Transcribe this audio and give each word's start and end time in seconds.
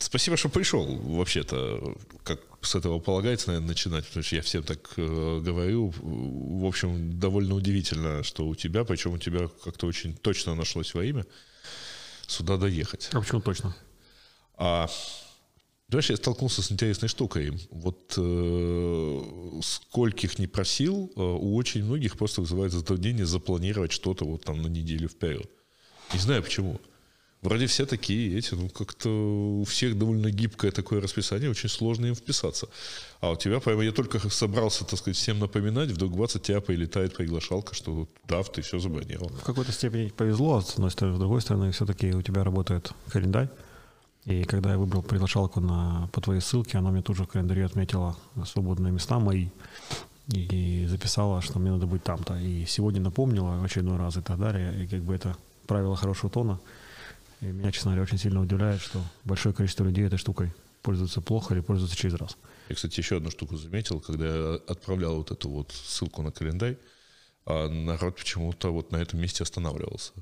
Спасибо, 0.00 0.36
что 0.36 0.48
пришел. 0.48 0.84
Вообще-то, 0.84 1.96
как 2.24 2.40
с 2.62 2.74
этого 2.74 2.98
полагается, 2.98 3.48
наверное, 3.48 3.68
начинать, 3.68 4.06
потому 4.06 4.24
что 4.24 4.36
я 4.36 4.42
всем 4.42 4.62
так 4.64 4.92
э, 4.96 5.40
говорю. 5.40 5.92
В 5.96 6.66
общем, 6.66 7.18
довольно 7.18 7.54
удивительно, 7.54 8.22
что 8.24 8.46
у 8.48 8.54
тебя, 8.54 8.84
причем 8.84 9.12
у 9.12 9.18
тебя 9.18 9.48
как-то 9.64 9.86
очень 9.86 10.14
точно 10.14 10.54
нашлось 10.54 10.94
во 10.94 11.04
имя 11.04 11.24
сюда 12.26 12.56
доехать. 12.56 13.08
А 13.12 13.20
почему 13.20 13.40
точно? 13.40 13.76
А 14.56 14.88
Знаешь, 15.88 16.10
я 16.10 16.16
столкнулся 16.16 16.62
с 16.62 16.72
интересной 16.72 17.08
штукой. 17.08 17.52
Вот 17.70 18.14
э, 18.16 19.60
скольких 19.62 20.38
не 20.38 20.48
просил, 20.48 21.12
э, 21.14 21.20
у 21.20 21.54
очень 21.54 21.84
многих 21.84 22.16
просто 22.16 22.40
вызывает 22.40 22.72
затруднение 22.72 23.26
запланировать 23.26 23.92
что-то 23.92 24.24
вот 24.24 24.44
там 24.44 24.60
на 24.60 24.68
неделю 24.68 25.08
вперед. 25.08 25.48
Не 26.12 26.18
знаю 26.18 26.42
почему. 26.42 26.80
Вроде 27.42 27.66
все 27.66 27.86
такие 27.86 28.38
эти, 28.38 28.54
ну 28.54 28.68
как-то 28.68 29.08
у 29.08 29.64
всех 29.64 29.98
довольно 29.98 30.30
гибкое 30.30 30.70
такое 30.70 31.00
расписание, 31.00 31.50
очень 31.50 31.68
сложно 31.68 32.06
им 32.06 32.14
вписаться. 32.14 32.68
А 33.20 33.32
у 33.32 33.36
тебя, 33.36 33.58
прямо 33.58 33.82
я 33.82 33.90
только 33.90 34.20
собрался, 34.30 34.84
так 34.84 35.00
сказать, 35.00 35.16
всем 35.16 35.40
напоминать, 35.40 35.90
вдруг 35.90 36.12
20 36.14 36.40
тебя 36.40 36.60
прилетает 36.60 37.16
приглашалка, 37.16 37.74
что 37.74 38.06
да, 38.28 38.44
ты 38.44 38.62
все 38.62 38.78
забронировал. 38.78 39.28
В 39.30 39.42
какой-то 39.42 39.72
степени 39.72 40.08
повезло, 40.08 40.60
с 40.60 40.74
одной 40.74 40.92
стороны, 40.92 41.16
с 41.16 41.18
другой 41.18 41.40
стороны, 41.40 41.72
все-таки 41.72 42.14
у 42.14 42.22
тебя 42.22 42.44
работает 42.44 42.92
календарь. 43.08 43.48
И 44.24 44.44
когда 44.44 44.70
я 44.70 44.78
выбрал 44.78 45.02
приглашалку 45.02 45.58
на, 45.58 46.08
по 46.12 46.20
твоей 46.20 46.40
ссылке, 46.40 46.78
она 46.78 46.92
мне 46.92 47.02
тут 47.02 47.16
же 47.16 47.24
в 47.24 47.26
календаре 47.26 47.64
отметила 47.64 48.16
свободные 48.46 48.92
места 48.92 49.18
мои 49.18 49.48
и 50.28 50.86
записала, 50.88 51.42
что 51.42 51.58
мне 51.58 51.72
надо 51.72 51.86
быть 51.86 52.04
там-то. 52.04 52.38
И 52.38 52.66
сегодня 52.66 53.00
напомнила 53.00 53.64
очередной 53.64 53.96
раз 53.98 54.16
и 54.16 54.20
так 54.20 54.38
далее. 54.38 54.84
И 54.84 54.86
как 54.86 55.00
бы 55.00 55.12
это 55.12 55.36
правило 55.66 55.96
хорошего 55.96 56.30
тона– 56.30 56.60
и 57.42 57.46
меня, 57.46 57.72
честно 57.72 57.90
говоря, 57.90 58.04
очень 58.04 58.18
сильно 58.18 58.40
удивляет, 58.40 58.80
что 58.80 59.04
большое 59.24 59.54
количество 59.54 59.84
людей 59.84 60.06
этой 60.06 60.16
штукой 60.16 60.52
пользуются 60.80 61.20
плохо 61.20 61.54
или 61.54 61.60
пользуются 61.60 61.96
через 61.96 62.14
раз. 62.14 62.36
Я, 62.68 62.76
кстати, 62.76 63.00
еще 63.00 63.16
одну 63.16 63.30
штуку 63.30 63.56
заметил, 63.56 64.00
когда 64.00 64.26
я 64.26 64.54
отправлял 64.68 65.16
вот 65.16 65.32
эту 65.32 65.48
вот 65.50 65.72
ссылку 65.72 66.22
на 66.22 66.30
календарь, 66.30 66.78
а 67.44 67.68
народ 67.68 68.16
почему-то 68.16 68.72
вот 68.72 68.92
на 68.92 68.96
этом 68.96 69.20
месте 69.20 69.42
останавливался. 69.42 70.12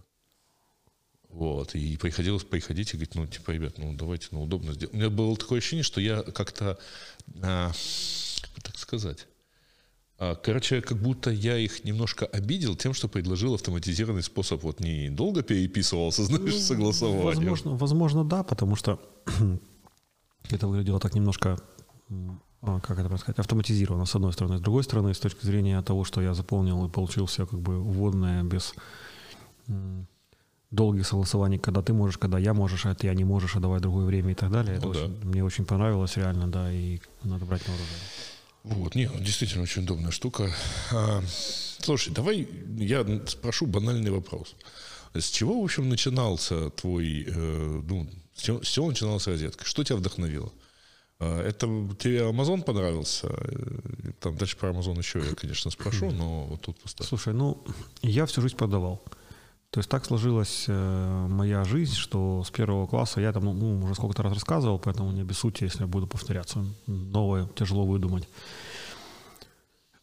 Вот, 1.28 1.74
и 1.74 1.96
приходилось 1.98 2.42
приходить 2.42 2.92
и 2.92 2.96
говорить, 2.96 3.14
ну, 3.14 3.26
типа, 3.26 3.50
ребят, 3.52 3.78
ну, 3.78 3.94
давайте, 3.94 4.28
ну, 4.32 4.42
удобно 4.42 4.72
сделать. 4.72 4.94
У 4.94 4.96
меня 4.96 5.10
было 5.10 5.36
такое 5.36 5.58
ощущение, 5.58 5.84
что 5.84 6.00
я 6.00 6.22
как-то, 6.22 6.78
а, 7.42 7.70
так 8.62 8.78
сказать, 8.78 9.28
короче, 10.42 10.82
как 10.82 10.98
будто 10.98 11.30
я 11.30 11.56
их 11.56 11.84
немножко 11.84 12.26
обидел 12.26 12.76
тем, 12.76 12.92
что 12.92 13.08
предложил 13.08 13.54
автоматизированный 13.54 14.22
способ. 14.22 14.62
Вот 14.62 14.80
не 14.80 15.08
долго 15.08 15.42
переписывался, 15.42 16.24
знаешь, 16.26 16.54
ну, 16.54 16.60
согласование. 16.60 17.24
Возможно, 17.24 17.76
возможно, 17.76 18.24
да, 18.24 18.42
потому 18.42 18.76
что 18.76 19.00
это 20.50 20.68
выглядело 20.68 21.00
так 21.00 21.14
немножко, 21.14 21.58
а, 22.60 22.80
как 22.80 22.98
это 22.98 23.16
сказать, 23.16 23.38
автоматизировано, 23.38 24.04
с 24.04 24.14
одной 24.14 24.34
стороны. 24.34 24.58
С 24.58 24.60
другой 24.60 24.84
стороны, 24.84 25.14
с 25.14 25.18
точки 25.18 25.46
зрения 25.46 25.80
того, 25.80 26.04
что 26.04 26.20
я 26.20 26.34
заполнил 26.34 26.84
и 26.86 26.90
получил 26.90 27.24
все 27.24 27.46
как 27.46 27.60
бы 27.60 27.78
вводное 27.80 28.42
без 28.42 28.74
долгих 30.70 31.06
согласований, 31.06 31.58
когда 31.58 31.80
ты 31.80 31.94
можешь, 31.94 32.18
когда 32.18 32.38
я 32.38 32.52
можешь, 32.52 32.84
а 32.84 32.94
ты 32.94 33.06
я 33.06 33.14
не 33.14 33.24
можешь, 33.24 33.56
а 33.56 33.60
давай 33.60 33.80
другое 33.80 34.04
время 34.04 34.32
и 34.32 34.34
так 34.34 34.50
далее. 34.50 34.78
Ну, 34.82 34.90
это 34.90 35.00
да. 35.00 35.04
очень, 35.06 35.24
мне 35.24 35.44
очень 35.44 35.64
понравилось 35.64 36.16
реально, 36.16 36.46
да, 36.48 36.70
и 36.70 37.00
надо 37.24 37.46
брать 37.46 37.66
на 37.66 37.72
вооружение. 37.72 38.04
Вот, 38.62 38.94
нет, 38.94 39.10
действительно 39.22 39.62
очень 39.62 39.82
удобная 39.82 40.10
штука. 40.10 40.52
А, 40.92 41.22
слушай, 41.78 42.12
давай 42.12 42.46
я 42.78 43.04
спрошу 43.26 43.66
банальный 43.66 44.10
вопрос. 44.10 44.54
С 45.14 45.30
чего, 45.30 45.60
в 45.60 45.64
общем, 45.64 45.88
начинался 45.88 46.70
твой, 46.70 47.24
э, 47.26 47.82
ну, 47.88 48.08
с 48.34 48.42
чего, 48.42 48.62
с 48.62 48.68
чего 48.68 48.88
начиналась 48.88 49.26
розетка? 49.26 49.64
Что 49.64 49.82
тебя 49.82 49.96
вдохновило? 49.96 50.52
А, 51.18 51.42
это 51.42 51.66
тебе 51.98 52.20
Amazon 52.20 52.62
понравился? 52.62 53.28
Э, 53.28 54.12
там 54.20 54.36
дальше 54.36 54.56
про 54.56 54.70
Amazon 54.70 54.98
еще 54.98 55.18
я, 55.20 55.34
конечно, 55.34 55.70
спрошу, 55.70 56.10
но 56.10 56.44
вот 56.44 56.60
тут 56.60 56.80
поставь. 56.80 57.08
Слушай, 57.08 57.32
ну, 57.32 57.64
я 58.02 58.26
всю 58.26 58.42
жизнь 58.42 58.56
продавал. 58.56 59.02
То 59.70 59.78
есть 59.78 59.88
так 59.88 60.04
сложилась 60.04 60.64
э, 60.66 61.26
моя 61.28 61.62
жизнь, 61.62 61.94
что 61.94 62.42
с 62.42 62.50
первого 62.50 62.88
класса 62.88 63.20
я 63.20 63.32
там 63.32 63.44
ну, 63.44 63.84
уже 63.84 63.94
сколько-то 63.94 64.24
раз 64.24 64.34
рассказывал, 64.34 64.80
поэтому 64.80 65.12
не 65.12 65.20
обессудьте, 65.20 65.64
если 65.64 65.82
я 65.82 65.86
буду 65.86 66.08
повторяться. 66.08 66.64
Новое 66.86 67.46
тяжело 67.54 67.86
выдумать. 67.86 68.28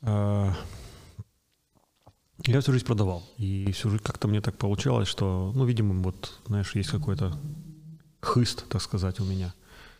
Э, 0.01 0.53
я 2.45 2.61
всю 2.61 2.71
жизнь 2.71 2.85
продавал. 2.85 3.23
И 3.37 3.69
всю 3.73 3.89
жизнь 3.89 4.03
как-то 4.03 4.29
мне 4.29 4.39
так 4.39 4.57
получалось, 4.57 5.09
что, 5.09 5.51
ну, 5.53 5.65
видимо, 5.65 6.01
вот, 6.01 6.39
знаешь, 6.45 6.73
есть 6.73 6.89
какой-то 6.89 7.37
хыст, 8.21 8.65
так 8.69 8.81
сказать, 8.81 9.19
у 9.19 9.25
меня 9.25 9.53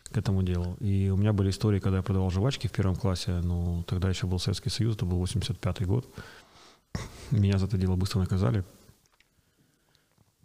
к 0.04 0.16
этому 0.16 0.42
делу. 0.42 0.78
И 0.80 1.10
у 1.10 1.16
меня 1.18 1.34
были 1.34 1.50
истории, 1.50 1.78
когда 1.78 1.98
я 1.98 2.02
продавал 2.02 2.30
жвачки 2.30 2.68
в 2.68 2.72
первом 2.72 2.96
классе, 2.96 3.40
ну, 3.42 3.84
тогда 3.86 4.08
еще 4.08 4.26
был 4.26 4.38
Советский 4.38 4.70
Союз, 4.70 4.96
это 4.96 5.04
был 5.04 5.22
85-й 5.22 5.84
год. 5.84 6.06
Меня 7.30 7.58
за 7.58 7.66
это 7.66 7.76
дело 7.76 7.96
быстро 7.96 8.20
наказали, 8.20 8.64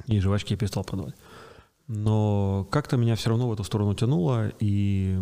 и 0.08 0.20
жвачки 0.20 0.54
я 0.54 0.58
перестал 0.58 0.84
продавать. 0.84 1.16
Но 1.88 2.68
как-то 2.72 2.98
меня 2.98 3.16
все 3.16 3.30
равно 3.30 3.48
в 3.48 3.54
эту 3.54 3.64
сторону 3.64 3.94
тянуло, 3.94 4.52
и 4.60 5.18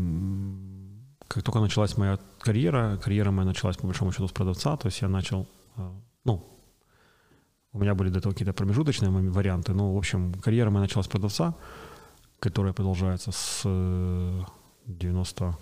как 1.28 1.44
только 1.44 1.60
началась 1.60 1.98
моя 1.98 2.20
карьера, 2.40 2.98
карьера 2.98 3.32
моя 3.32 3.48
началась 3.48 3.78
по 3.78 3.88
большому 3.88 4.12
счету 4.12 4.28
с 4.28 4.32
продавца, 4.32 4.78
то 4.78 4.88
есть 4.88 5.02
я 5.02 5.08
начал, 5.08 5.48
а, 5.76 5.92
ну, 6.24 6.46
у 7.74 7.80
меня 7.80 7.96
были 7.96 8.10
до 8.10 8.20
этого 8.20 8.34
какие-то 8.34 8.54
промежуточные 8.54 9.10
варианты, 9.12 9.74
но, 9.74 9.94
в 9.94 9.98
общем, 9.98 10.34
карьера 10.34 10.70
моя 10.70 10.82
началась 10.82 11.08
с 11.08 11.10
продавца, 11.10 11.56
которая 12.40 12.74
продолжается 12.74 13.32
с 13.32 13.64
90 14.86 15.58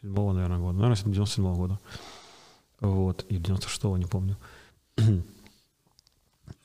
седьмого, 0.00 0.32
наверное, 0.32 0.58
года. 0.58 0.78
Наверное, 0.78 1.12
97 1.12 1.44
-го 1.44 1.56
года. 1.56 1.80
Вот. 2.80 3.24
И 3.28 3.38
96-го, 3.38 3.96
не 3.96 4.06
помню. 4.06 4.36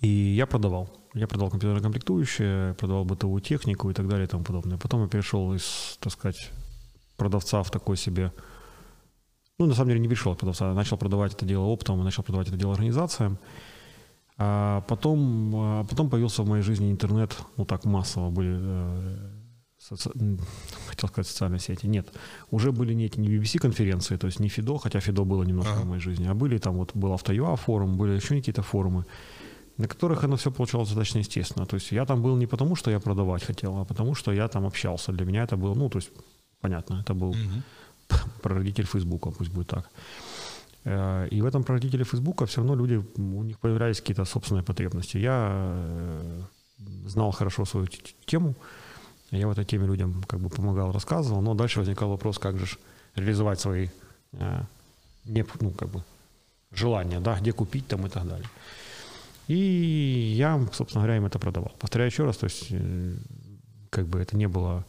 И 0.01 0.07
я 0.07 0.45
продавал. 0.45 0.89
Я 1.13 1.27
продавал 1.27 1.49
компьютерные 1.51 1.83
комплектующие, 1.83 2.73
продавал 2.75 3.03
бытовую 3.03 3.41
технику 3.41 3.89
и 3.89 3.93
так 3.93 4.07
далее 4.07 4.25
и 4.25 4.29
тому 4.29 4.43
подобное. 4.43 4.77
Потом 4.77 5.01
я 5.01 5.07
перешел 5.07 5.53
из, 5.53 5.97
так 5.99 6.13
сказать, 6.13 6.51
продавца 7.17 7.63
в 7.63 7.71
такой 7.71 7.97
себе... 7.97 8.31
Ну, 9.57 9.65
на 9.65 9.73
самом 9.73 9.89
деле, 9.89 9.99
не 9.99 10.07
перешел 10.07 10.31
от 10.31 10.39
продавца. 10.39 10.69
Я 10.69 10.73
начал 10.73 10.97
продавать 10.97 11.33
это 11.33 11.45
дело 11.45 11.65
оптом, 11.65 12.01
начал 12.03 12.23
продавать 12.23 12.47
это 12.47 12.57
дело 12.57 12.73
организациям. 12.73 13.39
А 14.37 14.81
потом, 14.87 15.53
а 15.55 15.83
потом 15.83 16.09
появился 16.09 16.43
в 16.43 16.47
моей 16.47 16.63
жизни 16.63 16.89
интернет, 16.89 17.35
ну 17.57 17.65
так 17.65 17.83
массово 17.83 18.29
были, 18.29 18.57
э, 18.57 19.31
соци... 19.77 20.09
хотел 20.87 21.09
сказать 21.09 21.27
социальные 21.27 21.59
сети, 21.59 21.87
нет, 21.87 22.13
уже 22.49 22.71
были 22.71 22.93
не 22.93 23.07
эти, 23.07 23.19
не 23.19 23.27
BBC-конференции, 23.27 24.15
то 24.15 24.27
есть 24.27 24.39
не 24.39 24.47
Фидо, 24.47 24.77
хотя 24.77 25.01
Фидо 25.01 25.25
было 25.25 25.43
немножко 25.43 25.73
ага. 25.73 25.81
в 25.81 25.87
моей 25.87 26.01
жизни, 26.01 26.25
а 26.25 26.33
были 26.33 26.57
там 26.57 26.75
вот, 26.75 26.91
был 26.93 27.11
Автоюа 27.11 27.57
форум, 27.57 27.97
были 27.97 28.13
еще 28.13 28.37
какие-то 28.37 28.61
форумы 28.61 29.05
на 29.79 29.87
которых 29.87 30.23
оно 30.23 30.35
все 30.35 30.51
получалось 30.51 30.89
достаточно 30.89 31.19
естественно. 31.19 31.65
То 31.65 31.77
есть 31.77 31.91
я 31.91 32.05
там 32.05 32.21
был 32.21 32.37
не 32.37 32.47
потому, 32.47 32.75
что 32.75 32.91
я 32.91 32.99
продавать 32.99 33.43
хотел, 33.43 33.77
а 33.77 33.85
потому, 33.85 34.15
что 34.15 34.33
я 34.33 34.47
там 34.47 34.65
общался. 34.65 35.11
Для 35.11 35.25
меня 35.25 35.43
это 35.43 35.57
было, 35.57 35.75
ну, 35.75 35.89
то 35.89 35.99
есть, 35.99 36.11
понятно, 36.61 36.99
это 37.01 37.13
был 37.13 37.29
угу. 37.29 37.63
прародитель 38.41 38.85
Фейсбука, 38.85 39.31
пусть 39.31 39.51
будет 39.51 39.67
так. 39.67 39.89
Э, 40.83 41.27
и 41.31 41.41
в 41.41 41.45
этом 41.45 41.63
прародителе 41.63 42.03
Фейсбука 42.03 42.45
все 42.45 42.61
равно 42.61 42.75
люди, 42.75 43.01
у 43.17 43.43
них 43.43 43.57
появлялись 43.57 44.01
какие-то 44.01 44.25
собственные 44.25 44.63
потребности. 44.63 45.17
Я 45.17 45.49
э, 45.49 46.41
знал 47.05 47.31
хорошо 47.31 47.65
свою 47.65 47.87
тему, 48.25 48.55
я 49.31 49.47
в 49.47 49.51
этой 49.51 49.63
теме 49.63 49.87
людям 49.87 50.23
как 50.27 50.41
бы 50.41 50.49
помогал, 50.49 50.91
рассказывал, 50.91 51.41
но 51.41 51.53
дальше 51.53 51.79
возникал 51.79 52.09
вопрос, 52.09 52.37
как 52.37 52.57
же 52.57 52.77
реализовать 53.15 53.61
свои 53.61 53.87
э, 54.33 54.61
не, 55.23 55.45
ну, 55.61 55.71
как 55.71 55.87
бы, 55.89 56.03
желания, 56.71 57.21
да, 57.21 57.39
где 57.39 57.53
купить 57.53 57.87
там 57.87 58.05
и 58.05 58.09
так 58.09 58.27
далее. 58.27 58.47
И 59.49 60.35
я, 60.37 60.63
собственно 60.71 61.03
говоря, 61.03 61.17
им 61.17 61.25
это 61.25 61.39
продавал. 61.39 61.71
Повторяю 61.79 62.11
еще 62.11 62.23
раз, 62.23 62.37
то 62.37 62.43
есть 62.43 62.67
э, 62.69 63.15
как 63.89 64.07
бы 64.07 64.19
это 64.19 64.37
не 64.37 64.47
было 64.47 64.85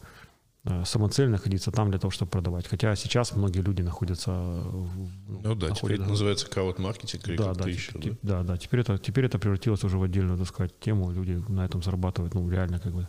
э, 0.65 0.85
самоцель 0.85 1.29
находиться 1.29 1.71
там 1.71 1.89
для 1.89 1.97
того, 1.97 2.11
чтобы 2.11 2.29
продавать. 2.29 2.67
Хотя 2.67 2.95
сейчас 2.95 3.35
многие 3.35 3.61
люди 3.61 3.81
находятся... 3.81 4.31
Ну, 4.31 5.15
да, 5.55 5.69
находят, 5.69 5.77
теперь 5.77 5.93
это 5.95 6.05
называется 6.05 6.47
крауд-маркетинг 6.47 7.27
или 7.27 7.37
да, 7.37 7.55
да, 7.55 7.67
еще. 7.67 7.93
Теперь, 7.93 8.17
да? 8.21 8.43
да, 8.43 8.43
да. 8.43 8.57
Теперь 8.57 8.81
это, 8.81 8.99
теперь 8.99 9.25
это 9.25 9.39
превратилось 9.39 9.83
уже 9.83 9.97
в 9.97 10.03
отдельную, 10.03 10.37
так 10.37 10.47
сказать, 10.47 10.79
тему. 10.79 11.11
Люди 11.11 11.43
на 11.47 11.65
этом 11.65 11.81
зарабатывают, 11.81 12.35
ну, 12.35 12.47
реально, 12.47 12.79
как 12.79 12.93
бы, 12.93 13.07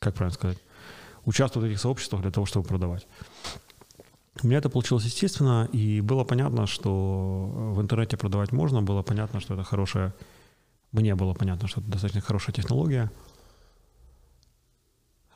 как 0.00 0.14
правильно 0.14 0.34
сказать, 0.34 0.58
участвуют 1.24 1.66
в 1.66 1.70
этих 1.70 1.80
сообществах 1.80 2.20
для 2.20 2.30
того, 2.30 2.44
чтобы 2.44 2.68
продавать. 2.68 3.06
У 4.42 4.46
меня 4.48 4.58
это 4.58 4.68
получилось 4.68 5.04
естественно, 5.04 5.66
и 5.72 6.02
было 6.02 6.24
понятно, 6.24 6.66
что 6.66 7.72
в 7.74 7.80
интернете 7.80 8.18
продавать 8.18 8.52
можно, 8.52 8.82
было 8.82 9.00
понятно, 9.00 9.40
что 9.40 9.54
это 9.54 9.62
хорошая 9.62 10.12
мне 10.94 11.14
было 11.14 11.34
понятно, 11.34 11.68
что 11.68 11.80
это 11.80 11.90
достаточно 11.90 12.20
хорошая 12.20 12.54
технология. 12.54 13.10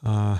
А, 0.02 0.38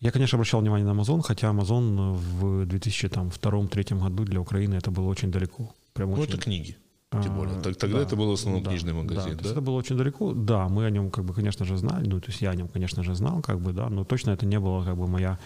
я, 0.00 0.10
конечно, 0.12 0.36
обращал 0.36 0.60
внимание 0.60 0.86
на 0.86 0.98
Amazon, 0.98 1.22
хотя 1.22 1.48
Amazon 1.48 2.12
в 2.12 2.62
2002-2003 2.66 3.98
году 3.98 4.24
для 4.24 4.40
Украины 4.40 4.74
это 4.74 4.90
было 4.90 5.06
очень 5.06 5.30
далеко. 5.30 5.74
Прям 5.94 6.10
ну, 6.10 6.20
очень... 6.20 6.34
это 6.34 6.42
книги. 6.42 6.76
Тем 7.22 7.34
более. 7.34 7.60
Так, 7.62 7.76
тогда 7.76 7.98
да, 7.98 8.02
это 8.02 8.16
был 8.16 8.30
основной 8.32 8.62
да, 8.62 8.70
книжный 8.70 8.92
магазин, 8.92 9.36
да? 9.36 9.44
да? 9.44 9.50
это 9.52 9.60
было 9.62 9.76
очень 9.76 9.96
далеко. 9.96 10.34
Да, 10.34 10.68
мы 10.68 10.84
о 10.84 10.90
нем, 10.90 11.10
как 11.10 11.24
бы, 11.24 11.32
конечно 11.32 11.64
же, 11.64 11.76
знали. 11.78 12.06
Ну, 12.06 12.20
то 12.20 12.30
есть 12.30 12.42
я 12.42 12.50
о 12.50 12.54
нем, 12.54 12.68
конечно 12.68 13.02
же, 13.02 13.14
знал, 13.14 13.40
как 13.40 13.60
бы, 13.60 13.72
да, 13.72 13.88
но 13.88 14.04
точно 14.04 14.32
это 14.32 14.44
не 14.44 14.60
было, 14.60 14.84
как 14.84 14.96
бы, 14.98 15.06
моя 15.06 15.38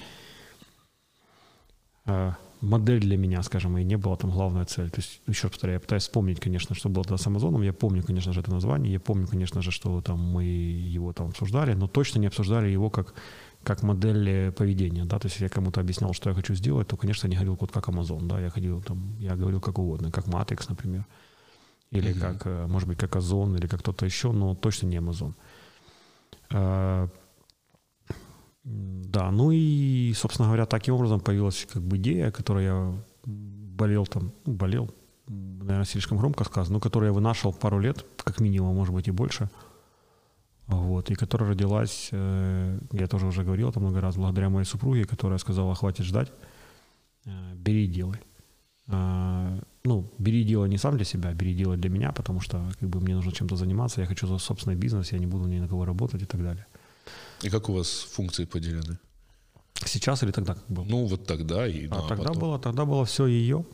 э, 2.07 2.33
модель 2.61 3.01
для 3.01 3.17
меня, 3.17 3.43
скажем, 3.43 3.79
и 3.79 3.85
не 3.85 3.97
была 3.97 4.17
там 4.17 4.31
главная 4.31 4.65
цель. 4.65 4.91
То 4.91 5.01
есть, 5.01 5.21
еще 5.27 5.45
раз 5.45 5.53
повторяю, 5.53 5.77
я 5.77 5.81
пытаюсь 5.81 6.03
вспомнить, 6.03 6.41
конечно, 6.41 6.75
что 6.75 6.89
было 6.89 7.05
тогда 7.05 7.17
с 7.17 7.27
Амазоном. 7.27 7.62
Я 7.62 7.73
помню, 7.73 8.03
конечно 8.03 8.33
же, 8.33 8.41
это 8.41 8.51
название. 8.51 8.93
Я 8.93 9.01
помню, 9.01 9.27
конечно 9.27 9.62
же, 9.62 9.71
что 9.71 10.01
там 10.01 10.19
мы 10.19 10.45
его 10.45 11.12
там 11.12 11.29
обсуждали, 11.29 11.75
но 11.75 11.87
точно 11.89 12.19
не 12.21 12.27
обсуждали 12.27 12.69
его 12.69 12.91
как 12.91 13.15
как 13.62 13.83
модель 13.83 14.53
поведения, 14.53 15.05
да, 15.05 15.19
то 15.19 15.29
есть 15.29 15.39
я 15.41 15.51
кому-то 15.51 15.83
объяснял, 15.83 16.15
что 16.15 16.31
я 16.31 16.35
хочу 16.35 16.55
сделать, 16.55 16.89
то, 16.89 16.97
конечно, 16.97 17.29
не 17.29 17.35
говорил 17.35 17.59
вот 17.61 17.71
как 17.71 17.89
Amazon, 17.89 18.27
да, 18.27 18.41
я 18.41 18.49
ходил 18.49 18.81
там, 18.81 19.15
я 19.19 19.37
говорил 19.37 19.61
как 19.61 19.79
угодно, 19.79 20.11
как 20.11 20.29
Matrix, 20.29 20.65
например, 20.69 21.05
или 21.91 22.11
mm-hmm. 22.11 22.21
как, 22.21 22.47
э, 22.47 22.67
может 22.67 22.89
быть, 22.89 22.99
как 22.99 23.17
Озон, 23.17 23.57
или 23.57 23.67
как 23.67 23.81
кто-то 23.81 24.07
еще, 24.07 24.33
но 24.33 24.55
точно 24.55 24.87
не 24.87 24.97
Amazon. 24.97 25.35
А, 28.65 28.69
да, 28.69 29.31
ну 29.31 29.51
и, 29.51 30.12
собственно 30.15 30.49
говоря, 30.49 30.67
таким 30.67 30.95
образом 30.95 31.21
появилась 31.21 31.67
как 31.73 31.83
бы 31.83 31.97
идея, 31.97 32.31
которую 32.31 32.65
я 32.65 32.95
болел 33.25 34.07
там, 34.07 34.33
ну, 34.47 34.53
болел, 34.55 34.91
наверное, 35.27 35.85
слишком 35.85 36.19
громко 36.19 36.45
сказано, 36.45 36.75
но 36.75 36.81
которую 36.81 37.09
я 37.09 37.15
вынашивал 37.15 37.53
пару 37.53 37.79
лет, 37.79 38.05
как 38.17 38.41
минимум, 38.41 38.77
может 38.77 38.95
быть, 38.95 39.09
и 39.09 39.11
больше– 39.11 39.51
вот, 40.71 41.11
и 41.11 41.15
которая 41.15 41.51
родилась, 41.51 42.11
э, 42.12 42.79
я 42.93 43.07
тоже 43.09 43.27
уже 43.27 43.43
говорил 43.43 43.73
там 43.73 43.83
много 43.83 44.01
раз, 44.01 44.17
благодаря 44.17 44.51
моей 44.51 44.65
супруге, 44.65 45.05
которая 45.05 45.39
сказала, 45.39 45.75
хватит 45.75 46.07
ждать, 46.07 46.33
э, 47.27 47.31
бери 47.57 47.85
и 47.85 47.89
делай. 47.89 48.19
Э, 48.87 49.61
ну, 49.85 50.12
бери 50.19 50.43
и 50.43 50.45
делай 50.45 50.69
не 50.69 50.79
сам 50.79 50.97
для 50.97 51.05
себя, 51.05 51.33
бери 51.33 51.53
и 51.53 51.57
делай 51.57 51.77
для 51.77 51.91
меня, 51.91 52.12
потому 52.12 52.41
что 52.41 52.65
как 52.79 52.89
бы 52.89 53.01
мне 53.01 53.17
нужно 53.17 53.33
чем-то 53.33 53.57
заниматься, 53.57 54.01
я 54.01 54.07
хочу 54.07 54.29
за 54.29 54.39
собственный 54.39 54.77
бизнес, 54.77 55.12
я 55.12 55.19
не 55.19 55.27
буду 55.27 55.49
ни 55.49 55.59
на 55.59 55.67
кого 55.67 55.85
работать 55.85 56.23
и 56.23 56.27
так 56.27 56.41
далее. 56.41 56.67
И 57.43 57.51
как 57.51 57.69
у 57.69 57.73
вас 57.73 57.89
функции 57.89 58.45
поделены? 58.45 58.99
Сейчас 59.87 60.23
или 60.23 60.31
тогда 60.31 60.55
как 60.55 60.65
было? 60.69 60.85
Ну, 60.85 61.07
вот 61.07 61.27
тогда 61.27 61.67
и 61.67 61.87
а, 61.87 61.95
ну, 61.95 62.05
а 62.05 62.09
тогда 62.09 62.25
потом. 62.25 62.41
было, 62.41 62.59
тогда 62.59 62.85
было 62.85 63.05
все 63.05 63.27
ее. 63.27 63.65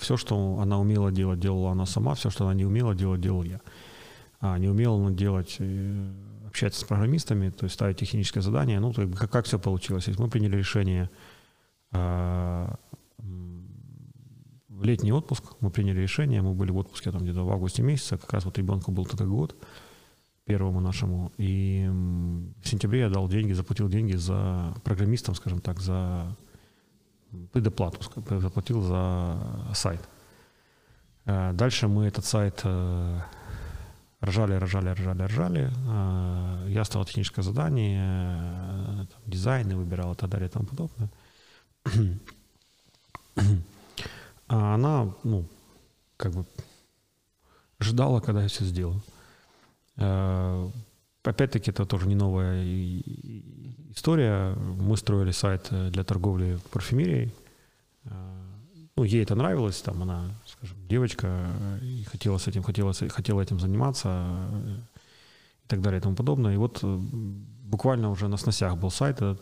Все, 0.00 0.16
что 0.16 0.58
она 0.60 0.78
умела 0.80 1.12
делать, 1.12 1.40
делала 1.40 1.72
она 1.72 1.86
сама. 1.86 2.14
Все, 2.14 2.30
что 2.30 2.44
она 2.44 2.54
не 2.54 2.64
умела 2.64 2.94
делать, 2.94 3.20
делал 3.20 3.42
я 3.42 3.60
а, 4.40 4.58
не 4.58 4.68
умел 4.68 4.94
он 4.94 5.14
делать, 5.14 5.56
э, 5.58 6.12
общаться 6.46 6.80
с 6.80 6.84
программистами, 6.84 7.50
то 7.50 7.64
есть 7.64 7.74
ставить 7.74 7.98
техническое 7.98 8.40
задание. 8.40 8.80
Ну, 8.80 8.92
то 8.92 9.02
есть, 9.02 9.14
как, 9.16 9.30
как 9.30 9.44
все 9.44 9.58
получилось? 9.58 10.08
Есть 10.08 10.18
мы 10.18 10.28
приняли 10.28 10.56
решение 10.56 11.10
а, 11.92 12.76
в 14.68 14.82
летний 14.82 15.12
отпуск, 15.12 15.44
мы 15.60 15.70
приняли 15.70 16.00
решение, 16.00 16.40
мы 16.40 16.54
были 16.54 16.70
в 16.70 16.78
отпуске 16.78 17.12
там 17.12 17.22
где-то 17.22 17.44
в 17.44 17.50
августе 17.50 17.82
месяце, 17.82 18.16
как 18.16 18.32
раз 18.32 18.46
вот 18.46 18.56
ребенку 18.56 18.92
был 18.92 19.04
тогда 19.04 19.26
год, 19.26 19.54
первому 20.44 20.80
нашему, 20.80 21.32
и 21.38 21.86
в 22.62 22.68
сентябре 22.68 23.00
я 23.00 23.08
дал 23.08 23.28
деньги, 23.28 23.52
заплатил 23.52 23.88
деньги 23.88 24.16
за 24.16 24.74
программистам, 24.84 25.34
скажем 25.34 25.60
так, 25.60 25.80
за 25.80 26.36
предоплату, 27.52 28.00
заплатил 28.40 28.82
за 28.82 29.38
сайт. 29.74 30.08
А, 31.26 31.52
дальше 31.52 31.88
мы 31.88 32.06
этот 32.06 32.24
сайт 32.24 32.60
э, 32.64 33.20
ржали, 34.24 34.54
ржали, 34.54 34.90
ржали, 34.90 35.22
ржали. 35.22 35.70
А, 35.86 36.66
я 36.66 36.84
стал 36.84 37.04
техническое 37.04 37.42
задание, 37.42 38.02
э, 38.02 39.06
там, 39.06 39.22
дизайны 39.26 39.76
выбирал 39.76 40.12
и 40.12 40.16
так 40.16 40.30
далее 40.30 40.48
и 40.48 40.52
тому 40.52 40.66
подобное. 40.66 41.10
А 44.52 44.74
она, 44.74 45.14
ну, 45.22 45.46
как 46.16 46.32
бы 46.32 46.44
ждала, 47.78 48.20
когда 48.20 48.42
я 48.42 48.48
все 48.48 48.64
сделаю. 48.64 49.00
А, 50.00 50.70
опять-таки, 51.22 51.70
это 51.70 51.86
тоже 51.86 52.08
не 52.08 52.14
новая 52.14 52.64
история. 53.94 54.54
Мы 54.54 54.96
строили 54.96 55.30
сайт 55.30 55.68
для 55.70 56.04
торговли 56.04 56.58
парфюмерией. 56.72 57.32
Ну, 58.96 59.04
ей 59.04 59.22
это 59.22 59.34
нравилось, 59.34 59.80
там 59.80 60.02
она 60.02 60.30
скажем, 60.60 60.76
девочка 60.88 61.26
э, 61.26 61.78
и 61.82 62.04
хотела 62.04 62.38
с 62.38 62.46
этим, 62.48 62.62
хотела, 62.62 62.92
хотела 62.92 63.40
этим 63.40 63.58
заниматься 63.58 64.08
э, 64.08 64.76
и 65.64 65.68
так 65.68 65.80
далее 65.80 66.00
и 66.00 66.02
тому 66.02 66.14
подобное. 66.14 66.54
И 66.54 66.56
вот 66.56 66.80
э, 66.82 66.98
буквально 67.64 68.10
уже 68.10 68.28
на 68.28 68.36
сносях 68.36 68.76
был 68.76 68.90
сайт 68.90 69.16
этот, 69.16 69.40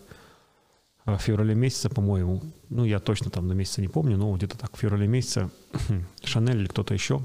в 1.05 1.19
феврале 1.19 1.55
месяце, 1.55 1.89
по-моему, 1.89 2.43
ну, 2.69 2.85
я 2.85 3.01
точно 3.01 3.31
там 3.31 3.49
на 3.49 3.55
месяце 3.55 3.81
не 3.81 3.89
помню, 3.89 4.19
но 4.19 4.37
где-то 4.37 4.59
так 4.59 4.77
в 4.77 4.79
феврале 4.79 5.09
месяце 5.09 5.51
Шанель 6.23 6.59
или 6.59 6.67
кто-то 6.67 6.95
еще, 6.95 7.23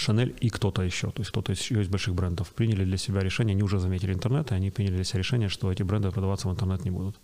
Шанель 0.00 0.34
и 0.40 0.48
кто-то 0.50 0.82
еще, 0.82 1.10
то 1.10 1.20
есть 1.20 1.30
кто-то 1.30 1.52
еще 1.52 1.80
из 1.80 1.88
больших 1.88 2.14
брендов 2.14 2.50
приняли 2.50 2.84
для 2.84 2.96
себя 2.96 3.20
решение, 3.20 3.54
они 3.54 3.62
уже 3.62 3.78
заметили 3.78 4.12
интернет, 4.12 4.50
и 4.50 4.54
они 4.54 4.70
приняли 4.70 4.96
для 4.96 5.04
себя 5.04 5.18
решение, 5.18 5.48
что 5.48 5.70
эти 5.70 5.82
бренды 5.82 6.10
продаваться 6.10 6.48
в 6.48 6.52
интернет 6.52 6.84
не 6.84 6.90
будут. 6.90 7.16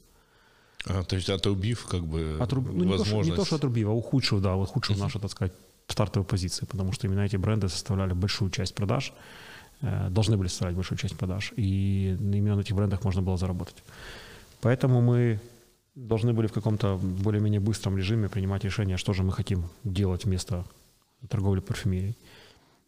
А, 0.86 1.02
то 1.02 1.16
есть 1.16 1.30
отрубив 1.30 1.86
как 1.86 2.04
бы 2.04 2.36
Отруб... 2.40 2.66
ну, 2.66 2.84
не, 2.84 2.96
то, 2.96 3.04
что, 3.04 3.22
не 3.22 3.32
то, 3.32 3.44
что 3.44 3.56
отрубив, 3.56 3.88
а 3.88 3.92
ухудшив, 3.92 4.40
да, 4.40 4.54
ухудшив 4.54 4.98
нашу, 4.98 5.18
так 5.18 5.30
сказать, 5.30 5.52
стартовую 5.88 6.26
позицию, 6.26 6.68
потому 6.68 6.92
что 6.92 7.06
именно 7.06 7.20
эти 7.20 7.36
бренды 7.36 7.68
составляли 7.68 8.12
большую 8.12 8.50
часть 8.50 8.74
продаж, 8.74 9.12
э, 9.82 10.08
должны 10.10 10.36
были 10.36 10.48
составлять 10.48 10.76
большую 10.76 10.98
часть 10.98 11.16
продаж, 11.16 11.52
и 11.56 12.16
именно 12.20 12.56
на 12.56 12.60
этих 12.60 12.76
брендах 12.76 13.04
можно 13.04 13.22
было 13.22 13.36
заработать. 13.36 13.82
Поэтому 14.60 15.00
мы 15.00 15.40
должны 15.94 16.32
были 16.32 16.46
в 16.46 16.52
каком-то 16.52 16.98
более-менее 16.98 17.60
быстром 17.60 17.96
режиме 17.96 18.28
принимать 18.28 18.64
решение, 18.64 18.96
что 18.96 19.12
же 19.12 19.22
мы 19.22 19.32
хотим 19.32 19.64
делать 19.84 20.24
вместо 20.24 20.64
торговли 21.28 21.60
парфюмерией. 21.60 22.16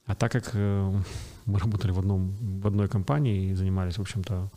А 0.08 0.14
так 0.14 0.32
как 0.32 0.50
э, 0.54 1.02
мы 1.44 1.58
работали 1.58 1.92
в, 1.92 1.98
одном, 1.98 2.34
в 2.60 2.66
одной 2.66 2.88
компании 2.88 3.50
и 3.50 3.54
занимались, 3.54 3.98
в 3.98 4.00
общем-то, 4.00 4.50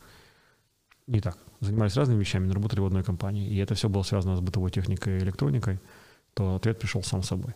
не 1.07 1.19
так. 1.19 1.37
Занимались 1.59 1.97
разными 1.97 2.19
вещами, 2.19 2.47
но 2.47 2.53
работали 2.53 2.79
в 2.79 2.85
одной 2.85 3.03
компании. 3.03 3.49
И 3.49 3.57
это 3.57 3.75
все 3.75 3.89
было 3.89 4.03
связано 4.03 4.37
с 4.37 4.39
бытовой 4.39 4.71
техникой 4.71 5.17
и 5.17 5.19
электроникой, 5.19 5.79
то 6.33 6.55
ответ 6.55 6.79
пришел 6.79 7.03
сам 7.03 7.21
собой. 7.21 7.53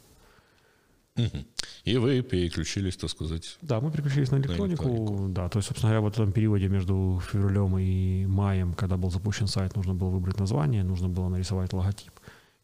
И 1.85 1.97
вы 1.97 2.21
переключились, 2.21 2.97
так 2.97 3.09
сказать. 3.09 3.57
Да, 3.61 3.79
мы 3.79 3.91
переключились 3.91 4.31
на 4.31 4.37
электронику, 4.37 4.83
на 4.83 4.89
электронику. 4.89 5.27
Да, 5.29 5.47
то 5.47 5.59
есть, 5.59 5.67
собственно 5.69 5.93
говоря, 5.93 6.01
в 6.01 6.11
этом 6.11 6.33
периоде 6.33 6.67
между 6.67 7.21
февралем 7.31 7.77
и 7.77 8.25
маем, 8.25 8.73
когда 8.73 8.97
был 8.97 9.09
запущен 9.09 9.47
сайт, 9.47 9.75
нужно 9.77 9.93
было 9.93 10.09
выбрать 10.09 10.39
название, 10.39 10.83
нужно 10.83 11.07
было 11.07 11.29
нарисовать 11.29 11.71
логотип, 11.71 12.11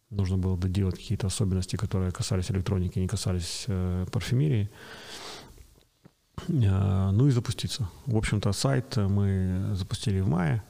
нужно 0.10 0.38
было 0.38 0.58
доделать 0.58 0.96
какие-то 0.96 1.28
особенности, 1.28 1.78
которые 1.78 2.12
касались 2.12 2.52
электроники, 2.52 3.00
не 3.00 3.08
касались 3.08 3.66
э, 3.68 4.06
парфюмерии. 4.12 4.70
Э, 6.48 7.12
ну 7.12 7.28
и 7.28 7.32
запуститься. 7.32 7.90
В 8.06 8.18
общем-то, 8.18 8.52
сайт 8.54 8.98
мы 8.98 9.72
запустили 9.74 10.20
в 10.22 10.28
мае. 10.28 10.64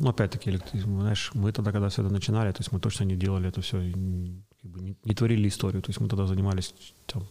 Ну, 0.00 0.08
опять-таки, 0.08 0.58
знаешь, 0.72 1.30
мы 1.34 1.52
тогда, 1.52 1.70
когда 1.72 1.88
все 1.88 2.02
это 2.02 2.12
начинали, 2.12 2.50
то 2.50 2.60
есть 2.60 2.72
мы 2.72 2.80
точно 2.80 3.04
не 3.04 3.16
делали 3.16 3.48
это 3.48 3.60
все, 3.60 3.78
как 3.80 4.70
бы 4.70 4.80
не, 4.80 4.96
не 5.04 5.14
творили 5.14 5.46
историю. 5.46 5.82
То 5.82 5.90
есть 5.90 6.00
мы 6.00 6.08
тогда 6.08 6.26
занимались, 6.26 6.74
там, 7.06 7.22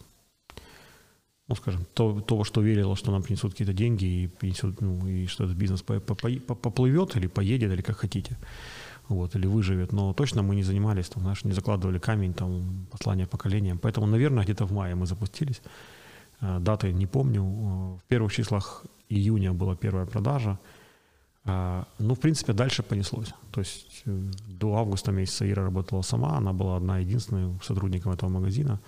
ну, 1.46 1.56
скажем, 1.56 1.84
то, 1.92 2.20
того, 2.20 2.44
что 2.44 2.62
верило, 2.62 2.96
что 2.96 3.12
нам 3.12 3.22
принесут 3.22 3.52
какие-то 3.52 3.74
деньги 3.74 4.04
и, 4.04 4.28
принесут, 4.28 4.80
ну, 4.80 5.06
и 5.06 5.26
что 5.26 5.44
этот 5.44 5.58
бизнес 5.58 5.82
по, 5.82 6.00
по, 6.00 6.14
по, 6.14 6.54
поплывет 6.54 7.16
или 7.16 7.26
поедет, 7.26 7.70
или 7.70 7.82
как 7.82 7.98
хотите, 7.98 8.38
вот, 9.08 9.36
или 9.36 9.46
выживет. 9.46 9.92
Но 9.92 10.14
точно 10.14 10.42
мы 10.42 10.56
не 10.56 10.62
занимались, 10.62 11.10
там, 11.10 11.22
знаешь, 11.22 11.44
не 11.44 11.52
закладывали 11.52 11.98
камень, 11.98 12.32
там, 12.32 12.86
послание 12.90 13.26
поколениям. 13.26 13.78
Поэтому, 13.78 14.06
наверное, 14.06 14.44
где-то 14.44 14.64
в 14.64 14.72
мае 14.72 14.94
мы 14.94 15.06
запустились. 15.06 15.60
Э, 16.40 16.58
даты 16.60 16.92
не 16.92 17.06
помню. 17.06 17.42
Э, 17.42 17.98
в 17.98 18.02
первых 18.08 18.32
числах 18.32 18.84
июня 19.08 19.52
была 19.52 19.76
первая 19.76 20.06
продажа. 20.06 20.58
А, 21.46 21.84
ну, 21.98 22.14
в 22.14 22.20
принципе, 22.20 22.52
дальше 22.52 22.82
понеслось. 22.82 23.34
То 23.50 23.60
есть 23.60 24.02
э, 24.06 24.30
до 24.48 24.76
августа 24.76 25.12
месяца 25.12 25.50
Ира 25.50 25.62
работала 25.62 26.02
сама, 26.02 26.36
она 26.36 26.52
была 26.52 26.76
одна 26.76 26.98
единственная 26.98 27.58
сотрудником 27.62 28.12
этого 28.12 28.30
магазина. 28.30 28.80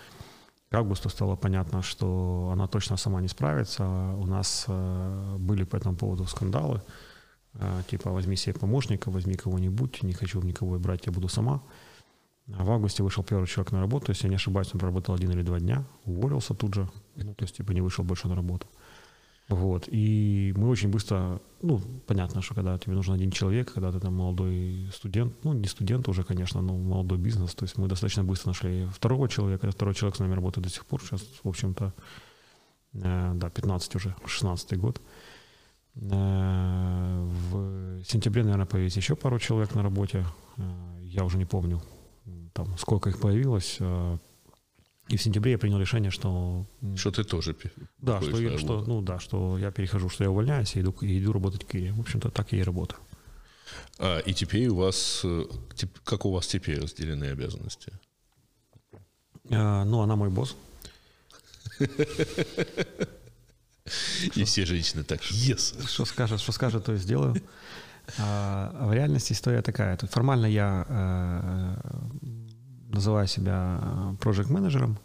К 0.71 0.75
августу 0.75 1.09
стало 1.11 1.37
понятно, 1.37 1.83
что 1.83 2.51
она 2.53 2.67
точно 2.67 2.97
сама 2.97 3.21
не 3.21 3.29
справится. 3.29 3.85
У 4.19 4.27
нас 4.27 4.65
э, 4.69 5.37
были 5.39 5.65
по 5.65 5.77
этому 5.77 5.97
поводу 5.97 6.25
скандалы. 6.25 6.81
Э, 7.55 7.83
типа, 7.91 8.11
возьми 8.11 8.37
себе 8.37 8.55
помощника, 8.55 9.11
возьми 9.11 9.35
кого-нибудь, 9.35 10.03
не 10.03 10.15
хочу 10.15 10.41
никого 10.43 10.79
брать, 10.79 11.07
я 11.07 11.13
буду 11.13 11.29
сама. 11.29 11.61
А 12.53 12.65
в 12.65 12.71
августе 12.71 13.03
вышел 13.03 13.25
первый 13.25 13.47
человек 13.47 13.73
на 13.73 13.81
работу, 13.81 14.13
если 14.13 14.25
я 14.25 14.31
не 14.31 14.37
ошибаюсь, 14.37 14.71
он 14.73 14.79
проработал 14.79 15.15
один 15.15 15.31
или 15.33 15.43
два 15.43 15.59
дня, 15.59 15.85
уволился 16.05 16.55
тут 16.55 16.75
же, 16.75 16.89
ну, 17.17 17.35
то 17.35 17.45
есть, 17.45 17.57
типа, 17.57 17.73
не 17.73 17.81
вышел 17.81 18.05
больше 18.05 18.29
на 18.29 18.37
работу. 18.37 18.67
Вот. 19.49 19.89
И 19.89 20.53
мы 20.57 20.69
очень 20.69 20.89
быстро, 20.89 21.41
ну, 21.63 21.81
понятно, 22.07 22.43
что 22.43 22.55
когда 22.55 22.79
тебе 22.79 22.95
нужен 22.95 23.15
один 23.15 23.31
человек, 23.31 23.73
когда 23.73 23.93
ты 23.93 24.01
там 24.01 24.15
молодой 24.15 24.91
студент, 24.93 25.35
ну, 25.45 25.53
не 25.53 25.69
студент 25.69 26.09
уже, 26.09 26.25
конечно, 26.25 26.61
но 26.63 26.77
молодой 26.77 27.19
бизнес, 27.19 27.55
то 27.55 27.65
есть 27.65 27.79
мы 27.79 27.87
достаточно 27.89 28.25
быстро 28.25 28.51
нашли 28.51 28.87
второго 28.93 29.29
человека, 29.29 29.71
второй 29.71 29.95
человек 29.95 30.17
с 30.17 30.19
нами 30.19 30.35
работает 30.35 30.67
до 30.67 30.73
сих 30.73 30.85
пор, 30.85 31.01
сейчас, 31.01 31.23
в 31.43 31.49
общем-то, 31.49 31.95
э, 32.95 33.33
да, 33.35 33.51
15 33.51 33.95
уже, 33.97 34.17
16 34.25 34.79
год. 34.79 35.01
Э, 35.95 37.29
в 37.51 38.03
сентябре, 38.05 38.43
наверное, 38.43 38.67
появились 38.67 38.97
еще 38.97 39.15
пару 39.15 39.39
человек 39.39 39.75
на 39.75 39.83
работе, 39.83 40.25
э, 40.57 40.63
я 41.03 41.25
уже 41.25 41.39
не 41.39 41.45
помню, 41.45 41.81
там, 42.57 42.79
сколько 42.79 43.11
их 43.11 43.21
появилось, 43.21 43.77
э, 43.81 44.19
И 45.09 45.17
в 45.17 45.23
сентябре 45.23 45.53
я 45.53 45.59
принял 45.59 45.79
решение, 45.79 46.11
что... 46.11 46.67
Что 46.97 47.11
ты 47.11 47.23
тоже 47.23 47.55
Да, 47.99 48.21
что, 48.21 48.41
я, 48.41 48.59
что, 48.59 48.85
ну, 48.85 49.03
да, 49.03 49.21
что 49.21 49.59
я 49.59 49.71
перехожу, 49.71 50.09
что 50.09 50.25
я 50.25 50.31
увольняюсь 50.31 50.75
и 50.77 50.81
иду, 50.81 50.91
и 51.03 51.19
иду 51.19 51.33
работать 51.33 51.63
в 51.63 51.67
Кире. 51.67 51.93
В 51.93 52.01
общем-то, 52.01 52.31
так 52.31 52.53
я 52.53 52.59
и 52.59 52.63
работаю. 52.63 52.99
А, 53.99 54.19
и 54.19 54.33
теперь 54.33 54.69
у 54.69 54.77
вас... 54.77 55.21
Э, 55.25 55.45
как 56.05 56.25
у 56.25 56.33
вас 56.33 56.47
теперь 56.47 56.81
разделены 56.81 57.27
обязанности? 57.27 57.93
А, 59.51 59.85
ну, 59.85 60.01
она 60.01 60.17
мой 60.17 60.31
босс. 60.31 60.57
И 64.35 64.45
все 64.45 64.67
женщины 64.67 65.05
так, 65.05 65.21
yes. 65.21 65.87
Что 65.87 66.05
скажет, 66.05 66.41
что 66.41 66.53
скажет, 66.53 66.85
то 66.85 66.95
и 66.95 66.99
сделаю. 66.99 67.37
А 68.19 68.87
в 68.87 68.93
реальности 68.93 69.33
история 69.33 69.63
такая. 69.63 69.97
Формально 70.11 70.47
я 70.47 71.79
э, 72.97 72.99
называю 72.99 73.27
себя 73.27 74.17
проект 74.21 74.51
менеджером 74.51 74.97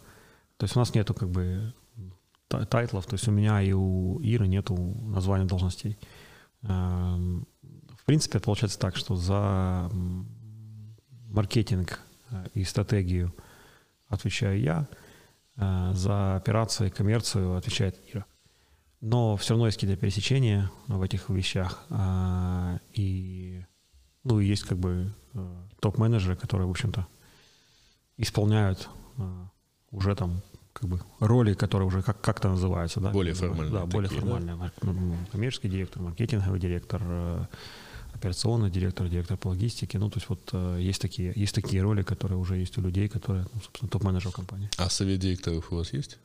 То 0.56 0.64
есть 0.64 0.76
у 0.76 0.78
нас 0.78 0.94
нету 0.94 1.14
как 1.14 1.28
бы 1.28 1.72
тайтлов, 2.48 3.06
то 3.06 3.14
есть 3.14 3.26
у 3.28 3.30
меня 3.30 3.62
и 3.62 3.72
у 3.72 4.18
Иры 4.20 4.46
нету 4.46 4.76
названия 4.76 5.46
должностей. 5.46 5.98
Эм, 6.62 7.46
в 7.98 8.04
принципе, 8.04 8.40
получается 8.40 8.78
так, 8.78 8.96
что 8.96 9.16
за 9.16 9.90
маркетинг 11.28 12.00
э, 12.30 12.46
и 12.54 12.64
стратегию 12.64 13.34
отвечаю 14.08 14.60
я, 14.60 14.88
э, 15.56 15.92
за 15.94 16.36
операции, 16.36 16.90
коммерцию 16.90 17.56
отвечает 17.56 17.98
Ира. 18.12 18.26
Но 19.00 19.36
все 19.36 19.54
равно 19.54 19.66
есть 19.66 19.78
какие-то 19.78 20.00
пересечения 20.00 20.70
в 20.86 21.02
этих 21.02 21.28
вещах. 21.28 21.86
И, 22.92 23.64
ну, 24.22 24.38
есть 24.38 24.62
как 24.62 24.78
бы 24.78 25.12
э, 25.34 25.56
топ-менеджеры, 25.80 26.36
которые, 26.36 26.68
в 26.68 26.70
общем-то, 26.70 27.08
исполняют 28.22 28.88
а, 29.18 29.48
уже 29.90 30.14
там 30.14 30.40
как 30.72 30.88
бы 30.88 31.00
роли, 31.20 31.54
которые 31.54 31.86
уже 31.86 32.02
как- 32.02 32.20
как-то 32.20 32.48
называются, 32.48 33.00
да? 33.00 33.10
Более 33.10 33.34
формальные. 33.34 33.70
Да, 33.70 33.86
более 33.86 34.08
такие, 34.08 34.22
формальные. 34.22 34.56
Да? 34.56 34.72
Коммерческий 35.32 35.68
директор, 35.68 36.02
маркетинговый 36.02 36.58
директор, 36.60 37.02
э, 37.04 37.46
операционный 38.14 38.70
директор, 38.70 39.08
директор 39.08 39.36
по 39.36 39.48
логистике. 39.48 39.98
Ну, 39.98 40.08
то 40.08 40.16
есть 40.18 40.28
вот 40.30 40.48
э, 40.52 40.78
есть 40.80 41.02
такие, 41.02 41.32
есть 41.36 41.54
такие 41.54 41.82
роли, 41.82 42.02
которые 42.02 42.38
уже 42.38 42.56
есть 42.56 42.78
у 42.78 42.80
людей, 42.80 43.08
которые, 43.08 43.46
ну, 43.52 43.60
собственно, 43.60 43.90
топ-менеджер 43.90 44.32
компании. 44.32 44.70
А 44.78 44.88
совет 44.88 45.18
директоров 45.20 45.70
у 45.72 45.76
вас 45.76 45.92
есть? 45.92 46.18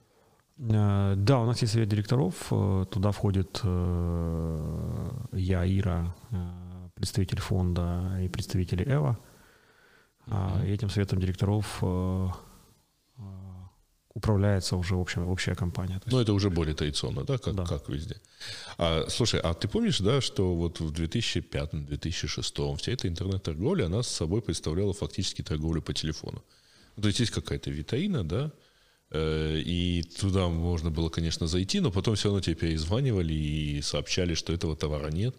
Э, 0.59 1.15
да, 1.17 1.39
у 1.39 1.45
нас 1.45 1.61
есть 1.61 1.73
совет 1.73 1.89
директоров. 1.89 2.35
Э, 2.51 2.85
туда 2.89 3.11
входит 3.11 3.59
э, 3.63 5.09
я, 5.33 5.65
Ира, 5.65 6.15
представитель 6.95 7.39
фонда 7.41 8.17
и 8.23 8.27
представители 8.29 8.83
Эва. 8.85 9.17
Mm-hmm. 10.27 10.67
И 10.67 10.71
этим 10.71 10.89
советом 10.89 11.19
директоров 11.19 11.83
управляется 14.13 14.75
уже 14.75 14.95
общая, 14.95 15.21
общая 15.21 15.55
компания. 15.55 16.01
Ну, 16.07 16.19
это 16.19 16.33
уже 16.33 16.49
более 16.49 16.73
традиционно, 16.73 17.23
да, 17.23 17.37
как, 17.37 17.53
да. 17.53 17.65
как 17.65 17.87
везде. 17.87 18.15
А, 18.79 19.05
слушай, 19.09 19.39
а 19.39 19.53
ты 19.53 19.67
помнишь, 19.67 19.99
да, 19.99 20.21
что 20.21 20.55
вот 20.55 20.79
в 20.79 20.91
2005-2006 20.91 22.77
вся 22.77 22.91
эта 22.91 23.07
интернет-торговля, 23.07 23.85
она 23.85 24.01
с 24.01 24.07
собой 24.07 24.41
представляла 24.41 24.93
фактически 24.93 25.43
торговлю 25.43 25.83
по 25.83 25.93
телефону? 25.93 26.43
Ну, 26.95 27.01
то 27.03 27.07
есть 27.09 27.19
есть 27.19 27.31
какая-то 27.31 27.69
витаина, 27.69 28.23
да, 28.27 28.51
Э, 29.09 29.61
и 29.63 30.03
туда 30.03 30.47
можно 30.49 30.91
было, 30.91 31.09
конечно, 31.09 31.47
зайти, 31.47 31.79
но 31.79 31.91
потом 31.91 32.15
все 32.15 32.27
равно 32.27 32.41
тебе 32.41 32.55
перезванивали 32.55 33.33
и 33.33 33.81
сообщали, 33.81 34.33
что 34.33 34.53
этого 34.53 34.75
товара 34.75 35.09
нет. 35.09 35.35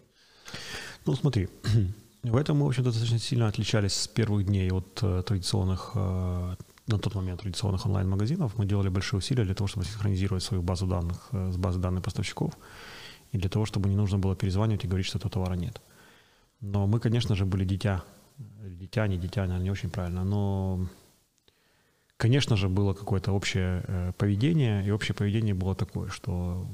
Ну, 1.05 1.15
смотри, 1.15 1.49
в 2.23 2.35
этом 2.35 2.57
мы, 2.57 2.65
в 2.65 2.69
общем-то, 2.69 2.89
достаточно 2.89 3.19
сильно 3.19 3.47
отличались 3.47 3.93
с 3.93 4.07
первых 4.07 4.45
дней 4.45 4.71
от 4.71 4.99
э, 5.01 5.23
традиционных, 5.25 5.91
э, 5.95 6.55
на 6.87 6.99
тот 6.99 7.15
момент 7.15 7.41
традиционных 7.41 7.85
онлайн-магазинов. 7.85 8.57
Мы 8.57 8.65
делали 8.65 8.89
большие 8.89 9.17
усилия 9.17 9.45
для 9.45 9.55
того, 9.55 9.67
чтобы 9.67 9.85
синхронизировать 9.85 10.43
свою 10.43 10.63
базу 10.63 10.87
данных 10.87 11.29
с 11.31 11.57
базой 11.57 11.81
данных 11.81 12.03
поставщиков, 12.03 12.57
и 13.31 13.37
для 13.37 13.49
того, 13.49 13.65
чтобы 13.65 13.89
не 13.89 13.95
нужно 13.95 14.17
было 14.17 14.35
перезванивать 14.35 14.83
и 14.83 14.87
говорить, 14.87 15.07
что 15.07 15.17
этого 15.17 15.31
товара 15.31 15.53
нет. 15.53 15.81
Но 16.61 16.87
мы, 16.87 16.99
конечно 16.99 17.35
же, 17.35 17.45
были 17.45 17.63
дитя. 17.63 18.03
Дитя, 18.37 19.07
не 19.07 19.17
дитя, 19.17 19.41
наверное, 19.41 19.63
не 19.63 19.71
очень 19.71 19.89
правильно, 19.89 20.23
но 20.23 20.89
Конечно 22.19 22.57
же, 22.57 22.67
было 22.67 22.93
какое-то 22.93 23.31
общее 23.31 23.81
э, 23.87 24.11
поведение, 24.17 24.85
и 24.85 24.91
общее 24.91 25.15
поведение 25.15 25.53
было 25.53 25.73
такое, 25.73 26.09
что 26.09 26.67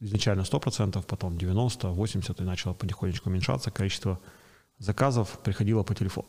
изначально 0.00 0.42
100%, 0.42 1.04
потом 1.06 1.38
90, 1.38 1.88
80, 1.88 2.40
и 2.40 2.44
начало 2.44 2.74
потихонечку 2.74 3.30
уменьшаться 3.30 3.70
количество 3.70 4.18
заказов 4.78 5.38
приходило 5.42 5.82
по 5.82 5.94
телефону. 5.94 6.28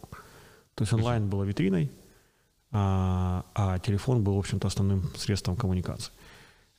То 0.75 0.83
есть 0.83 0.93
онлайн 0.93 1.29
было 1.29 1.43
витриной, 1.43 1.91
а, 2.71 3.45
а 3.53 3.79
телефон 3.79 4.23
был, 4.23 4.35
в 4.35 4.39
общем-то, 4.39 4.67
основным 4.67 5.09
средством 5.15 5.55
коммуникации. 5.55 6.11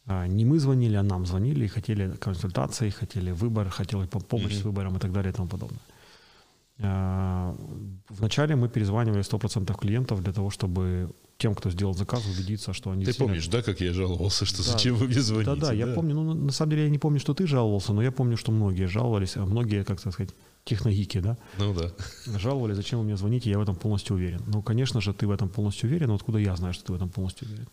А, 0.07 0.27
не 0.27 0.45
мы 0.45 0.59
звонили, 0.59 0.97
а 0.97 1.03
нам 1.03 1.27
звонили 1.27 1.65
и 1.65 1.69
хотели 1.69 2.11
консультации, 2.17 2.91
хотели 2.91 3.31
выбор, 3.31 3.69
хотели 3.71 4.07
помощь 4.07 4.53
mm-hmm. 4.53 4.61
с 4.61 4.65
выбором 4.65 4.97
и 4.97 4.99
так 4.99 5.13
далее 5.13 5.33
и 5.33 5.35
тому 5.35 5.49
подобное. 5.49 5.81
А, 6.81 7.55
вначале 8.09 8.57
мы 8.57 8.69
перезванивали 8.69 9.23
100% 9.23 9.79
клиентов 9.79 10.23
для 10.23 10.33
того, 10.33 10.51
чтобы 10.51 11.11
тем, 11.43 11.55
кто 11.57 11.71
сделал 11.71 11.95
заказ, 11.95 12.23
убедиться, 12.27 12.73
что 12.73 12.91
они... 12.93 13.05
Ты 13.05 13.15
помнишь, 13.15 13.49
да, 13.49 13.63
как 13.63 13.81
я 13.81 13.93
жаловался, 13.93 14.45
что 14.45 14.59
да. 14.59 14.73
зачем 14.73 14.95
вы 14.95 15.09
мне 15.09 15.21
звоните? 15.21 15.51
Да, 15.51 15.57
да, 15.57 15.67
да, 15.67 15.73
я 15.73 15.87
помню. 15.89 16.15
Ну, 16.15 16.35
на 16.35 16.53
самом 16.53 16.71
деле 16.71 16.85
я 16.85 16.91
не 16.91 16.99
помню, 16.99 17.19
что 17.19 17.35
ты 17.35 17.47
жаловался, 17.49 17.93
но 17.93 18.03
я 18.03 18.13
помню, 18.13 18.37
что 18.37 18.53
многие 18.53 18.87
жаловались, 18.87 19.37
а 19.37 19.45
многие, 19.45 19.83
как 19.83 19.99
сказать, 19.99 20.31
техногики, 20.65 21.21
да? 21.21 21.37
Ну 21.59 21.75
да. 21.75 21.91
Жаловались, 22.39 22.77
зачем 22.77 23.01
вы 23.01 23.05
мне 23.05 23.17
звоните, 23.17 23.51
я 23.51 23.59
в 23.59 23.63
этом 23.63 23.75
полностью 23.75 24.15
уверен. 24.17 24.43
Ну, 24.47 24.63
конечно 24.63 25.01
же, 25.01 25.13
ты 25.13 25.27
в 25.27 25.33
этом 25.33 25.49
полностью 25.49 25.89
уверен, 25.89 26.09
но 26.09 26.15
откуда 26.15 26.39
я 26.39 26.55
знаю, 26.57 26.75
что 26.75 26.85
ты 26.85 26.93
в 26.93 26.97
этом 26.97 27.09
полностью 27.09 27.49
уверен? 27.49 27.69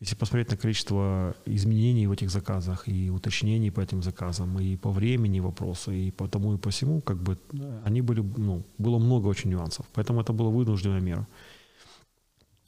Если 0.00 0.16
посмотреть 0.16 0.50
на 0.50 0.56
количество 0.56 1.34
изменений 1.44 2.06
в 2.06 2.12
этих 2.12 2.30
заказах 2.30 2.88
и 2.88 3.10
уточнений 3.10 3.70
по 3.70 3.80
этим 3.80 4.02
заказам, 4.02 4.58
и 4.58 4.76
по 4.76 4.90
времени 4.90 5.40
вопроса, 5.40 5.92
и 5.92 6.10
по 6.10 6.26
тому 6.26 6.54
и 6.54 6.56
по 6.56 6.70
всему, 6.70 7.02
как 7.02 7.22
бы 7.22 7.36
они 7.84 8.00
были, 8.00 8.22
ну, 8.38 8.62
было 8.78 8.98
много 8.98 9.28
очень 9.28 9.50
нюансов. 9.50 9.84
Поэтому 9.92 10.22
это 10.22 10.32
была 10.32 10.48
вынужденная 10.48 11.00
мера. 11.00 11.26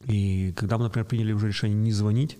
И 0.06 0.52
когда 0.56 0.78
мы, 0.78 0.84
например, 0.84 1.06
приняли 1.06 1.32
уже 1.32 1.48
решение 1.48 1.78
не 1.78 1.92
звонить, 1.92 2.38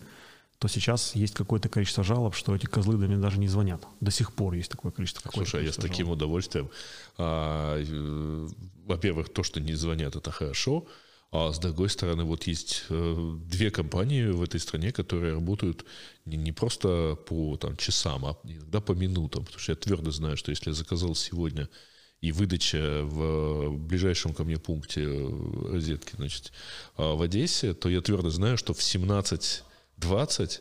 то 0.59 0.69
сейчас 0.69 1.16
есть 1.16 1.35
какое-то 1.35 1.69
количество 1.69 2.04
жалоб, 2.04 2.37
что 2.37 2.54
эти 2.54 2.66
козлы 2.66 2.97
до 2.97 3.09
меня 3.09 3.19
даже 3.19 3.38
не 3.40 3.49
звонят. 3.49 3.85
До 4.00 4.12
сих 4.12 4.33
пор 4.33 4.54
есть 4.54 4.71
такое 4.71 4.92
количество. 4.92 5.28
Слушай, 5.33 5.61
а 5.61 5.64
я 5.64 5.73
с 5.73 5.76
таким 5.76 6.07
жалоб. 6.07 6.19
удовольствием. 6.19 6.71
А, 7.19 7.83
э, 7.85 8.49
во-первых, 8.87 9.33
то, 9.33 9.42
что 9.42 9.61
не 9.61 9.75
звонят, 9.75 10.14
это 10.14 10.31
хорошо. 10.31 10.87
А 11.33 11.50
с 11.50 11.59
другой 11.59 11.88
стороны, 11.88 12.25
вот 12.25 12.47
есть 12.47 12.85
э, 12.90 13.37
две 13.47 13.71
компании 13.71 14.26
в 14.26 14.42
этой 14.42 14.61
стране, 14.61 14.92
которые 14.92 15.33
работают 15.35 15.85
не, 16.26 16.37
не 16.37 16.52
просто 16.52 17.16
по 17.26 17.57
там, 17.57 17.76
часам, 17.76 18.26
а 18.26 18.37
иногда 18.45 18.81
по 18.81 18.92
минутам. 18.92 19.45
Потому 19.45 19.59
что 19.59 19.73
я 19.73 19.76
твердо 19.76 20.11
знаю, 20.11 20.37
что 20.37 20.50
если 20.50 20.71
я 20.71 20.75
заказал 20.75 21.14
сегодня 21.14 21.69
и 22.22 22.30
выдача 22.30 23.02
в 23.02 23.76
ближайшем 23.76 24.32
ко 24.32 24.44
мне 24.44 24.56
пункте 24.56 25.02
э, 25.04 25.70
розетки, 25.72 26.14
значит, 26.16 26.52
а 26.96 27.14
в 27.14 27.20
Одессе, 27.20 27.74
то 27.74 27.90
я 27.90 28.00
твердо 28.00 28.30
знаю, 28.30 28.56
что 28.56 28.72
в 28.72 28.78
17.20 28.78 30.60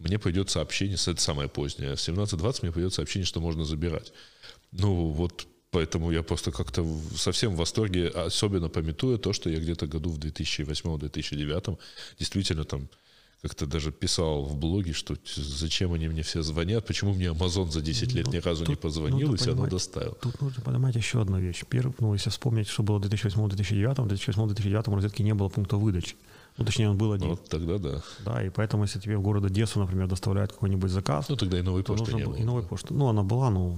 мне 0.00 0.18
пойдет 0.18 0.50
сообщение, 0.50 0.96
это 0.96 1.20
самое 1.20 1.48
позднее, 1.48 1.94
в 1.94 1.98
17.20 1.98 2.58
мне 2.62 2.72
пойдет 2.72 2.92
сообщение, 2.92 3.26
что 3.26 3.40
можно 3.40 3.64
забирать. 3.64 4.12
Ну, 4.72 5.10
вот 5.10 5.46
Поэтому 5.70 6.10
я 6.10 6.22
просто 6.22 6.50
как-то 6.50 6.82
совсем 7.14 7.52
в 7.52 7.58
восторге, 7.58 8.08
особенно 8.08 8.70
пометуя 8.70 9.18
то, 9.18 9.34
что 9.34 9.50
я 9.50 9.58
где-то 9.58 9.86
году 9.86 10.08
в 10.08 10.18
2008-2009 10.18 11.78
действительно 12.18 12.64
там 12.64 12.88
как-то 13.42 13.66
даже 13.66 13.92
писал 13.92 14.42
в 14.42 14.56
блоге, 14.56 14.92
что 14.92 15.14
зачем 15.36 15.92
они 15.92 16.08
мне 16.08 16.22
все 16.22 16.42
звонят, 16.42 16.86
почему 16.86 17.14
мне 17.14 17.26
Amazon 17.26 17.70
за 17.70 17.80
10 17.80 18.12
лет 18.12 18.26
ну, 18.26 18.32
ни 18.32 18.38
разу 18.38 18.64
тут, 18.64 18.68
не 18.68 18.76
позвонил 18.76 19.28
ну, 19.28 19.34
и 19.34 19.36
все 19.36 19.50
равно 19.50 19.66
доставил. 19.68 20.16
Тут 20.20 20.40
нужно 20.40 20.62
понимать 20.62 20.96
еще 20.96 21.20
одну 21.20 21.38
вещь. 21.38 21.64
Первый, 21.68 21.94
ну, 22.00 22.14
если 22.14 22.30
вспомнить, 22.30 22.68
что 22.68 22.82
было 22.82 22.98
в 22.98 23.02
2008-2009, 23.02 24.02
в 24.02 24.12
2008-2009 24.12 24.94
розетки 24.94 25.22
не 25.22 25.34
было 25.34 25.48
пункта 25.48 25.76
выдачи. 25.76 26.16
Ну, 26.58 26.64
точнее, 26.64 26.90
он 26.90 26.98
был 26.98 27.12
один. 27.12 27.28
Вот 27.30 27.48
тогда 27.48 27.78
да. 27.78 28.02
Да, 28.24 28.42
и 28.42 28.50
поэтому, 28.50 28.82
если 28.82 28.98
тебе 28.98 29.16
в 29.16 29.22
город 29.22 29.44
Одессу, 29.44 29.78
например, 29.78 30.08
доставляют 30.08 30.52
какой-нибудь 30.52 30.90
заказ... 30.90 31.28
Ну, 31.28 31.36
тогда 31.36 31.58
и 31.58 31.62
новой 31.62 31.84
почты 31.84 32.12
не 32.12 32.24
было. 32.24 32.34
И 32.34 32.44
новой 32.44 32.64
почты. 32.64 32.94
Ну, 32.94 33.06
она 33.06 33.22
была, 33.22 33.50
ну, 33.50 33.76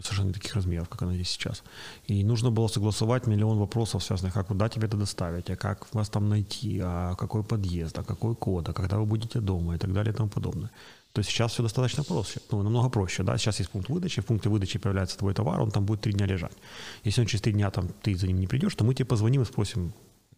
совершенно 0.00 0.28
не 0.28 0.32
таких 0.32 0.54
размеров, 0.54 0.88
как 0.88 1.02
она 1.02 1.12
есть 1.12 1.30
сейчас. 1.30 1.62
И 2.06 2.24
нужно 2.24 2.50
было 2.50 2.68
согласовать 2.68 3.26
миллион 3.26 3.58
вопросов, 3.58 4.02
связанных, 4.02 4.32
как 4.32 4.46
куда 4.46 4.68
тебе 4.68 4.86
это 4.86 4.96
доставить, 4.96 5.50
а 5.50 5.56
как 5.56 5.94
вас 5.94 6.08
там 6.08 6.30
найти, 6.30 6.80
а 6.82 7.14
какой 7.16 7.44
подъезд, 7.44 7.98
а 7.98 8.02
какой 8.02 8.34
код, 8.34 8.68
а 8.68 8.72
когда 8.72 8.96
вы 8.96 9.04
будете 9.04 9.40
дома 9.40 9.74
и 9.74 9.78
так 9.78 9.92
далее 9.92 10.14
и 10.14 10.16
тому 10.16 10.30
подобное. 10.30 10.70
То 11.12 11.18
есть 11.18 11.30
сейчас 11.30 11.52
все 11.52 11.62
достаточно 11.62 12.02
проще, 12.04 12.40
ну, 12.50 12.62
намного 12.62 12.88
проще, 12.88 13.22
да, 13.22 13.36
сейчас 13.36 13.58
есть 13.58 13.70
пункт 13.70 13.90
выдачи, 13.90 14.22
в 14.22 14.24
пункте 14.24 14.48
выдачи 14.48 14.78
появляется 14.78 15.18
твой 15.18 15.34
товар, 15.34 15.60
он 15.60 15.70
там 15.70 15.84
будет 15.84 16.00
три 16.00 16.14
дня 16.14 16.24
лежать. 16.24 16.56
Если 17.04 17.20
он 17.20 17.26
через 17.26 17.42
три 17.42 17.52
дня 17.52 17.70
там 17.70 17.88
ты 18.00 18.14
за 18.16 18.26
ним 18.26 18.40
не 18.40 18.46
придешь, 18.46 18.74
то 18.74 18.84
мы 18.84 18.94
тебе 18.94 19.04
позвоним 19.04 19.42
и 19.42 19.44
спросим, 19.44 19.92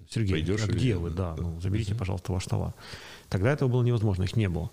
Сергей, 0.09 0.33
Пойдешь 0.33 0.63
а 0.63 0.67
где 0.67 0.97
вы, 0.97 1.11
да, 1.11 1.35
ну, 1.39 1.61
заберите, 1.61 1.95
пожалуйста, 1.95 2.33
ваш 2.33 2.45
товар. 2.45 2.75
Тогда 3.29 3.53
этого 3.53 3.69
было 3.69 3.83
невозможно, 3.83 4.25
их 4.25 4.37
не 4.37 4.49
было. 4.49 4.71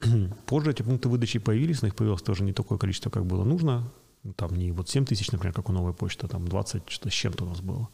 Позже 0.46 0.70
эти 0.70 0.82
пункты 0.82 1.08
выдачи 1.08 1.38
появились, 1.38 1.82
но 1.82 1.88
их 1.88 1.94
появилось 1.94 2.22
тоже 2.22 2.44
не 2.44 2.52
такое 2.52 2.78
количество, 2.78 3.10
как 3.10 3.26
было 3.26 3.44
нужно. 3.44 3.90
Там 4.36 4.54
не 4.54 4.72
вот 4.72 4.88
7 4.88 5.06
тысяч, 5.06 5.30
например, 5.32 5.54
как 5.54 5.68
у 5.70 5.72
новой 5.72 5.94
почты, 5.94 6.28
там 6.28 6.46
20 6.46 6.88
что 6.88 7.08
с 7.08 7.12
чем-то 7.12 7.44
у 7.44 7.48
нас 7.48 7.60
было. 7.60 7.88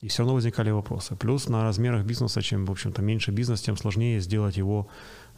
И 0.00 0.08
все 0.08 0.22
равно 0.22 0.34
возникали 0.34 0.70
вопросы. 0.70 1.14
Плюс 1.14 1.48
на 1.48 1.62
размерах 1.62 2.06
бизнеса, 2.06 2.40
чем, 2.40 2.64
в 2.64 2.70
общем-то, 2.70 3.02
меньше 3.02 3.32
бизнес, 3.32 3.60
тем 3.60 3.76
сложнее 3.76 4.20
сделать 4.20 4.56
его 4.56 4.88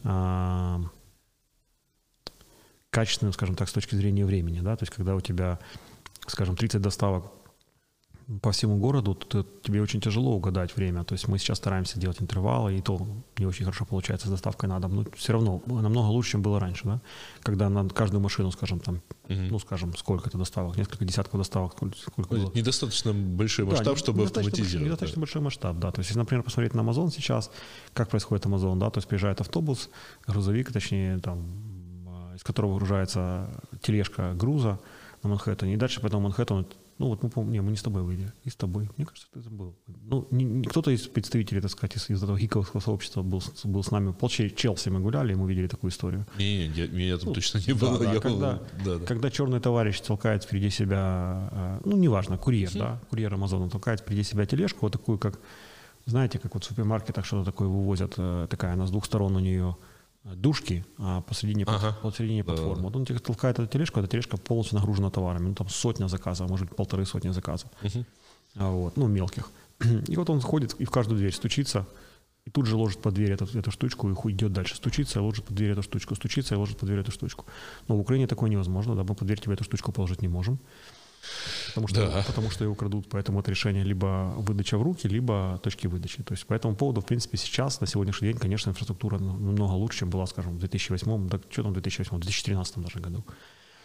а, 0.04 0.80
качественным, 2.90 3.32
скажем 3.32 3.56
так, 3.56 3.68
с 3.68 3.72
точки 3.72 3.96
зрения 3.96 4.24
времени. 4.24 4.60
Да? 4.60 4.76
То 4.76 4.84
есть, 4.84 4.94
когда 4.94 5.16
у 5.16 5.20
тебя, 5.20 5.58
скажем, 6.28 6.54
30 6.54 6.80
доставок 6.80 7.32
по 8.40 8.52
всему 8.52 8.78
городу, 8.78 9.14
то 9.14 9.46
тебе 9.62 9.82
очень 9.82 10.00
тяжело 10.00 10.34
угадать 10.34 10.76
время. 10.76 11.04
То 11.04 11.14
есть 11.14 11.28
мы 11.28 11.38
сейчас 11.38 11.58
стараемся 11.58 11.98
делать 11.98 12.22
интервалы, 12.22 12.78
и 12.78 12.80
то 12.80 13.06
не 13.38 13.46
очень 13.46 13.64
хорошо 13.64 13.84
получается 13.84 14.28
с 14.28 14.30
доставкой 14.30 14.68
на 14.68 14.80
дом. 14.80 14.96
Но 14.96 15.04
все 15.16 15.32
равно 15.32 15.62
намного 15.66 16.06
лучше, 16.06 16.32
чем 16.32 16.42
было 16.42 16.60
раньше, 16.60 16.84
да? 16.84 17.00
Когда 17.42 17.68
на 17.68 17.88
каждую 17.88 18.20
машину, 18.20 18.50
скажем, 18.52 18.80
там, 18.80 18.96
угу. 19.24 19.34
ну, 19.50 19.58
скажем, 19.58 19.94
сколько-то 19.96 20.38
доставок, 20.38 20.76
несколько 20.76 21.04
десятков 21.04 21.38
доставок, 21.38 21.74
сколько 21.96 22.28
было. 22.28 22.52
Недостаточно 22.54 23.12
большой 23.12 23.64
масштаб, 23.64 23.94
да, 23.94 23.96
чтобы 23.96 24.24
автоматизировать. 24.24 24.86
Недостаточно 24.86 25.16
да. 25.16 25.20
большой 25.20 25.42
масштаб, 25.42 25.78
да. 25.78 25.90
То 25.90 26.00
есть, 26.00 26.10
если, 26.10 26.18
например, 26.18 26.42
посмотреть 26.42 26.74
на 26.74 26.80
Amazon 26.80 27.10
сейчас, 27.10 27.50
как 27.92 28.08
происходит 28.08 28.46
Amazon, 28.46 28.78
да, 28.78 28.90
то 28.90 28.98
есть 28.98 29.08
приезжает 29.08 29.40
автобус, 29.40 29.90
грузовик, 30.26 30.72
точнее, 30.72 31.18
там, 31.18 31.44
а, 32.06 32.36
из 32.36 32.42
которого 32.42 32.72
выгружается 32.74 33.50
тележка 33.82 34.32
груза 34.34 34.78
на 35.22 35.30
Манхэттене, 35.30 35.74
и 35.74 35.76
дальше 35.76 36.00
потом 36.00 36.22
Манхэттен 36.22 36.66
ну 37.02 37.08
вот 37.08 37.22
мы 37.24 37.30
помним, 37.30 37.52
не, 37.52 37.60
мы 37.60 37.70
не 37.72 37.76
с 37.76 37.82
тобой 37.82 38.04
были, 38.04 38.32
и 38.44 38.48
с 38.48 38.54
тобой. 38.54 38.88
Мне 38.96 39.04
кажется, 39.04 39.26
ты 39.34 39.40
забыл. 39.40 39.74
Ну, 39.88 40.28
не, 40.30 40.44
не, 40.44 40.68
кто-то 40.68 40.92
из 40.92 41.08
представителей, 41.08 41.60
так 41.60 41.72
сказать, 41.72 41.96
из, 41.96 42.08
из 42.08 42.22
этого 42.22 42.38
гиковского 42.38 42.80
сообщества 42.80 43.22
был, 43.22 43.42
был 43.64 43.82
с 43.82 43.90
нами. 43.90 44.12
Пол 44.12 44.28
Челси 44.28 44.88
мы 44.90 45.00
гуляли, 45.00 45.32
и 45.32 45.34
мы 45.34 45.48
видели 45.48 45.66
такую 45.66 45.90
историю. 45.90 46.24
Не, 46.38 46.68
не, 46.68 46.86
меня 46.86 47.16
там 47.18 47.30
ну, 47.30 47.34
точно 47.34 47.60
не 47.66 47.74
было. 47.74 47.98
Да, 47.98 48.12
я 48.12 48.20
когда, 48.20 48.62
да, 48.84 48.98
да. 48.98 49.04
когда 49.04 49.30
черный 49.30 49.58
товарищ 49.58 50.00
толкает 50.00 50.44
впереди 50.44 50.70
себя, 50.70 50.98
а, 51.00 51.80
ну, 51.84 51.96
неважно, 51.96 52.38
курьер, 52.38 52.70
да, 52.72 53.00
курьер 53.10 53.34
Амазона 53.34 53.68
толкает 53.68 53.98
впереди 53.98 54.22
себя 54.22 54.46
тележку, 54.46 54.78
вот 54.82 54.92
такую, 54.92 55.18
как, 55.18 55.40
знаете, 56.06 56.38
как 56.38 56.54
вот 56.54 56.62
в 56.62 56.68
супермаркетах 56.68 57.24
что-то 57.24 57.50
такое 57.50 57.66
вывозят, 57.66 58.14
э, 58.16 58.46
такая, 58.48 58.74
она 58.74 58.86
с 58.86 58.92
двух 58.92 59.06
сторон 59.06 59.34
у 59.34 59.40
нее 59.40 59.76
душки, 60.24 60.84
а 60.98 61.20
посередине, 61.22 61.64
ага. 61.66 61.96
посередине 62.02 62.44
платформы. 62.44 62.76
Да. 62.76 62.82
Вот 62.82 62.96
он 62.96 63.04
толкает 63.04 63.58
эту 63.58 63.68
тележку, 63.68 64.00
эта 64.00 64.08
тележка 64.08 64.36
полностью 64.36 64.78
нагружена 64.78 65.10
товарами. 65.10 65.48
Ну, 65.48 65.54
там 65.54 65.68
сотня 65.68 66.08
заказов, 66.08 66.48
может 66.48 66.68
быть, 66.68 66.76
полторы 66.76 67.04
сотни 67.06 67.30
заказов. 67.30 67.70
Угу. 67.82 68.04
А 68.56 68.70
вот, 68.70 68.96
ну, 68.96 69.08
мелких. 69.08 69.50
И 70.08 70.16
вот 70.16 70.30
он 70.30 70.40
ходит 70.40 70.74
и 70.78 70.84
в 70.84 70.90
каждую 70.90 71.18
дверь 71.18 71.32
стучится, 71.32 71.86
и 72.44 72.50
тут 72.50 72.66
же 72.66 72.76
ложит 72.76 73.00
под 73.00 73.14
дверь 73.14 73.32
эту, 73.32 73.46
эту 73.56 73.70
штучку 73.70 74.08
и 74.08 74.32
идет 74.32 74.52
дальше. 74.52 74.76
Стучится, 74.76 75.18
и 75.18 75.22
ложит 75.22 75.44
под 75.44 75.56
дверь 75.56 75.70
эту 75.70 75.82
штучку, 75.82 76.14
стучится 76.14 76.54
и 76.54 76.58
ложит 76.58 76.76
под 76.76 76.88
дверь 76.88 77.00
эту 77.00 77.12
штучку. 77.12 77.46
Но 77.88 77.96
в 77.96 78.00
Украине 78.00 78.26
такое 78.26 78.50
невозможно, 78.50 78.96
да, 78.96 79.04
мы 79.04 79.14
под 79.14 79.26
дверь 79.26 79.40
тебе 79.40 79.54
эту 79.54 79.64
штучку 79.64 79.92
положить 79.92 80.22
не 80.22 80.28
можем. 80.28 80.58
Потому 81.68 81.88
что, 81.88 82.06
да. 82.06 82.24
потому 82.26 82.50
что 82.50 82.64
его 82.64 82.74
крадут, 82.74 83.08
поэтому 83.08 83.40
это 83.40 83.50
решение 83.50 83.84
либо 83.84 84.34
выдача 84.36 84.78
в 84.78 84.82
руки, 84.82 85.06
либо 85.06 85.60
точки 85.62 85.86
выдачи. 85.86 86.22
То 86.22 86.34
есть 86.34 86.46
по 86.46 86.54
этому 86.54 86.74
поводу, 86.74 87.00
в 87.00 87.06
принципе, 87.06 87.38
сейчас, 87.38 87.80
на 87.80 87.86
сегодняшний 87.86 88.28
день, 88.28 88.38
конечно, 88.38 88.70
инфраструктура 88.70 89.18
намного 89.18 89.72
лучше, 89.72 90.00
чем 90.00 90.10
была, 90.10 90.26
скажем, 90.26 90.54
в 90.54 90.58
2008, 90.58 91.28
да, 91.28 91.40
что 91.50 91.62
там 91.62 91.72
в 91.72 91.74
2008, 91.74 92.16
в 92.16 92.20
2013 92.20 92.78
даже 92.78 92.98
году. 92.98 93.24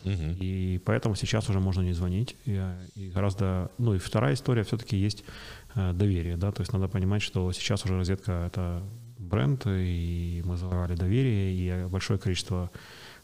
Угу. 0.04 0.38
И 0.40 0.82
поэтому 0.86 1.16
сейчас 1.16 1.50
уже 1.50 1.60
можно 1.60 1.82
не 1.82 1.94
звонить. 1.94 2.36
И, 2.46 2.62
и 2.96 3.10
гораздо, 3.10 3.72
ну 3.78 3.94
и 3.94 3.98
вторая 3.98 4.34
история 4.34 4.64
все-таки 4.64 4.98
есть 4.98 5.24
э, 5.76 5.94
доверие, 5.94 6.38
да, 6.38 6.52
то 6.52 6.62
есть 6.62 6.74
надо 6.74 6.88
понимать, 6.88 7.22
что 7.22 7.52
сейчас 7.52 7.86
уже 7.86 7.98
розетка 7.98 8.32
это 8.48 8.84
бренд, 9.18 9.66
и 9.66 10.42
мы 10.46 10.58
завоевали 10.58 10.96
доверие, 10.96 11.54
и 11.54 11.88
большое 11.90 12.20
количество 12.20 12.72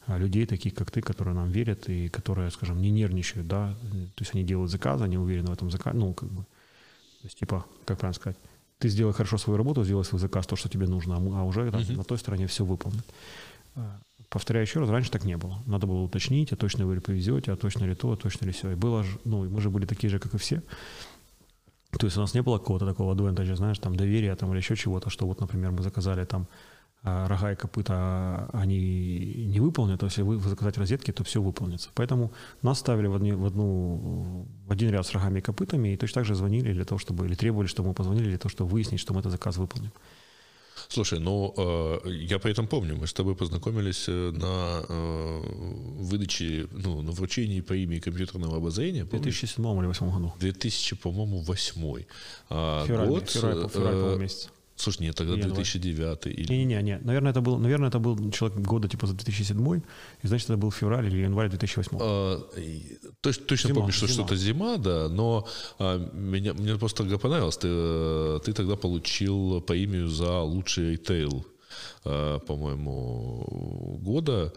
людей, 0.08 0.46
таких 0.46 0.74
как 0.74 0.92
ты, 0.92 1.02
которые 1.02 1.34
нам 1.34 1.50
верят 1.50 1.90
и 1.90 2.10
которые, 2.10 2.52
скажем, 2.52 2.82
не 2.82 2.92
нервничают, 2.92 3.48
да, 3.48 3.76
то 4.16 4.22
есть 4.22 4.34
они 4.36 4.44
делают 4.44 4.72
заказы, 4.72 5.06
они 5.06 5.18
уверены 5.18 5.50
в 5.50 5.54
этом 5.54 5.72
заказе, 5.72 5.98
ну, 5.98 6.14
как 6.14 6.30
бы, 6.30 6.44
то 6.44 7.28
есть, 7.28 7.40
типа, 7.40 7.66
как 7.86 8.00
правильно 8.00 8.20
сказать, 8.20 8.38
ты 8.80 8.90
сделай 8.90 9.14
хорошо 9.14 9.38
свою 9.38 9.58
работу, 9.58 9.84
сделай 9.84 10.04
свой 10.04 10.20
заказ, 10.20 10.46
то, 10.46 10.58
что 10.58 10.68
тебе 10.68 10.88
нужно, 10.88 11.16
а 11.16 11.44
уже 11.44 11.72
да, 11.72 11.80
uh-huh. 11.80 11.96
на 11.96 12.04
той 12.04 12.18
стороне 12.18 12.48
все 12.48 12.66
выполнит. 12.66 13.06
А, 13.76 13.98
повторяю 14.28 14.66
еще 14.66 14.82
раз, 14.82 14.90
раньше 14.90 15.10
так 15.10 15.24
не 15.24 15.38
было. 15.38 15.58
Надо 15.66 15.88
было 15.88 16.02
уточнить, 16.02 16.52
а 16.52 16.58
точно 16.58 16.86
вы 16.86 16.96
ли 16.96 17.00
повезете, 17.00 17.54
а 17.54 17.56
точно 17.56 17.86
ли 17.86 17.96
то, 17.96 18.12
а 18.12 18.18
точно 18.18 18.46
ли 18.46 18.52
все. 18.52 18.72
И 18.72 18.76
было 18.76 19.04
же, 19.04 19.18
ну, 19.24 19.50
мы 19.50 19.62
же 19.62 19.70
были 19.70 19.86
такие 19.86 20.10
же, 20.10 20.20
как 20.20 20.34
и 20.34 20.38
все. 20.38 20.62
То 21.98 22.06
есть 22.06 22.18
у 22.18 22.20
нас 22.20 22.34
не 22.34 22.42
было 22.42 22.58
какого-то 22.58 22.86
такого 22.86 23.16
advantage, 23.16 23.56
знаешь, 23.56 23.80
там 23.80 23.96
доверия 23.96 24.36
там, 24.36 24.52
или 24.52 24.58
еще 24.58 24.76
чего-то, 24.76 25.10
что 25.10 25.28
вот, 25.28 25.40
например, 25.40 25.72
мы 25.72 25.82
заказали 25.82 26.26
там 26.26 26.42
а 26.42 26.73
рога 27.04 27.52
и 27.52 27.56
копыта 27.56 28.50
они 28.54 29.46
не 29.48 29.60
выполнят, 29.60 30.02
есть 30.04 30.18
если 30.18 30.22
вы 30.22 30.40
заказать 30.40 30.78
розетки, 30.78 31.12
то 31.12 31.24
все 31.24 31.42
выполнится. 31.42 31.90
Поэтому 31.96 32.32
нас 32.62 32.80
ставили 32.80 33.08
в, 33.08 33.16
одни, 33.16 33.34
в, 33.34 33.46
одну, 33.46 34.48
в 34.68 34.72
один 34.72 34.92
ряд 34.92 35.06
с 35.06 35.12
рогами 35.12 35.40
и 35.40 35.42
копытами, 35.42 35.94
и 35.94 35.98
точно 35.98 36.22
так 36.22 36.26
же 36.26 36.36
звонили 36.36 36.74
для 36.74 36.86
того, 36.86 37.00
чтобы, 37.00 37.26
или 37.26 37.36
требовали, 37.36 37.68
чтобы 37.68 37.90
мы 37.90 37.94
позвонили 37.94 38.30
для 38.30 38.38
того, 38.38 38.50
чтобы 38.50 38.72
выяснить, 38.72 39.00
что 39.00 39.14
мы 39.14 39.20
этот 39.20 39.32
заказ 39.32 39.58
выполним. 39.58 39.92
Слушай, 40.88 41.20
ну 41.20 41.54
э, 41.58 42.10
я 42.10 42.40
при 42.40 42.52
этом 42.52 42.68
помню, 42.68 42.96
мы 42.96 43.08
с 43.08 43.14
тобой 43.14 43.36
познакомились 43.36 44.06
э, 44.08 44.32
на 44.32 44.86
э, 44.88 45.42
выдаче, 46.00 46.68
ну, 46.72 47.02
на 47.02 47.12
вручении 47.12 47.62
по 47.62 47.74
имени 47.74 48.00
компьютерного 48.00 48.58
обозрения. 48.58 49.04
В 49.04 49.10
2007 49.10 49.66
или 49.66 49.86
2008 49.86 50.12
году. 50.12 50.34
2000, 50.40 50.96
по-моему, 50.96 51.40
8 51.42 52.04
а, 52.50 52.86
февраль, 52.86 53.08
год. 53.08 53.30
Февраль, 53.30 53.70
февраль, 53.70 53.94
февраль 53.94 54.20
месяц. 54.20 54.50
Слушай, 54.84 55.04
нет, 55.04 55.16
тогда 55.16 55.36
2009 55.36 56.26
или... 56.26 56.52
Не-не-не, 56.52 56.82
не. 56.84 56.98
наверное, 56.98 57.32
это 57.32 57.40
был, 57.40 57.58
наверное, 57.58 57.88
это 57.88 58.00
был 58.00 58.32
человек 58.32 58.60
года 58.60 58.90
типа 58.90 59.08
за 59.08 59.14
2007, 59.14 59.82
и 60.24 60.28
значит, 60.28 60.50
это 60.50 60.58
был 60.58 60.72
февраль 60.72 61.06
или 61.06 61.22
январь 61.22 61.50
2008. 61.50 61.98
А, 62.02 62.40
точно 63.22 63.46
точно 63.46 63.68
зима, 63.70 63.80
помню, 63.80 63.94
что 63.94 64.08
зима. 64.08 64.14
что-то 64.14 64.36
зима, 64.36 64.78
да, 64.78 65.08
но 65.10 65.48
а, 65.80 65.98
меня, 66.14 66.54
мне 66.54 66.76
просто 66.76 67.04
тогда 67.04 67.18
понравилось. 67.18 67.58
Ты, 67.58 68.40
ты 68.44 68.52
тогда 68.52 68.76
получил 68.76 69.62
премию 69.62 70.10
за 70.10 70.42
лучший 70.42 70.92
ритейл, 70.92 71.46
а, 72.04 72.40
по-моему, 72.40 74.00
года. 74.02 74.54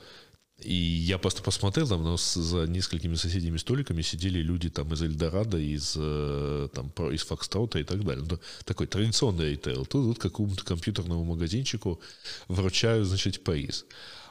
И 0.62 0.72
я 0.72 1.18
просто 1.18 1.42
посмотрел, 1.42 1.86
там 1.86 2.02
но 2.02 2.16
за 2.16 2.66
несколькими 2.66 3.14
соседними 3.14 3.58
столиками 3.58 4.00
сидели 4.00 4.38
люди 4.38 4.70
там 4.70 4.90
из 4.94 5.02
Эльдорадо, 5.02 5.58
из, 5.58 5.94
э, 5.98 6.68
там, 6.72 6.88
из 7.10 7.24
Фокстаута 7.24 7.78
и 7.78 7.84
так 7.84 8.02
далее. 8.04 8.24
Ну, 8.28 8.38
такой 8.64 8.86
традиционный 8.86 9.50
ритейл. 9.50 9.84
Тут, 9.84 10.14
тут 10.14 10.18
какому-то 10.18 10.64
компьютерному 10.64 11.24
магазинчику 11.24 12.00
вручают, 12.48 13.06
значит, 13.06 13.44
приз. 13.44 13.84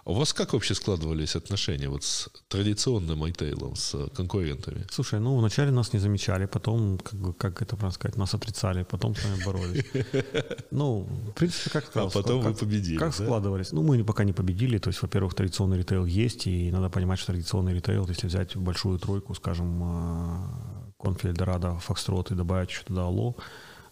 У 0.07 0.13
вас 0.13 0.33
как 0.33 0.53
вообще 0.53 0.75
складывались 0.75 1.35
отношения 1.35 1.89
вот 1.89 2.03
с 2.03 2.29
традиционным 2.47 3.23
айтейлом, 3.23 3.75
с 3.75 4.07
конкурентами? 4.09 4.85
Слушай, 4.91 5.19
ну 5.19 5.35
вначале 5.35 5.71
нас 5.71 5.93
не 5.93 5.99
замечали, 5.99 6.45
потом, 6.45 6.99
как, 6.99 7.19
бы, 7.19 7.33
как 7.33 7.63
это 7.63 7.75
правильно 7.75 7.91
сказать, 7.91 8.15
нас 8.15 8.35
отрицали, 8.35 8.83
потом 8.83 9.15
с 9.15 9.23
нами 9.23 9.43
боролись. 9.43 9.83
Ну, 10.71 11.07
в 11.09 11.31
принципе, 11.31 11.71
как 11.71 11.89
А 11.95 12.09
потом 12.09 12.41
вы 12.41 12.53
победили, 12.53 12.97
Как 12.97 13.15
складывались? 13.15 13.71
Ну, 13.71 13.81
мы 13.81 14.03
пока 14.03 14.23
не 14.23 14.33
победили, 14.33 14.77
то 14.77 14.89
есть, 14.89 15.01
во-первых, 15.01 15.33
традиционный 15.33 15.79
ритейл 15.79 16.05
есть, 16.05 16.45
и 16.45 16.71
надо 16.71 16.89
понимать, 16.89 17.17
что 17.17 17.31
традиционный 17.31 17.73
ритейл, 17.73 18.07
если 18.07 18.27
взять 18.27 18.55
большую 18.55 18.99
тройку, 18.99 19.33
скажем, 19.33 19.81
а, 19.83 20.91
Конфи, 20.99 21.27
Эльдорадо, 21.27 21.79
Фокстрот 21.79 22.31
и 22.31 22.35
добавить 22.35 22.69
еще 22.69 22.83
туда 22.83 23.05
Алло, 23.05 23.35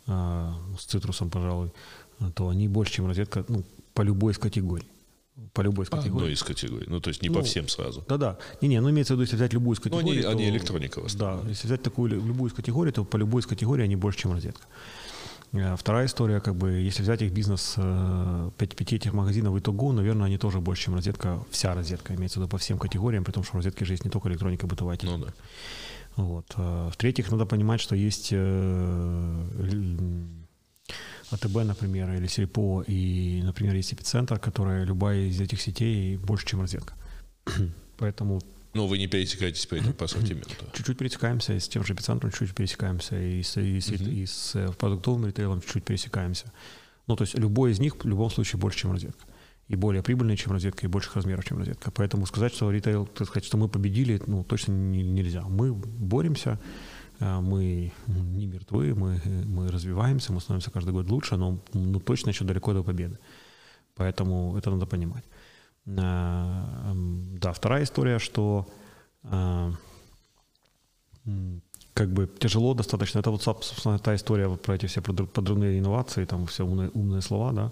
а, 0.06 0.60
с 0.78 0.86
цитрусом, 0.86 1.32
пожалуй, 1.32 1.72
то 2.36 2.50
они 2.50 2.68
больше, 2.68 2.94
чем 2.94 3.08
розетка, 3.08 3.44
ну, 3.48 3.64
по 3.96 4.04
любой 4.04 4.34
из 4.34 4.38
категорий 4.38 4.93
по 5.54 5.62
любой 5.62 5.86
из 5.86 5.90
категорий. 5.90 6.12
По 6.12 6.18
одной 6.18 6.34
из 6.34 6.44
категорий, 6.44 6.86
ну 6.88 7.00
то 7.00 7.10
есть 7.10 7.22
не 7.22 7.30
ну, 7.30 7.36
по 7.36 7.42
всем 7.42 7.68
сразу. 7.68 8.06
Да-да. 8.08 8.38
Не-не, 8.62 8.82
ну 8.82 8.90
имеется 8.90 9.14
в 9.14 9.16
виду, 9.16 9.24
если 9.24 9.36
взять 9.36 9.54
любую 9.54 9.76
из 9.76 9.80
категорий. 9.80 10.06
Ну 10.06 10.12
они, 10.12 10.22
то, 10.22 10.30
они 10.30 10.50
электроника 10.50 11.02
в 11.02 11.06
основном. 11.06 11.44
Да, 11.44 11.50
если 11.50 11.68
взять 11.68 11.82
такую 11.82 12.12
любую 12.12 12.50
из 12.52 12.54
категорий, 12.54 12.92
то 12.92 13.04
по 13.04 13.18
любой 13.18 13.42
из 13.42 13.48
категорий 13.48 13.84
они 13.84 13.96
больше, 13.96 14.20
чем 14.20 14.34
розетка. 14.34 14.66
Э, 15.54 15.76
вторая 15.76 16.06
история, 16.06 16.40
как 16.40 16.56
бы, 16.56 16.72
если 16.72 17.04
взять 17.04 17.22
их 17.22 17.32
бизнес, 17.32 17.76
э, 17.78 18.52
пяти 18.58 18.96
этих 18.96 19.14
магазинов 19.14 19.56
итого, 19.56 19.92
наверное, 19.92 20.28
они 20.28 20.38
тоже 20.38 20.60
больше, 20.60 20.84
чем 20.84 20.96
розетка, 20.96 21.44
вся 21.52 21.74
розетка, 21.74 22.16
имеется 22.16 22.40
в 22.40 22.44
виду 22.44 22.50
по 22.50 22.58
всем 22.58 22.78
категориям, 22.78 23.24
при 23.24 23.32
том, 23.32 23.44
что 23.44 23.54
в 23.54 23.56
розетке 23.58 23.86
же 23.86 23.94
есть 23.94 24.06
не 24.06 24.12
только 24.12 24.30
электроника, 24.30 24.68
бытовая 24.68 24.98
техника. 24.98 25.18
Ну 25.18 25.26
да. 25.26 25.34
Вот. 26.16 26.46
Э, 26.58 26.90
в-третьих, 26.92 27.32
надо 27.32 27.46
понимать, 27.46 27.82
что 27.82 27.96
есть 27.96 28.34
АТБ, 31.34 31.66
например, 31.66 32.12
или 32.14 32.28
Сельпо, 32.28 32.84
и, 32.86 33.42
например, 33.44 33.76
есть 33.76 33.94
эпицентр, 33.94 34.40
которая 34.40 34.86
любая 34.86 35.26
из 35.26 35.42
этих 35.42 35.62
сетей 35.62 36.18
больше, 36.18 36.46
чем 36.46 36.62
розетка. 36.62 36.94
Поэтому 37.98 38.42
но 38.74 38.88
вы 38.88 38.98
не 38.98 39.08
пересекаетесь 39.08 39.68
по, 39.68 39.76
этому, 39.76 39.94
по 39.94 40.06
ассортименту. 40.06 40.66
Чуть-чуть 40.74 40.98
пересекаемся, 40.98 41.60
с 41.60 41.68
тем 41.68 41.84
же 41.84 41.94
эпицентром 41.94 42.32
чуть-чуть 42.32 42.56
пересекаемся, 42.56 43.20
и 43.20 43.44
с, 43.44 43.56
и, 43.58 43.80
с, 43.80 43.90
uh-huh. 43.90 44.12
и 44.12 44.26
с 44.26 44.56
э, 44.56 44.72
продуктовым 44.74 45.28
ритейлом 45.28 45.62
чуть-чуть 45.62 45.86
пересекаемся. 45.86 46.52
Ну, 47.06 47.16
то 47.16 47.24
есть 47.24 47.38
любой 47.38 47.72
из 47.72 47.80
них 47.80 47.96
в 48.04 48.08
любом 48.08 48.32
случае 48.32 48.60
больше, 48.60 48.80
чем 48.80 48.92
розетка. 48.92 49.26
И 49.68 49.76
более 49.76 50.02
прибыльный, 50.02 50.36
чем 50.38 50.54
розетка, 50.54 50.86
и 50.86 50.90
больших 50.90 51.16
размеров, 51.16 51.46
чем 51.46 51.60
розетка. 51.60 51.92
Поэтому 51.92 52.26
сказать, 52.26 52.54
что 52.54 52.72
ритейл, 52.72 53.06
так 53.06 53.28
сказать, 53.28 53.46
что 53.46 53.58
мы 53.58 53.70
победили, 53.70 54.20
ну, 54.26 54.44
точно 54.44 54.72
не, 54.72 55.04
нельзя. 55.04 55.44
Мы 55.44 55.72
боремся, 55.72 56.60
мы 57.42 57.92
не 58.08 58.48
мертвы, 58.48 58.96
мы, 58.96 59.22
мы 59.46 59.72
развиваемся, 59.72 60.34
мы 60.34 60.42
становимся 60.42 60.72
каждый 60.72 60.94
год 60.94 61.10
лучше, 61.10 61.38
но 61.38 61.60
ну, 61.74 62.00
точно 62.00 62.30
еще 62.30 62.46
далеко 62.46 62.74
до 62.74 62.84
победы. 62.84 63.18
Поэтому 63.96 64.58
это 64.58 64.72
надо 64.72 64.86
понимать. 64.86 65.24
А, 65.98 66.94
да, 67.40 67.52
вторая 67.52 67.84
история, 67.84 68.20
что 68.20 68.68
а, 69.24 69.72
как 71.94 72.10
бы 72.10 72.28
тяжело 72.40 72.74
достаточно. 72.74 73.20
Это 73.20 73.32
вот, 73.32 73.44
собственно, 73.44 74.00
та 74.00 74.16
история 74.16 74.50
про 74.50 74.76
эти 74.76 74.86
все 74.86 75.02
подрывные 75.02 75.80
инновации, 75.80 76.26
там 76.26 76.46
все 76.48 76.64
умные, 76.66 76.90
умные 76.94 77.22
слова, 77.22 77.52
да. 77.52 77.72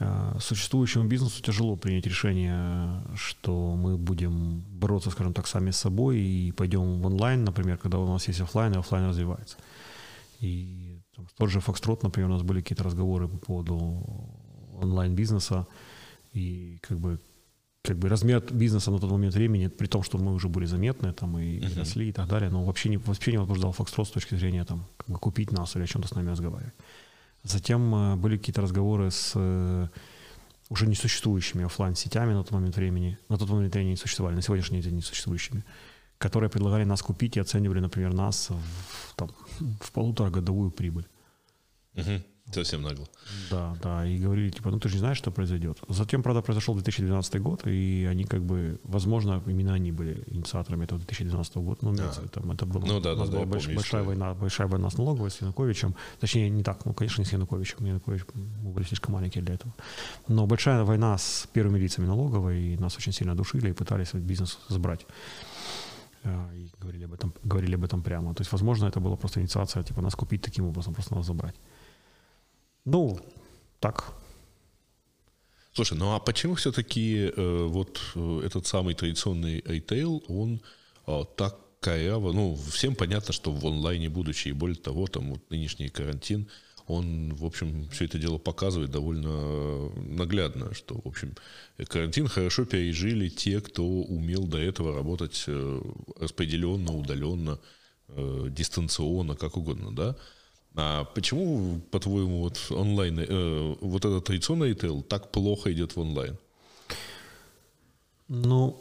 Э, 0.00 0.36
существующему 0.40 1.08
бизнесу 1.08 1.42
тяжело 1.42 1.76
принять 1.76 2.06
решение, 2.06 3.02
что 3.16 3.74
мы 3.74 3.96
будем 3.96 4.60
бороться, 4.60 5.10
скажем 5.10 5.32
так, 5.32 5.46
сами 5.46 5.70
с 5.70 5.76
собой 5.76 6.20
и 6.20 6.52
пойдем 6.52 7.00
в 7.02 7.06
онлайн, 7.06 7.44
например, 7.44 7.78
когда 7.78 7.98
у 7.98 8.06
нас 8.06 8.28
есть 8.28 8.40
офлайн, 8.40 8.74
и 8.74 8.78
офлайн 8.78 9.08
развивается. 9.08 9.56
И 10.40 11.00
там, 11.16 11.26
тот 11.36 11.50
же 11.50 11.58
Foxtrot, 11.58 12.00
например, 12.02 12.30
у 12.30 12.32
нас 12.34 12.42
были 12.42 12.60
какие-то 12.60 12.84
разговоры 12.84 13.26
по 13.28 13.38
поводу 13.38 14.04
онлайн-бизнеса, 14.80 15.66
и 16.32 16.78
как 16.80 16.98
бы 16.98 17.18
как 17.82 17.96
бы 17.96 18.08
размер 18.08 18.42
бизнеса 18.52 18.90
на 18.90 18.98
тот 18.98 19.10
момент 19.10 19.34
времени, 19.34 19.68
при 19.68 19.86
том, 19.86 20.02
что 20.02 20.18
мы 20.18 20.34
уже 20.34 20.48
были 20.48 20.66
заметны 20.66 21.12
там 21.12 21.38
и 21.38 21.58
uh-huh. 21.58 21.78
росли 21.78 22.08
и 22.08 22.12
так 22.12 22.28
далее, 22.28 22.50
но 22.50 22.62
вообще 22.64 22.90
не, 22.90 22.98
вообще 22.98 23.32
не 23.32 23.38
возбуждал 23.38 23.70
Foxtrot 23.70 24.04
с 24.04 24.10
точки 24.10 24.36
зрения 24.36 24.64
там 24.64 24.84
как 24.96 25.08
бы 25.08 25.18
купить 25.18 25.52
нас 25.52 25.74
или 25.76 25.84
о 25.84 25.86
чем-то 25.86 26.08
с 26.08 26.14
нами 26.14 26.30
разговаривать. 26.30 26.74
Затем 27.44 27.94
э, 27.94 28.16
были 28.16 28.36
какие-то 28.36 28.62
разговоры 28.62 29.10
с 29.10 29.32
э, 29.34 29.88
уже 30.68 30.86
несуществующими 30.86 31.64
офлайн 31.64 31.94
сетями 31.94 32.32
на 32.32 32.42
тот 32.42 32.52
момент 32.52 32.76
времени, 32.76 33.18
на 33.28 33.38
тот 33.38 33.48
момент 33.48 33.72
времени 33.72 33.90
не 33.90 33.96
существовали, 33.96 34.34
на 34.34 34.42
сегодняшний 34.42 34.80
день 34.80 34.96
несуществующими, 34.96 35.64
которые 36.18 36.50
предлагали 36.50 36.84
нас 36.84 37.02
купить 37.02 37.36
и 37.36 37.40
оценивали, 37.40 37.80
например, 37.80 38.12
нас 38.12 38.50
в, 38.50 39.14
там, 39.14 39.30
в 39.80 39.92
полуторагодовую 39.92 40.70
прибыль. 40.70 41.06
Угу. 41.94 42.22
Совсем 42.52 42.82
нагло. 42.82 43.06
Да, 43.50 43.76
да, 43.82 44.06
и 44.06 44.18
говорили, 44.18 44.50
типа, 44.50 44.70
ну 44.70 44.78
ты 44.78 44.88
же 44.88 44.94
не 44.94 45.00
знаешь, 45.00 45.18
что 45.18 45.30
произойдет. 45.30 45.78
Затем, 45.88 46.22
правда, 46.22 46.40
произошел 46.40 46.74
2012 46.74 47.40
год, 47.42 47.66
и 47.66 48.08
они 48.10 48.24
как 48.24 48.42
бы, 48.42 48.80
возможно, 48.84 49.42
именно 49.46 49.74
они 49.74 49.92
были 49.92 50.24
инициаторами 50.26 50.84
этого 50.84 50.98
2012 50.98 51.56
года. 51.56 51.78
Ну, 51.82 51.94
а. 51.98 52.28
там, 52.28 52.50
это 52.50 52.64
было, 52.66 52.84
ну, 52.86 53.00
да, 53.00 53.12
у 53.12 53.16
нас 53.16 53.28
да, 53.28 53.36
была 53.36 53.44
да, 53.44 53.50
больш, 53.50 53.68
большая, 53.68 54.02
война, 54.02 54.34
большая 54.34 54.66
война 54.66 54.88
с 54.88 54.96
налоговой, 54.96 55.30
с 55.30 55.40
Януковичем. 55.40 55.94
Точнее, 56.20 56.48
не 56.50 56.62
так, 56.62 56.84
ну, 56.86 56.94
конечно, 56.94 57.20
не 57.20 57.26
с 57.26 57.32
Януковичем. 57.32 57.84
Янукович, 57.84 58.22
мы 58.34 58.70
были 58.70 58.84
слишком 58.84 59.14
маленькие 59.14 59.44
для 59.44 59.54
этого. 59.54 59.74
Но 60.28 60.46
большая 60.46 60.84
война 60.84 61.18
с 61.18 61.48
первыми 61.52 61.78
лицами 61.78 62.06
налоговой, 62.06 62.74
и 62.74 62.76
нас 62.78 62.96
очень 62.96 63.12
сильно 63.12 63.34
душили 63.34 63.70
и 63.70 63.72
пытались 63.72 64.14
бизнес 64.14 64.58
забрать 64.68 65.06
а, 66.24 66.50
и 66.54 66.70
говорили 66.80 67.04
об 67.04 67.12
этом, 67.12 67.32
говорили 67.44 67.74
об 67.74 67.84
этом 67.84 68.02
прямо. 68.02 68.34
То 68.34 68.40
есть, 68.40 68.52
возможно, 68.52 68.86
это 68.86 69.00
была 69.00 69.16
просто 69.16 69.40
инициация, 69.40 69.82
типа, 69.82 70.00
нас 70.00 70.14
купить 70.14 70.42
таким 70.42 70.66
образом, 70.66 70.94
просто 70.94 71.14
нас 71.14 71.26
забрать. 71.26 71.54
Ну, 72.90 73.20
так. 73.80 74.14
Слушай, 75.74 75.98
ну 75.98 76.14
а 76.14 76.20
почему 76.20 76.54
все-таки 76.54 77.30
э, 77.36 77.66
вот 77.68 78.00
э, 78.14 78.40
этот 78.46 78.66
самый 78.66 78.94
традиционный 78.94 79.62
ритейл, 79.66 80.24
он 80.26 80.62
э, 81.06 81.24
так 81.36 81.58
коряво, 81.80 82.32
ну, 82.32 82.56
всем 82.72 82.94
понятно, 82.94 83.34
что 83.34 83.52
в 83.52 83.66
онлайне 83.66 84.08
будущее, 84.08 84.54
и 84.54 84.56
более 84.56 84.78
того, 84.78 85.06
там 85.06 85.32
вот 85.32 85.50
нынешний 85.50 85.90
карантин, 85.90 86.48
он, 86.86 87.34
в 87.34 87.44
общем, 87.44 87.90
все 87.90 88.06
это 88.06 88.18
дело 88.18 88.38
показывает 88.38 88.90
довольно 88.90 89.90
наглядно, 89.90 90.72
что, 90.72 90.98
в 91.04 91.06
общем, 91.06 91.34
карантин 91.88 92.26
хорошо 92.26 92.64
пережили 92.64 93.28
те, 93.28 93.60
кто 93.60 93.84
умел 93.84 94.46
до 94.46 94.56
этого 94.56 94.94
работать 94.94 95.44
э, 95.46 95.82
распределенно, 96.18 96.96
удаленно, 96.96 97.60
э, 98.08 98.46
дистанционно, 98.48 99.36
как 99.36 99.58
угодно, 99.58 99.94
да. 99.94 100.16
А 100.74 101.04
почему, 101.04 101.80
по-твоему, 101.90 102.42
вот 102.42 102.58
онлайн, 102.70 103.18
э, 103.18 103.74
вот 103.80 104.04
этот 104.04 104.24
традиционный 104.24 104.70
ритейл 104.70 105.02
так 105.02 105.32
плохо 105.32 105.72
идет 105.72 105.96
в 105.96 106.00
онлайн? 106.00 106.36
Ну, 108.28 108.80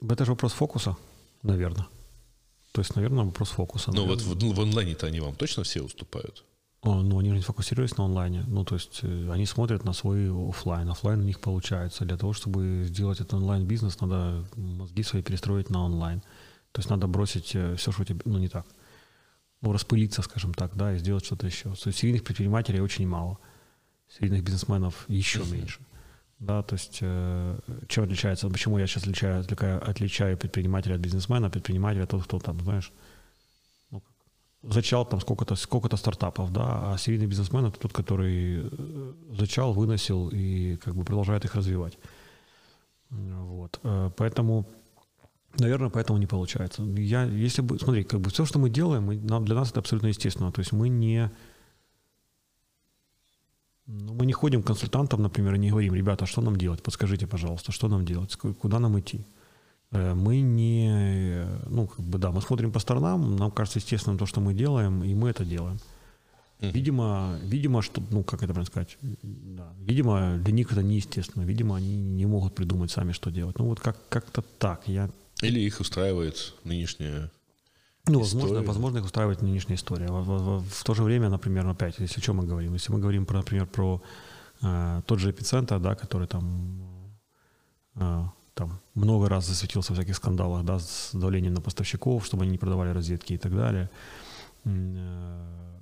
это 0.00 0.24
же 0.24 0.32
вопрос 0.32 0.52
фокуса, 0.52 0.96
наверное. 1.42 1.86
То 2.72 2.80
есть, 2.80 2.96
наверное, 2.96 3.24
вопрос 3.24 3.50
фокуса. 3.50 3.92
Ну 3.92 4.06
вот 4.06 4.20
в, 4.22 4.54
в 4.54 4.60
онлайне-то 4.60 5.06
они 5.06 5.20
вам 5.20 5.36
точно 5.36 5.62
все 5.62 5.82
уступают? 5.82 6.44
О, 6.82 7.02
ну, 7.02 7.18
они 7.18 7.30
же 7.30 7.36
не 7.36 7.42
фокусируются 7.42 7.98
на 7.98 8.06
онлайне. 8.06 8.44
Ну, 8.48 8.64
то 8.64 8.74
есть, 8.74 9.00
э, 9.02 9.30
они 9.30 9.46
смотрят 9.46 9.84
на 9.84 9.92
свой 9.92 10.30
офлайн. 10.30 10.88
Офлайн 10.90 11.20
у 11.20 11.24
них 11.24 11.38
получается. 11.38 12.04
Для 12.04 12.16
того, 12.16 12.32
чтобы 12.32 12.84
сделать 12.86 13.20
этот 13.20 13.34
онлайн-бизнес, 13.34 14.00
надо 14.00 14.44
мозги 14.56 15.02
свои 15.02 15.22
перестроить 15.22 15.70
на 15.70 15.84
онлайн. 15.84 16.20
То 16.72 16.80
есть, 16.80 16.90
надо 16.90 17.06
бросить 17.06 17.54
э, 17.54 17.76
все, 17.76 17.92
что 17.92 18.02
у 18.02 18.04
тебя... 18.04 18.20
Ну, 18.24 18.38
не 18.38 18.48
так 18.48 18.66
ну, 19.64 19.72
распылиться, 19.72 20.22
скажем 20.22 20.54
так, 20.54 20.76
да, 20.76 20.94
и 20.94 20.98
сделать 20.98 21.24
что-то 21.24 21.46
еще. 21.46 21.74
То 21.74 21.88
есть 21.88 21.98
серийных 21.98 22.22
предпринимателей 22.22 22.80
очень 22.80 23.08
мало, 23.08 23.38
серийных 24.08 24.44
бизнесменов 24.44 25.04
еще 25.08 25.42
меньше. 25.44 25.80
Да, 26.38 26.62
то 26.62 26.74
есть 26.74 26.98
э, 27.00 27.58
чем 27.88 28.04
отличается, 28.04 28.48
почему 28.50 28.78
я 28.78 28.86
сейчас 28.86 29.04
отличаю, 29.04 29.40
отличаю, 29.40 29.90
отличаю 29.90 30.36
предпринимателя 30.36 30.96
от 30.96 31.00
бизнесмена, 31.00 31.48
предпринимателя 31.48 32.06
тот, 32.06 32.24
кто 32.24 32.38
там, 32.38 32.60
знаешь, 32.60 32.92
ну, 33.90 34.02
зачал 34.62 35.06
там 35.06 35.20
сколько-то 35.20 35.54
сколько 35.56 35.96
стартапов, 35.96 36.52
да, 36.52 36.92
а 36.92 36.98
серийный 36.98 37.26
бизнесмен 37.26 37.64
это 37.66 37.78
тот, 37.78 37.92
который 37.92 38.64
э, 38.64 39.12
зачал, 39.38 39.72
выносил 39.72 40.28
и 40.28 40.76
как 40.76 40.94
бы 40.94 41.04
продолжает 41.04 41.44
их 41.46 41.54
развивать. 41.54 41.98
Вот. 43.10 43.80
Э, 43.82 44.10
поэтому 44.14 44.66
Наверное, 45.58 45.90
поэтому 45.90 46.18
не 46.18 46.26
получается. 46.26 46.82
Я, 46.82 47.24
если 47.24 47.62
бы, 47.62 47.78
смотри, 47.78 48.04
как 48.04 48.20
бы 48.20 48.30
все, 48.30 48.44
что 48.44 48.58
мы 48.58 48.70
делаем, 48.70 49.04
мы, 49.04 49.16
нам, 49.16 49.44
для 49.44 49.54
нас 49.54 49.70
это 49.70 49.80
абсолютно 49.80 50.08
естественно. 50.08 50.50
То 50.50 50.60
есть 50.60 50.72
мы 50.72 50.88
не, 50.88 51.30
ну, 53.86 54.14
мы 54.14 54.26
не 54.26 54.32
ходим 54.32 54.62
к 54.62 54.66
консультантам, 54.66 55.22
например, 55.22 55.54
и 55.54 55.58
не 55.58 55.70
говорим, 55.70 55.94
ребята, 55.94 56.26
что 56.26 56.40
нам 56.40 56.56
делать? 56.56 56.82
Подскажите, 56.82 57.26
пожалуйста, 57.26 57.70
что 57.70 57.88
нам 57.88 58.04
делать? 58.04 58.34
Куда 58.36 58.78
нам 58.78 58.98
идти? 58.98 59.24
Э, 59.92 60.14
мы 60.14 60.40
не, 60.40 61.46
ну, 61.66 61.86
как 61.86 62.04
бы, 62.04 62.18
да, 62.18 62.30
мы 62.30 62.40
смотрим 62.40 62.72
по 62.72 62.80
сторонам, 62.80 63.36
нам 63.36 63.50
кажется 63.50 63.78
естественным 63.78 64.18
то, 64.18 64.26
что 64.26 64.40
мы 64.40 64.54
делаем, 64.54 65.04
и 65.04 65.14
мы 65.14 65.30
это 65.30 65.44
делаем. 65.44 65.78
Видимо, 66.60 67.38
видимо, 67.42 67.82
что, 67.82 68.02
ну, 68.10 68.24
как 68.24 68.42
это 68.42 68.54
правильно 68.54 68.66
сказать, 68.66 68.96
да, 69.22 69.72
видимо, 69.80 70.38
для 70.38 70.52
них 70.52 70.72
это 70.72 70.82
неестественно, 70.82 71.44
видимо, 71.44 71.76
они 71.76 71.96
не 71.96 72.26
могут 72.26 72.54
придумать 72.54 72.90
сами, 72.90 73.12
что 73.12 73.30
делать. 73.30 73.58
Ну, 73.58 73.66
вот 73.66 73.80
как, 73.80 73.96
как-то 74.08 74.42
так, 74.58 74.88
я 74.88 75.10
или 75.44 75.60
их 75.60 75.80
устраивает 75.80 76.54
нынешняя 76.64 77.30
ну, 78.06 78.18
возможно, 78.18 78.48
история. 78.48 78.66
возможно, 78.66 78.98
их 78.98 79.04
устраивает 79.04 79.42
нынешняя 79.42 79.76
история. 79.76 80.08
В, 80.08 80.24
в, 80.24 80.68
в, 80.68 80.84
то 80.84 80.94
же 80.94 81.02
время, 81.02 81.30
например, 81.30 81.66
опять, 81.66 81.98
если 81.98 82.20
о 82.20 82.22
чем 82.22 82.36
мы 82.36 82.44
говорим, 82.44 82.74
если 82.74 82.92
мы 82.92 82.98
говорим, 82.98 83.24
про, 83.24 83.38
например, 83.38 83.66
про 83.66 84.02
э, 84.62 85.02
тот 85.06 85.18
же 85.18 85.30
эпицентр, 85.30 85.80
да, 85.80 85.94
который 85.94 86.26
там, 86.26 87.10
э, 87.94 88.24
там 88.54 88.80
много 88.94 89.28
раз 89.28 89.46
засветился 89.46 89.92
в 89.92 89.96
всяких 89.96 90.16
скандалах, 90.16 90.64
да, 90.64 90.78
с 90.78 91.10
давлением 91.14 91.54
на 91.54 91.62
поставщиков, 91.62 92.26
чтобы 92.26 92.42
они 92.42 92.52
не 92.52 92.58
продавали 92.58 92.90
розетки 92.90 93.32
и 93.32 93.38
так 93.38 93.56
далее. 93.56 93.88
Э, 94.64 95.80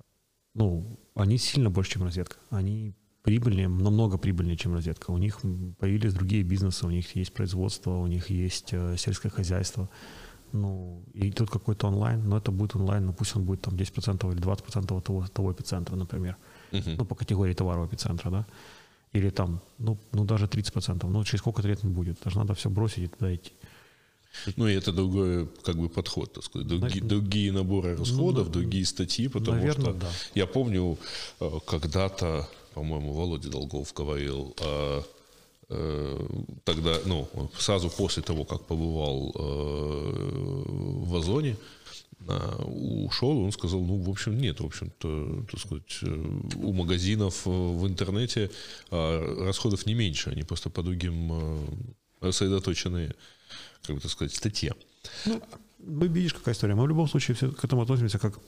ну, 0.55 1.01
они 1.16 1.38
сильно 1.38 1.70
больше, 1.70 1.92
чем 1.92 2.05
розетка. 2.05 2.37
Они 2.51 2.94
прибыльнее, 3.23 3.69
намного 3.69 4.19
прибыльнее, 4.19 4.57
чем 4.57 4.75
розетка. 4.75 5.11
У 5.11 5.19
них 5.19 5.41
появились 5.79 6.13
другие 6.15 6.43
бизнесы, 6.43 6.87
у 6.87 6.91
них 6.91 7.17
есть 7.17 7.33
производство, 7.33 7.91
у 7.91 8.07
них 8.07 8.31
есть 8.31 8.73
э, 8.73 8.97
сельское 8.99 9.31
хозяйство. 9.31 9.89
Ну, 10.53 11.03
и 11.15 11.31
тут 11.31 11.51
какой-то 11.51 11.87
онлайн, 11.87 12.29
но 12.29 12.37
это 12.37 12.51
будет 12.51 12.77
онлайн, 12.77 13.07
ну 13.07 13.13
пусть 13.15 13.37
он 13.37 13.45
будет 13.45 13.63
там 13.63 13.75
10% 13.75 14.33
или 14.33 14.43
20% 14.43 15.03
того, 15.03 15.27
того 15.27 15.53
эпицентра, 15.53 15.97
например. 15.97 16.37
Uh-huh. 16.73 16.97
Ну, 16.99 17.05
по 17.05 17.15
категории 17.15 17.55
товаров 17.55 17.89
эпицентра, 17.89 18.31
да. 18.31 18.47
Или 19.13 19.31
там, 19.31 19.61
ну, 19.79 19.99
ну 20.13 20.25
даже 20.25 20.47
30%. 20.47 21.07
Ну, 21.07 21.25
через 21.25 21.41
сколько 21.41 21.63
лет 21.63 21.85
не 21.85 21.91
будет. 21.91 22.19
Даже 22.25 22.39
надо 22.39 22.55
все 22.55 22.69
бросить 22.69 23.05
и 23.05 23.09
туда 23.09 23.35
идти. 23.35 23.53
Ну, 24.57 24.67
и 24.67 24.75
это 24.75 24.93
другой 24.93 25.49
как 25.63 25.77
бы 25.77 25.89
подход, 25.89 26.33
так 26.33 26.45
сказать. 26.45 26.67
Другие, 26.67 26.91
Значит, 26.91 27.07
другие 27.07 27.53
наборы 27.53 27.97
расходов, 27.97 28.47
ну, 28.47 28.53
другие 28.53 28.85
статьи, 28.87 29.29
потому 29.29 29.59
наверное, 29.59 29.93
что 29.93 29.93
да. 29.93 30.09
я 30.35 30.47
помню, 30.47 30.99
э, 31.41 31.51
когда-то 31.67 32.49
по-моему, 32.75 33.13
Володя 33.13 33.49
Долгов 33.49 33.93
говорил, 33.95 34.55
а, 34.61 35.03
э, 35.69 36.27
тогда, 36.65 36.99
ну, 37.07 37.29
сразу 37.59 37.91
после 37.91 38.23
того, 38.23 38.45
как 38.45 38.65
побывал 38.67 39.33
э, 39.35 40.65
в 41.07 41.17
Озоне, 41.17 41.57
ушел, 42.65 43.39
он 43.39 43.51
сказал, 43.51 43.81
ну, 43.81 43.97
в 43.97 44.09
общем, 44.09 44.39
нет, 44.39 44.61
в 44.61 44.67
общем-то, 44.67 45.45
так 45.51 45.61
сказать, 45.61 45.99
э, 46.03 46.41
у 46.63 46.73
магазинов 46.73 47.45
в 47.45 47.87
интернете 47.87 48.51
а, 48.91 49.45
расходов 49.45 49.87
не 49.87 49.95
меньше, 49.95 50.31
они 50.31 50.45
просто 50.45 50.71
по 50.71 50.83
другим 50.83 51.33
рассредоточенные, 52.21 53.15
как 53.83 53.97
бы 53.97 54.03
так 54.03 54.11
сказать, 54.11 54.35
статье. 54.35 54.75
Ну, 55.25 56.07
видишь, 56.07 56.35
какая 56.35 56.55
история. 56.55 56.77
Мы 56.77 56.85
в 56.85 56.89
любом 56.89 57.09
случае 57.09 57.35
все 57.35 57.51
к 57.51 57.65
этому 57.65 57.83
относимся 57.83 58.19
как 58.19 58.39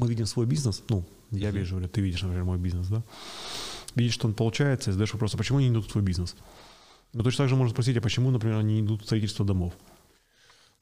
мы 0.00 0.08
видим 0.08 0.26
свой 0.26 0.46
бизнес, 0.46 0.82
ну, 0.88 1.04
я 1.30 1.50
вижу, 1.50 1.78
или 1.78 1.86
ты 1.86 2.00
видишь, 2.00 2.22
например, 2.22 2.44
мой 2.44 2.58
бизнес, 2.58 2.88
да, 2.88 3.02
видишь, 3.94 4.14
что 4.14 4.26
он 4.26 4.34
получается, 4.34 4.90
и 4.90 4.92
задаешь 4.92 5.12
вопрос, 5.12 5.34
а 5.34 5.38
почему 5.38 5.58
они 5.58 5.68
идут 5.68 5.86
в 5.86 5.92
твой 5.92 6.02
бизнес? 6.02 6.34
Ну, 7.12 7.22
точно 7.22 7.44
так 7.44 7.48
же 7.48 7.56
можно 7.56 7.72
спросить, 7.72 7.96
а 7.96 8.00
почему, 8.00 8.30
например, 8.30 8.58
они 8.58 8.80
идут 8.80 9.02
в 9.02 9.04
строительство 9.04 9.44
домов? 9.44 9.74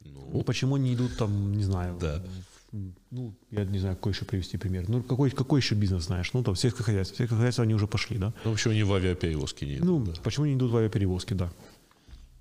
Ну, 0.04 0.30
ну 0.32 0.42
почему 0.42 0.76
они 0.76 0.94
идут 0.94 1.16
там, 1.16 1.52
не 1.52 1.64
знаю, 1.64 1.98
да. 2.00 2.22
ну, 3.10 3.34
я 3.50 3.64
не 3.64 3.78
знаю, 3.78 3.96
какой 3.96 4.12
еще 4.12 4.24
привести 4.24 4.58
пример. 4.58 4.88
Ну, 4.88 5.02
какой, 5.02 5.30
какой 5.30 5.60
еще 5.60 5.74
бизнес 5.74 6.04
знаешь? 6.04 6.32
Ну, 6.34 6.42
там, 6.42 6.54
сельское 6.54 6.84
хозяйство. 6.84 7.16
Сельское 7.16 7.36
хозяйство 7.36 7.64
они 7.64 7.74
уже 7.74 7.86
пошли, 7.86 8.18
да? 8.18 8.32
Ну, 8.44 8.52
почему 8.52 8.72
они 8.72 8.82
в 8.82 8.92
авиаперевозки 8.92 9.64
не 9.64 9.76
идут? 9.76 9.86
Ну, 9.86 10.04
да. 10.04 10.12
почему 10.22 10.46
не 10.46 10.54
идут 10.54 10.70
в 10.70 10.76
авиаперевозки, 10.76 11.32
да. 11.32 11.50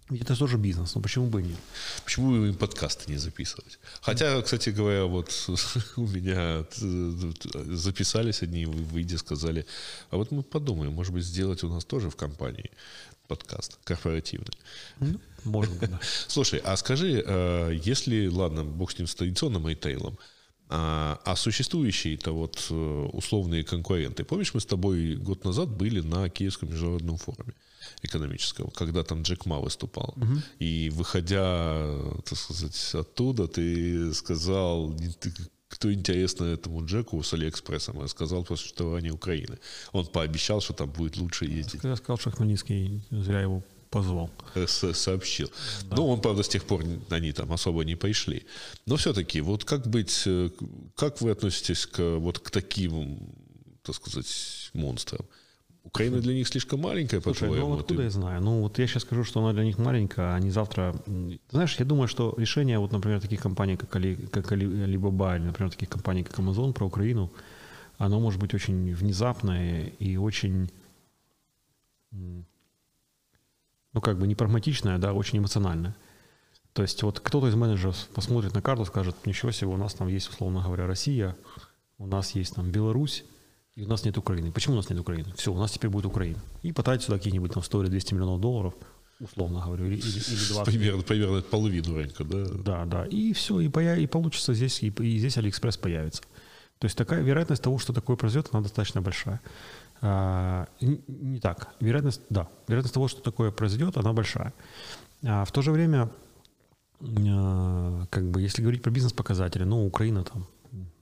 Ведь 0.09 0.21
это 0.21 0.37
тоже 0.37 0.57
бизнес, 0.57 0.95
но 0.95 1.01
почему 1.01 1.27
бы 1.27 1.41
и 1.41 1.45
нет? 1.45 1.59
Почему 2.05 2.45
им 2.45 2.55
подкасты 2.55 3.11
не 3.11 3.17
записывать? 3.17 3.77
Хотя, 4.01 4.41
кстати 4.41 4.69
говоря, 4.69 5.03
вот 5.03 5.29
у 5.97 6.07
меня 6.07 6.65
э, 6.81 7.31
записались 7.75 8.41
одни, 8.41 8.65
выйдя, 8.65 9.17
сказали, 9.17 9.65
а 10.09 10.15
вот 10.15 10.31
мы 10.31 10.43
подумаем, 10.43 10.93
может 10.93 11.13
быть, 11.13 11.25
сделать 11.25 11.63
у 11.63 11.69
нас 11.69 11.83
тоже 11.83 12.09
в 12.09 12.15
компании 12.15 12.71
подкаст 13.27 13.79
корпоративный. 13.83 14.57
Ну, 15.01 15.19
может 15.43 15.77
быть, 15.77 15.89
да. 15.89 15.99
Слушай, 16.27 16.61
а 16.63 16.77
скажи, 16.77 17.21
э, 17.25 17.77
если, 17.83 18.27
ладно, 18.27 18.63
бог 18.63 18.91
с 18.91 18.97
ним 18.97 19.07
с 19.07 19.15
традиционным 19.15 19.67
ритейлом, 19.67 20.17
а, 20.69 21.19
а 21.23 21.35
существующие-то 21.35 22.33
вот 22.33 22.67
э, 22.69 23.09
условные 23.13 23.63
конкуренты. 23.63 24.23
Помнишь, 24.23 24.53
мы 24.53 24.59
с 24.59 24.65
тобой 24.65 25.15
год 25.15 25.45
назад 25.45 25.69
были 25.69 26.01
на 26.01 26.29
Киевском 26.29 26.69
международном 26.69 27.17
форуме 27.17 27.53
экономического, 28.01 28.69
когда 28.71 29.03
там 29.03 29.21
Джек 29.21 29.45
Ма 29.45 29.59
выступал. 29.59 30.13
Угу. 30.17 30.41
И 30.59 30.89
выходя, 30.93 31.87
так 32.25 32.37
сказать, 32.37 32.91
оттуда, 32.93 33.47
ты 33.47 34.13
сказал, 34.13 34.93
кто 35.69 35.93
интересно 35.93 36.45
этому 36.45 36.85
Джеку 36.85 37.21
с 37.21 37.33
Алиэкспрессом, 37.33 38.01
я 38.01 38.07
сказал 38.07 38.43
про 38.43 38.55
существование 38.55 39.11
Украины. 39.11 39.57
Он 39.91 40.05
пообещал, 40.05 40.61
что 40.61 40.73
там 40.73 40.89
будет 40.89 41.17
лучше 41.17 41.45
ездить. 41.45 41.83
Я 41.83 41.95
сказал, 41.95 42.17
что 42.17 42.31
Хмельницкий 42.31 43.03
зря 43.11 43.41
его 43.41 43.63
позвал. 43.89 44.29
С 44.55 44.93
сообщил. 44.93 45.51
Да. 45.89 45.95
Ну, 45.97 46.07
он, 46.07 46.21
правда, 46.21 46.43
с 46.43 46.49
тех 46.49 46.63
пор 46.63 46.83
они 47.09 47.31
там 47.31 47.51
особо 47.51 47.83
не 47.83 47.95
пришли. 47.95 48.45
Но 48.85 48.95
все-таки, 48.95 49.41
вот 49.41 49.63
как 49.63 49.87
быть, 49.87 50.23
э, 50.25 50.49
как 50.95 51.21
вы 51.21 51.31
относитесь 51.31 51.85
к, 51.85 52.17
вот 52.17 52.39
к 52.39 52.51
таким, 52.51 53.19
так 53.83 53.95
сказать, 53.95 54.71
монстрам? 54.73 55.25
Украина 55.83 56.19
для 56.19 56.33
них 56.33 56.47
слишком 56.47 56.81
маленькая, 56.81 57.21
по-твоему? 57.21 57.55
ну 57.55 57.73
откуда 57.75 57.99
ты... 57.99 58.03
я 58.03 58.09
знаю? 58.09 58.41
Ну 58.41 58.61
вот 58.61 58.77
я 58.77 58.87
сейчас 58.87 59.03
скажу, 59.03 59.23
что 59.23 59.39
она 59.39 59.53
для 59.53 59.63
них 59.63 59.77
маленькая, 59.77 60.33
а 60.33 60.35
они 60.35 60.51
завтра... 60.51 60.93
Знаешь, 61.49 61.79
я 61.79 61.85
думаю, 61.85 62.09
что 62.09 62.35
решение, 62.37 62.77
вот, 62.77 62.91
например, 62.91 63.21
таких 63.21 63.41
компаний, 63.41 63.77
как, 63.77 63.95
Али, 63.95 64.15
как 64.15 64.51
Alibaba, 64.51 65.37
или, 65.37 65.45
например, 65.45 65.71
таких 65.71 65.89
компаний, 65.89 66.23
как 66.23 66.37
Amazon 66.39 66.73
про 66.73 66.85
Украину, 66.85 67.31
оно 67.97 68.19
может 68.19 68.39
быть 68.39 68.53
очень 68.53 68.93
внезапное 68.93 69.93
и 69.99 70.17
очень 70.17 70.69
ну, 73.93 74.01
как 74.01 74.17
бы 74.17 74.27
не 74.27 74.35
прагматичная, 74.35 74.97
да, 74.97 75.13
очень 75.13 75.39
эмоциональная. 75.39 75.95
То 76.73 76.83
есть 76.83 77.01
вот 77.03 77.19
кто-то 77.19 77.47
из 77.47 77.55
менеджеров 77.55 77.97
посмотрит 78.13 78.53
на 78.53 78.61
карту, 78.61 78.85
скажет, 78.85 79.15
ничего 79.25 79.51
себе, 79.51 79.71
у 79.71 79.77
нас 79.77 79.93
там 79.95 80.07
есть, 80.07 80.29
условно 80.29 80.61
говоря, 80.61 80.85
Россия, 80.85 81.35
у 81.97 82.05
нас 82.05 82.35
есть 82.35 82.53
там 82.55 82.69
Беларусь, 82.69 83.23
и 83.75 83.83
у 83.83 83.87
нас 83.87 84.05
нет 84.05 84.17
Украины. 84.17 84.51
Почему 84.51 84.75
у 84.75 84.77
нас 84.77 84.89
нет 84.89 84.99
Украины? 84.99 85.33
Все, 85.35 85.51
у 85.51 85.57
нас 85.57 85.71
теперь 85.71 85.89
будет 85.89 86.05
Украина. 86.05 86.39
И 86.61 86.71
потратить 86.71 87.05
сюда 87.05 87.17
какие-нибудь 87.17 87.53
там 87.53 87.63
100 87.63 87.83
или 87.83 87.89
200 87.89 88.13
миллионов 88.13 88.41
долларов, 88.41 88.73
условно 89.19 89.61
говорю, 89.65 89.85
или, 89.85 89.95
или, 89.95 90.07
или 90.07 90.47
20. 90.53 90.65
Примерно, 90.65 91.01
примерно 91.01 91.41
половину 91.41 91.95
рынка, 91.95 92.23
да? 92.23 92.45
Да, 92.45 92.85
да. 92.85 93.05
И 93.05 93.33
все, 93.33 93.59
и, 93.59 93.69
поя- 93.69 93.97
и 93.97 94.05
получится 94.05 94.53
здесь, 94.53 94.83
и, 94.83 94.87
и 94.89 95.17
здесь 95.17 95.37
Алиэкспресс 95.37 95.77
появится. 95.77 96.21
То 96.77 96.85
есть 96.85 96.95
такая 96.95 97.21
вероятность 97.23 97.63
того, 97.63 97.79
что 97.79 97.91
такое 97.93 98.15
произойдет, 98.15 98.49
она 98.53 98.61
достаточно 98.61 99.01
большая. 99.01 99.41
А, 100.01 100.67
не 100.79 101.39
так. 101.39 101.69
Вероятность, 101.79 102.21
да, 102.29 102.47
вероятность 102.67 102.93
того, 102.93 103.07
что 103.07 103.21
такое 103.21 103.51
произойдет, 103.51 103.97
она 103.97 104.13
большая. 104.13 104.53
А 105.23 105.43
в 105.43 105.51
то 105.51 105.61
же 105.61 105.71
время, 105.71 106.09
а, 107.01 108.05
как 108.09 108.29
бы, 108.29 108.41
если 108.41 108.61
говорить 108.61 108.83
про 108.83 108.91
бизнес-показатели, 108.91 109.63
ну, 109.63 109.85
Украина 109.85 110.23
там 110.23 110.47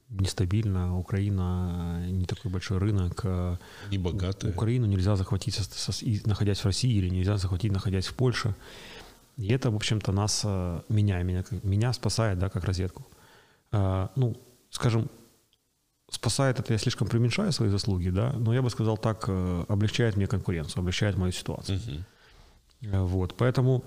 нестабильна, 0.09 0.97
Украина 0.97 2.05
не 2.09 2.25
такой 2.25 2.51
большой 2.51 2.77
рынок. 2.77 3.21
А 3.25 3.57
не 3.89 3.97
богатая. 3.97 4.51
Украину 4.51 4.85
нельзя 4.85 5.15
захватить, 5.15 5.59
находясь 6.25 6.59
в 6.59 6.65
России, 6.65 6.93
или 6.93 7.09
нельзя 7.09 7.37
захватить, 7.37 7.71
находясь 7.71 8.07
в 8.07 8.13
Польше. 8.13 8.55
И 9.35 9.47
это, 9.51 9.71
в 9.71 9.75
общем-то, 9.75 10.13
нас, 10.13 10.45
меня, 10.87 11.21
меня, 11.23 11.43
меня 11.63 11.91
спасает, 11.91 12.39
да, 12.39 12.49
как 12.49 12.63
разведку. 12.63 13.05
Ну, 13.71 14.37
скажем, 14.69 15.09
спасает 16.15 16.59
это, 16.59 16.73
я 16.73 16.79
слишком 16.79 17.07
преуменьшаю 17.07 17.51
свои 17.51 17.69
заслуги, 17.69 18.09
да, 18.09 18.33
но 18.33 18.53
я 18.53 18.61
бы 18.61 18.69
сказал 18.69 18.97
так, 18.97 19.25
э, 19.27 19.65
облегчает 19.67 20.17
мне 20.17 20.27
конкуренцию, 20.27 20.81
облегчает 20.81 21.17
мою 21.17 21.31
ситуацию. 21.31 21.79
Uh-huh. 22.81 23.05
Вот, 23.05 23.35
поэтому, 23.37 23.83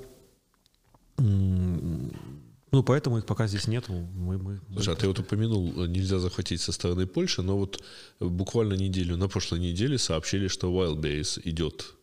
ну, 1.16 2.82
поэтому 2.82 3.18
их 3.18 3.26
пока 3.26 3.46
здесь 3.46 3.68
нет. 3.68 3.88
Мы, 3.88 4.38
мы, 4.38 4.60
Слушай, 4.72 4.94
а 4.94 4.96
ты 4.96 5.08
вот 5.08 5.18
упомянул, 5.18 5.72
э, 5.84 5.88
нельзя 5.88 6.18
захватить 6.18 6.60
со 6.60 6.72
стороны 6.72 7.06
Польши, 7.06 7.42
но 7.42 7.56
вот 7.56 7.82
буквально 8.20 8.74
неделю, 8.74 9.16
на 9.16 9.28
прошлой 9.28 9.60
неделе 9.60 9.98
сообщили, 9.98 10.48
что 10.48 10.70
Wildberries 10.70 11.40
идет, 11.44 11.94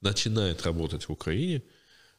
начинает 0.00 0.66
работать 0.66 1.08
в 1.08 1.12
Украине, 1.12 1.62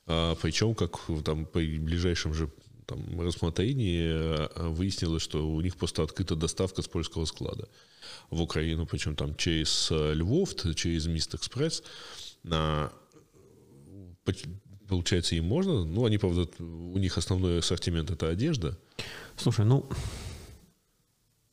а, 0.06 0.36
причем 0.42 0.76
как 0.76 1.00
там 1.24 1.46
по 1.46 1.60
ближайшим 1.60 2.34
же 2.34 2.50
там, 2.90 3.22
рассмотрении 3.22 4.02
э, 4.02 4.68
выяснилось, 4.70 5.22
что 5.22 5.48
у 5.48 5.62
них 5.62 5.76
просто 5.76 6.04
открыта 6.04 6.36
доставка 6.36 6.82
с 6.82 6.88
польского 6.88 7.26
склада 7.26 7.68
в 8.30 8.42
Украину, 8.42 8.86
причем 8.86 9.16
там 9.16 9.36
через 9.36 9.90
э, 9.92 10.14
Львов, 10.14 10.56
через 10.76 11.08
Мист 11.08 11.36
Экспресс. 11.36 11.84
На, 12.44 12.92
получается, 14.88 15.36
им 15.36 15.46
можно. 15.46 15.86
Ну, 15.86 16.06
они, 16.06 16.18
правда, 16.18 16.50
у 16.60 16.98
них 16.98 17.18
основной 17.18 17.60
ассортимент 17.60 18.10
это 18.12 18.30
одежда. 18.30 18.78
Слушай, 19.38 19.66
ну, 19.66 19.88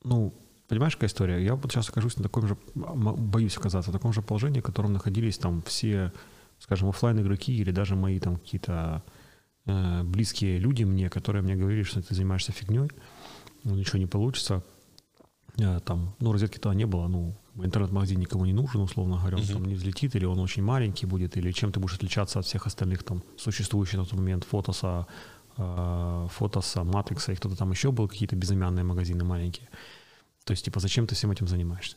ну, 0.03 0.33
понимаешь, 0.69 0.95
какая 0.95 1.09
история? 1.09 1.45
Я 1.45 1.55
вот 1.55 1.71
сейчас 1.71 1.91
окажусь 1.91 2.17
на 2.17 2.23
таком 2.23 2.49
же, 2.49 2.57
боюсь 2.75 3.57
оказаться 3.57 3.91
в 3.91 3.95
таком 3.95 4.13
же 4.13 4.23
положении, 4.23 4.61
в 4.61 4.65
котором 4.65 4.93
находились 4.93 5.39
там 5.39 5.63
все, 5.63 6.13
скажем, 6.59 6.89
офлайн 6.89 7.21
игроки 7.21 7.55
или 7.55 7.71
даже 7.71 7.95
мои 7.95 8.19
там 8.21 8.37
какие-то 8.37 9.03
Э, 9.67 10.03
близкие 10.05 10.59
люди 10.59 10.85
мне, 10.85 11.11
которые 11.11 11.43
мне 11.43 11.57
говорили, 11.57 11.83
что 11.83 12.01
ты 12.01 12.15
занимаешься 12.15 12.53
фигней, 12.53 12.89
ну, 13.65 13.75
ничего 13.75 13.99
не 13.99 14.07
получится. 14.07 14.63
Э, 15.59 15.81
там, 15.85 16.15
ну, 16.21 16.33
розетки 16.33 16.59
то 16.59 16.73
не 16.73 16.87
было, 16.87 17.09
ну, 17.09 17.37
интернет-магазин 17.57 18.21
никому 18.21 18.45
не 18.45 18.53
нужен, 18.53 18.81
условно 18.81 19.17
говоря, 19.17 19.39
он 19.39 19.43
uh-huh. 19.43 19.53
там 19.55 19.65
не 19.65 19.75
взлетит, 19.75 20.15
или 20.15 20.25
он 20.25 20.39
очень 20.39 20.63
маленький 20.63 21.07
будет, 21.07 21.37
или 21.37 21.51
чем 21.53 21.73
ты 21.73 21.81
будешь 21.81 21.97
отличаться 21.97 22.39
от 22.39 22.47
всех 22.47 22.67
остальных 22.67 23.03
там 23.03 23.23
существующих 23.37 23.99
на 23.99 24.05
тот 24.05 24.15
момент 24.15 24.45
фотоса, 24.45 25.07
э, 25.57 26.29
фотоса, 26.31 26.85
матрикса, 26.85 27.33
и 27.33 27.37
кто-то 27.37 27.57
там 27.57 27.71
еще 27.73 27.91
был, 27.91 28.09
какие-то 28.09 28.37
безымянные 28.37 28.85
магазины 28.85 29.25
маленькие. 29.25 29.69
То 30.45 30.53
есть, 30.53 30.65
типа, 30.65 30.79
зачем 30.81 31.07
ты 31.07 31.15
всем 31.17 31.33
этим 31.33 31.49
занимаешься? 31.49 31.97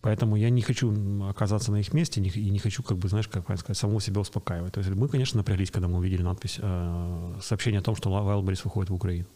Поэтому 0.00 0.36
я 0.36 0.48
не 0.50 0.62
хочу 0.62 0.92
оказаться 1.28 1.72
на 1.72 1.80
их 1.80 1.92
месте 1.92 2.20
и 2.20 2.50
не 2.50 2.58
хочу, 2.60 2.82
как 2.84 2.98
бы, 2.98 3.08
знаешь, 3.08 3.26
как 3.26 3.44
правильно 3.44 3.60
сказать, 3.60 3.78
самого 3.78 4.00
себя 4.00 4.20
успокаивать. 4.20 4.72
То 4.72 4.80
есть 4.80 4.90
мы, 4.94 5.08
конечно, 5.08 5.38
напряглись, 5.38 5.72
когда 5.72 5.88
мы 5.88 5.98
увидели 5.98 6.22
надпись, 6.22 6.58
э, 6.62 7.38
сообщение 7.42 7.80
о 7.80 7.82
том, 7.82 7.96
что 7.96 8.10
Wildberries 8.10 8.60
выходит 8.62 8.90
в 8.90 8.94
Украину. 8.94 9.26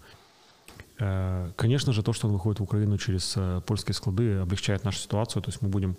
Э, 1.01 1.51
конечно 1.57 1.92
же, 1.92 2.05
то, 2.05 2.12
что 2.12 2.29
он 2.29 2.35
выходит 2.35 2.61
в 2.61 2.62
Украину 2.62 2.96
через 2.96 3.35
э, 3.37 3.61
польские 3.66 3.94
склады, 3.94 4.37
облегчает 4.37 4.85
нашу 4.85 5.01
ситуацию. 5.01 5.42
То 5.42 5.51
есть 5.51 5.62
мы 5.62 5.68
будем... 5.68 5.96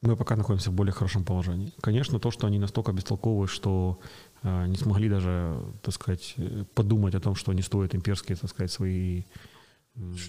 Мы 0.00 0.16
пока 0.16 0.36
находимся 0.36 0.70
в 0.70 0.74
более 0.74 0.92
хорошем 0.92 1.24
положении. 1.24 1.74
Конечно, 1.82 2.18
то, 2.18 2.30
что 2.30 2.46
они 2.46 2.58
настолько 2.58 2.92
бестолковые, 2.92 3.48
что 3.48 3.98
не 4.44 4.76
смогли 4.76 5.08
даже, 5.08 5.60
так 5.82 5.92
сказать, 5.92 6.36
подумать 6.74 7.16
о 7.16 7.20
том, 7.20 7.34
что 7.34 7.50
они 7.50 7.62
стоят 7.62 7.96
имперские, 7.96 8.36
так 8.36 8.48
сказать, 8.48 8.70
свои 8.70 9.24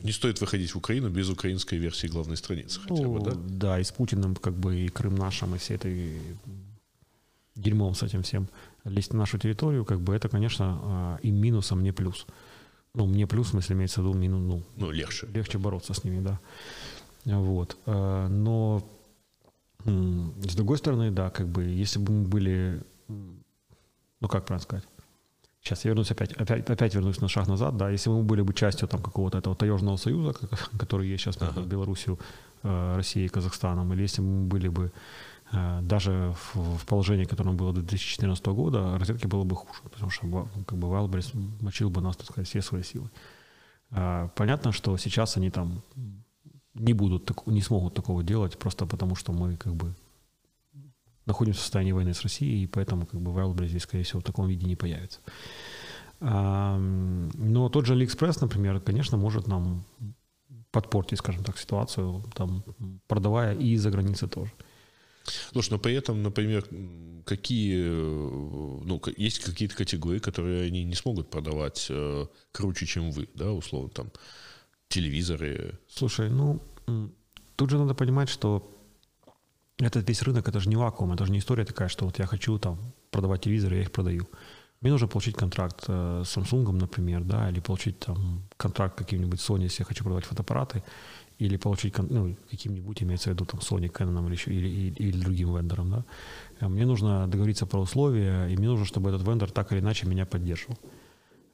не 0.04 0.12
стоит 0.12 0.42
выходить 0.42 0.72
в 0.72 0.78
Украину 0.78 1.10
без 1.10 1.30
украинской 1.30 1.76
версии 1.76 2.08
главной 2.08 2.38
страницы 2.38 2.80
хотя 2.80 3.08
бы, 3.08 3.20
да? 3.20 3.32
Да, 3.36 3.80
и 3.80 3.84
с 3.84 3.92
Путиным, 3.92 4.36
как 4.36 4.54
бы, 4.54 4.76
и 4.76 4.88
Крым 4.88 5.16
нашим, 5.16 5.56
и 5.56 5.58
всей 5.58 5.76
этой 5.76 6.20
дерьмом 7.56 7.94
с 7.94 8.04
этим 8.04 8.24
всем 8.24 8.48
лезть 8.86 9.14
на 9.14 9.20
нашу 9.20 9.38
территорию, 9.38 9.86
как 9.86 10.00
бы, 10.00 10.16
это, 10.16 10.30
конечно, 10.30 10.80
а, 10.82 11.20
и 11.22 11.32
минусом, 11.32 11.84
не 11.84 11.92
плюс. 11.92 12.26
Ну, 12.96 13.06
мне 13.06 13.28
плюс, 13.28 13.48
в 13.48 13.50
смысле, 13.52 13.76
имеется 13.76 14.02
в 14.02 14.08
виду, 14.08 14.18
минус, 14.18 14.42
ну, 14.42 14.64
ну 14.76 14.92
легче. 14.92 15.28
Легче 15.28 15.58
бороться 15.58 15.94
с 15.94 16.04
ними, 16.04 16.22
да. 16.22 16.40
Вот. 17.26 17.78
А, 17.86 18.28
но, 18.28 18.84
с 19.86 20.56
другой 20.56 20.78
стороны, 20.78 21.12
да, 21.12 21.30
как 21.30 21.48
бы, 21.48 21.64
если 21.64 22.00
бы 22.00 22.12
мы 22.12 22.28
были, 22.28 22.82
ну, 23.08 24.28
как 24.28 24.46
правильно 24.46 24.64
сказать, 24.64 24.86
Сейчас 25.70 25.86
я 25.86 25.92
вернусь 25.92 26.12
опять, 26.12 26.32
опять, 26.34 26.70
опять 26.70 26.96
вернусь 26.96 27.22
на 27.22 27.28
шаг 27.28 27.48
назад, 27.48 27.78
да, 27.78 27.92
если 27.92 28.10
мы 28.10 28.24
были 28.24 28.42
бы 28.42 28.54
частью 28.54 28.88
там 28.88 29.02
какого-то 29.04 29.38
этого 29.38 29.56
таежного 29.56 29.98
союза, 29.98 30.34
который 30.80 31.08
есть 31.08 31.24
сейчас 31.24 31.40
между 31.42 31.62
uh-huh. 31.62 31.68
Белоруссией, 31.68 32.18
э, 32.64 32.96
Россией 32.96 33.28
и 33.28 33.30
Казахстаном, 33.30 33.94
или 33.94 34.02
если 34.02 34.24
мы 34.24 34.48
были 34.48 34.68
бы 34.68 34.92
э, 35.52 35.80
даже 35.84 36.34
в, 36.54 36.78
в 36.78 36.86
положении, 36.88 37.26
которое 37.26 37.52
было 37.52 37.72
до 37.72 37.82
2014 37.82 38.46
года, 38.48 38.98
разведки 38.98 39.28
было 39.28 39.44
бы 39.44 39.56
хуже, 39.56 39.82
потому 39.84 40.10
что 40.10 40.48
как 40.66 40.80
бы 40.80 40.90
Вайлбрис 40.90 41.34
мочил 41.62 41.92
бы 41.92 42.02
нас, 42.02 42.18
так 42.18 42.26
сказать, 42.26 42.48
все 42.48 42.62
свои 42.62 42.82
силы. 42.82 43.10
А, 43.92 44.28
понятно, 44.36 44.72
что 44.72 44.98
сейчас 44.98 45.38
они 45.38 45.52
там 45.52 45.84
не 46.74 46.94
будут, 46.94 47.48
не 47.48 47.62
смогут 47.62 47.94
такого 47.94 48.24
делать, 48.24 48.58
просто 48.58 48.88
потому 48.88 49.16
что 49.16 49.34
мы 49.34 49.56
как 49.56 49.74
бы 49.74 49.94
находимся 51.26 51.60
в 51.60 51.64
состоянии 51.64 51.92
войны 51.92 52.14
с 52.14 52.22
Россией, 52.22 52.64
и 52.64 52.68
поэтому 52.68 53.06
как 53.06 53.22
бы 53.22 53.32
Wildberries 53.32 53.70
здесь, 53.70 53.84
скорее 53.84 54.04
всего, 54.04 54.20
в 54.20 54.24
таком 54.24 54.48
виде 54.48 54.66
не 54.66 54.76
появится. 54.76 55.20
Но 56.22 57.70
тот 57.70 57.86
же 57.86 57.96
AliExpress, 57.96 58.40
например, 58.42 58.80
конечно, 58.82 59.18
может 59.18 59.48
нам 59.48 59.86
подпортить, 60.72 61.20
скажем 61.20 61.44
так, 61.44 61.58
ситуацию, 61.58 62.24
там, 62.36 62.64
продавая 63.08 63.56
и 63.56 63.78
за 63.78 63.90
границей 63.92 64.28
тоже. 64.28 64.52
Слушай, 65.52 65.72
но 65.72 65.80
при 65.80 65.94
этом, 65.94 66.24
например, 66.24 66.66
какие, 67.26 67.84
ну, 67.84 69.02
есть 69.18 69.40
какие-то 69.40 69.76
категории, 69.76 70.20
которые 70.20 70.68
они 70.68 70.84
не 70.84 70.96
смогут 70.96 71.30
продавать 71.30 71.88
э, 71.90 72.26
круче, 72.52 72.86
чем 72.86 73.12
вы, 73.12 73.30
да, 73.36 73.52
условно, 73.52 73.90
там, 73.90 74.12
телевизоры. 74.88 75.80
Слушай, 75.88 76.30
ну, 76.30 76.62
тут 77.56 77.70
же 77.70 77.78
надо 77.78 77.94
понимать, 77.94 78.30
что 78.30 78.76
этот 79.80 80.08
весь 80.08 80.22
рынок, 80.22 80.48
это 80.48 80.60
же 80.60 80.70
не 80.70 80.76
вакуум, 80.76 81.14
это 81.14 81.26
же 81.26 81.32
не 81.32 81.40
история 81.40 81.66
такая, 81.66 81.88
что 81.88 82.06
вот 82.06 82.20
я 82.20 82.26
хочу 82.26 82.58
там 82.60 82.78
продавать 83.12 83.42
телевизоры, 83.42 83.78
я 83.78 83.82
их 83.82 83.92
продаю. 83.92 84.28
Мне 84.82 84.92
нужно 84.92 85.08
получить 85.08 85.36
контракт 85.36 85.86
э, 85.88 86.24
с 86.26 86.38
Samsung, 86.38 86.72
например, 86.72 87.24
да, 87.24 87.50
или 87.50 87.60
получить 87.60 88.00
там 88.00 88.44
контракт 88.58 88.98
каким-нибудь 88.98 89.40
Sony, 89.40 89.64
если 89.64 89.82
я 89.82 89.86
хочу 89.86 90.04
продавать 90.04 90.26
фотоаппараты, 90.26 90.84
или 91.38 91.58
получить, 91.58 91.98
ну, 91.98 92.36
каким-нибудь, 92.50 93.04
имеется 93.04 93.30
в 93.30 93.34
виду, 93.34 93.46
там, 93.46 93.60
Sony, 93.60 93.92
Canon 93.92 94.26
или, 94.26 94.34
еще, 94.34 94.54
или, 94.54 94.68
или, 94.68 94.94
или 94.96 95.22
другим 95.22 95.56
вендором, 95.56 95.92
да. 95.92 96.06
Э, 96.62 96.68
мне 96.68 96.86
нужно 96.86 97.28
договориться 97.28 97.66
про 97.66 97.82
условия, 97.82 98.48
и 98.48 98.58
мне 98.58 98.68
нужно, 98.68 98.86
чтобы 98.86 99.10
этот 99.10 99.28
вендор 99.28 99.52
так 99.52 99.72
или 99.74 99.80
иначе 99.80 100.08
меня 100.08 100.26
поддерживал. 100.26 100.78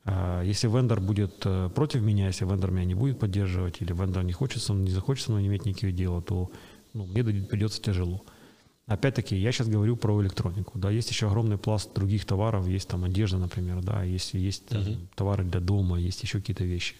А 0.03 0.43
если 0.43 0.67
вендор 0.67 0.99
будет 0.99 1.41
э, 1.45 1.69
против 1.73 2.01
меня, 2.01 2.27
если 2.27 2.45
вендор 2.45 2.69
меня 2.69 2.85
не 2.85 2.95
будет 2.95 3.19
поддерживать, 3.19 3.81
или 3.81 3.91
вендор 3.91 4.23
не 4.23 4.33
хочет, 4.33 4.69
не 4.69 4.91
захочет 4.91 5.25
со 5.25 5.31
мной 5.31 5.47
иметь 5.47 5.65
никаких 5.65 5.95
дела, 5.95 6.21
то 6.21 6.51
ну, 6.95 7.05
мне 7.05 7.23
придется 7.23 7.81
тяжело. 7.81 8.23
Опять-таки, 8.87 9.35
я 9.35 9.51
сейчас 9.51 9.67
говорю 9.67 9.97
про 9.97 10.21
электронику. 10.21 10.79
Да, 10.79 10.89
есть 10.89 11.09
еще 11.09 11.27
огромный 11.27 11.57
пласт 11.57 11.93
других 11.93 12.25
товаров, 12.25 12.67
есть 12.67 12.87
там 12.87 13.03
одежда, 13.03 13.37
например, 13.37 13.81
да, 13.83 14.03
есть, 14.03 14.33
есть 14.33 14.63
uh-huh. 14.69 14.97
товары 15.15 15.43
для 15.43 15.59
дома, 15.59 15.99
есть 15.99 16.23
еще 16.23 16.39
какие-то 16.39 16.63
вещи. 16.63 16.95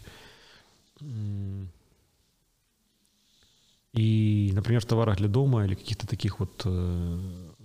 И, 3.93 4.51
например, 4.53 4.81
в 4.81 4.85
товарах 4.85 5.17
для 5.17 5.29
дома 5.29 5.63
или 5.63 5.75
каких-то 5.75 6.05
таких 6.05 6.39
вот 6.39 6.63
э, 6.65 7.19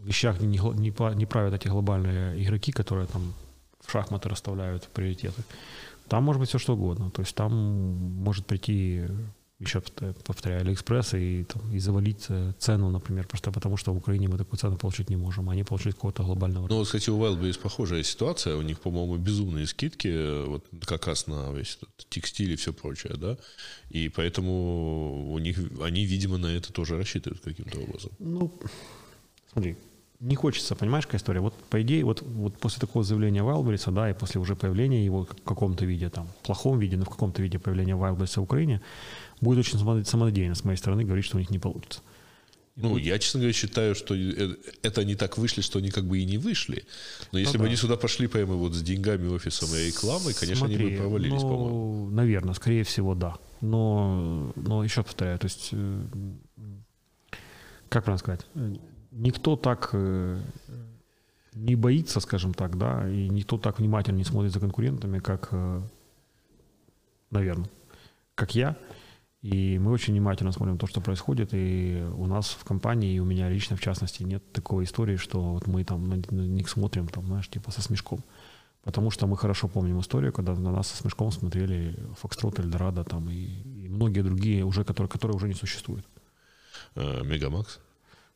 вещах 0.05 0.41
не, 0.41 0.59
не, 0.59 1.15
не 1.17 1.27
правят 1.27 1.55
эти 1.55 1.67
глобальные 1.67 2.41
игроки, 2.45 2.71
которые 2.71 3.09
там 3.09 3.35
в 3.81 3.91
шахматы 3.91 4.29
расставляют 4.29 4.89
приоритеты. 4.95 5.43
Там 6.09 6.23
может 6.23 6.41
быть 6.41 6.49
все 6.49 6.59
что 6.59 6.75
угодно. 6.75 7.11
То 7.11 7.23
есть 7.23 7.35
там 7.35 7.53
может 8.23 8.47
прийти 8.47 9.07
еще 9.61 9.83
повторяю, 10.25 10.63
Алиэкспресс 10.63 11.15
и, 11.15 11.45
там, 11.45 11.73
и 11.73 11.79
завалить 11.79 12.27
э, 12.29 12.53
цену, 12.59 12.91
например, 12.91 13.27
просто 13.27 13.53
потому 13.53 13.77
что 13.77 13.93
в 13.93 13.99
Украине 13.99 14.29
мы 14.29 14.39
такую 14.39 14.59
цену 14.59 14.77
получить 14.77 15.11
не 15.11 15.17
можем, 15.17 15.51
они 15.51 15.65
получить 15.65 15.95
какого-то 15.95 16.23
глобального. 16.23 16.67
Ну, 16.69 16.77
вот, 16.77 16.87
кстати, 16.87 17.11
у 17.11 17.19
Wildberries 17.19 17.59
похожая 17.61 18.03
ситуация, 18.03 18.57
у 18.57 18.63
них, 18.63 18.81
по-моему, 18.81 19.17
безумные 19.17 19.67
скидки, 19.67 20.09
э, 20.09 20.45
вот 20.47 20.65
как 20.87 21.07
раз 21.07 21.27
на 21.27 21.53
весь 21.53 21.77
этот 21.77 22.09
текстиль 22.09 22.53
и 22.53 22.57
все 22.57 22.73
прочее, 22.73 23.15
да, 23.17 23.37
и 23.91 24.09
поэтому 24.09 25.33
у 25.33 25.39
них, 25.39 25.59
они, 25.83 26.07
видимо, 26.07 26.39
на 26.39 26.47
это 26.47 26.73
тоже 26.73 26.97
рассчитывают 26.97 27.43
каким-то 27.43 27.81
образом. 27.81 28.13
Ну, 28.19 28.51
смотри, 29.53 29.77
не 30.21 30.37
хочется, 30.37 30.77
понимаешь, 30.77 31.07
какая 31.07 31.19
история? 31.19 31.41
Вот, 31.41 31.55
по 31.55 31.81
идее, 31.81 32.05
вот, 32.05 32.23
вот 32.23 32.59
после 32.59 32.81
такого 32.81 33.03
заявления 33.03 33.41
Wildberries, 33.41 33.91
да, 33.91 34.11
и 34.11 34.13
после 34.13 34.41
уже 34.41 34.55
появления 34.55 35.05
его 35.05 35.25
в 35.25 35.43
каком-то 35.45 35.87
виде, 35.87 36.11
там, 36.11 36.29
в 36.29 36.47
плохом 36.47 36.79
виде, 36.79 36.97
но 36.97 37.05
в 37.05 37.09
каком-то 37.09 37.43
виде 37.43 37.59
появления 37.59 37.95
Wildberries 37.95 38.39
в 38.39 38.43
Украине, 38.43 38.83
будет 39.41 39.61
очень 39.61 39.79
самонадеянно 40.05 40.55
с 40.55 40.65
моей 40.65 40.77
стороны 40.77 41.05
говорить, 41.05 41.25
что 41.25 41.37
у 41.37 41.41
них 41.41 41.51
не 41.51 41.59
получится. 41.59 42.03
Ну, 42.77 42.97
я, 42.97 43.19
честно 43.19 43.41
говоря, 43.41 43.53
считаю, 43.53 43.95
что 43.95 44.15
э, 44.15 44.57
это 44.83 45.01
они 45.03 45.15
так 45.15 45.37
вышли, 45.39 45.61
что 45.61 45.79
они 45.79 45.91
как 45.91 46.05
бы 46.05 46.19
и 46.19 46.25
не 46.25 46.39
вышли. 46.39 46.85
Но 47.33 47.39
если 47.39 47.55
ну, 47.55 47.61
бы 47.61 47.65
да. 47.65 47.69
они 47.69 47.77
сюда 47.77 47.97
пошли 47.97 48.27
прямо 48.27 48.55
вот 48.55 48.75
с 48.75 48.83
деньгами, 48.83 49.29
офисом 49.29 49.69
и 49.75 49.89
рекламой, 49.89 50.35
конечно, 50.35 50.67
Смотри, 50.67 50.77
они 50.77 50.91
бы 50.91 50.97
провалились, 50.97 51.43
ну, 51.43 51.49
по-моему. 51.49 52.11
Наверное, 52.11 52.55
скорее 52.55 52.85
всего, 52.85 53.15
да. 53.15 53.37
Но, 53.61 54.53
но 54.57 54.83
еще 54.85 55.03
повторяю, 55.03 55.39
то 55.39 55.47
есть, 55.47 55.71
э, 55.73 56.05
как 57.91 58.05
правильно 58.05 58.19
сказать, 58.19 58.47
никто 59.11 59.57
так 59.57 59.91
э, 59.93 60.41
не 61.55 61.77
боится, 61.77 62.21
скажем 62.21 62.55
так, 62.55 62.79
да, 62.79 63.09
и 63.09 63.29
никто 63.29 63.59
так 63.59 63.79
внимательно 63.79 64.17
не 64.17 64.25
смотрит 64.25 64.53
за 64.53 64.61
конкурентами, 64.61 65.19
как, 65.19 65.53
наверное, 67.31 67.71
как 68.35 68.55
я. 68.55 68.77
И 69.43 69.79
мы 69.79 69.93
очень 69.93 70.13
внимательно 70.13 70.53
смотрим 70.53 70.77
то, 70.77 70.87
что 70.87 71.01
происходит. 71.01 71.55
И 71.55 72.05
у 72.17 72.27
нас 72.27 72.51
в 72.51 72.65
компании, 72.65 73.15
и 73.15 73.21
у 73.21 73.25
меня 73.25 73.49
лично, 73.49 73.77
в 73.77 73.81
частности, 73.81 74.23
нет 74.23 74.53
такой 74.53 74.85
истории, 74.85 75.17
что 75.17 75.41
вот 75.41 75.67
мы 75.67 75.85
там 75.85 76.09
на, 76.09 76.15
них 76.15 76.69
смотрим, 76.69 77.09
там, 77.09 77.27
знаешь, 77.27 77.49
типа 77.49 77.71
со 77.71 77.81
смешком. 77.81 78.21
Потому 78.83 79.11
что 79.11 79.27
мы 79.27 79.37
хорошо 79.37 79.69
помним 79.69 80.01
историю, 80.01 80.33
когда 80.33 80.55
на 80.55 80.73
нас 80.73 80.89
со 80.89 80.97
смешком 80.97 81.31
смотрели 81.33 81.99
Фокстрот, 82.19 82.59
Эльдорадо 82.59 83.05
там, 83.05 83.31
и, 83.31 83.85
и 83.85 83.89
многие 83.89 84.23
другие, 84.23 84.65
уже, 84.65 84.85
которые, 84.85 85.09
которые 85.09 85.37
уже 85.37 85.49
не 85.49 85.55
существуют. 85.55 86.07
Э, 86.95 87.23
Мегамакс? 87.25 87.81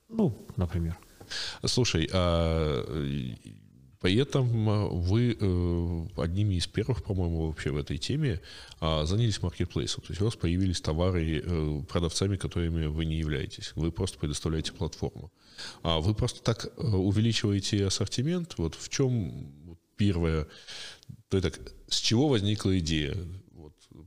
Ну, 0.09 0.47
например. 0.57 0.99
Слушай, 1.65 2.09
а 2.13 2.85
при 4.05 4.17
этом 4.17 4.69
э, 4.69 4.89
вы 4.91 5.35
э, 5.41 6.21
одними 6.21 6.57
из 6.57 6.67
первых, 6.67 7.03
по-моему, 7.03 7.47
вообще 7.47 7.71
в 7.71 7.79
этой 7.79 7.97
теме 7.97 8.43
а, 8.79 9.07
занялись 9.07 9.41
маркетплейсом. 9.41 10.03
То 10.03 10.11
есть 10.11 10.21
у 10.21 10.27
вас 10.27 10.37
появились 10.37 10.83
товары 10.83 11.43
э, 11.43 11.83
продавцами, 11.89 12.37
которыми 12.37 12.85
вы 12.85 13.07
не 13.07 13.17
являетесь. 13.17 13.73
Вы 13.77 13.91
просто 13.91 14.19
предоставляете 14.19 14.73
платформу. 14.73 15.33
А 15.83 16.01
вы 16.01 16.15
просто 16.15 16.43
так 16.43 16.71
увеличиваете 16.77 17.87
ассортимент. 17.87 18.59
Вот 18.59 18.75
в 18.75 18.91
чем 18.91 19.49
первое, 19.97 20.49
то 21.31 21.39
есть 21.39 21.59
с 21.89 21.97
чего 21.97 22.29
возникла 22.29 22.79
идея? 22.81 23.17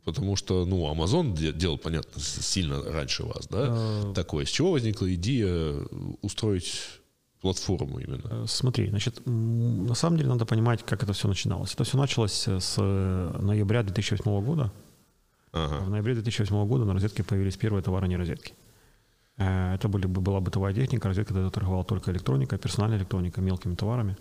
Потому 0.07 0.37
что, 0.37 0.65
ну, 0.65 0.89
Amazon 0.89 1.33
делал, 1.51 1.77
понятно, 1.77 2.21
сильно 2.21 2.81
раньше 2.81 3.23
вас, 3.23 3.45
да, 3.49 3.65
а... 3.67 4.13
такое. 4.13 4.45
С 4.45 4.49
чего 4.49 4.71
возникла 4.71 5.13
идея 5.13 5.73
устроить 6.21 7.01
платформу 7.41 7.99
именно? 7.99 8.23
Э, 8.31 8.45
смотри, 8.47 8.87
значит, 8.87 9.21
на 9.25 9.95
самом 9.95 10.15
деле 10.15 10.29
надо 10.29 10.45
понимать, 10.45 10.81
как 10.85 11.03
это 11.03 11.11
все 11.11 11.27
начиналось. 11.27 11.73
Это 11.73 11.83
все 11.83 11.97
началось 11.97 12.47
э, 12.47 12.61
с 12.61 12.75
э, 12.77 13.39
ноября 13.41 13.83
2008 13.83 14.45
года. 14.45 14.71
Ага. 15.51 15.83
В 15.83 15.89
ноябре 15.89 16.13
2008 16.13 16.67
года 16.67 16.85
на 16.85 16.93
розетке 16.93 17.25
появились 17.25 17.57
первые 17.57 17.83
товары 17.83 18.07
не 18.07 18.15
розетки. 18.15 18.53
Это 19.35 19.89
были, 19.89 20.05
была 20.07 20.39
бытовая 20.39 20.73
техника, 20.73 21.09
розетка 21.09 21.33
тогда 21.33 21.49
торговала 21.49 21.83
только 21.83 22.11
электроника, 22.11 22.57
персональная 22.57 22.99
электроника, 22.99 23.41
мелкими 23.41 23.75
товарами. 23.75 24.15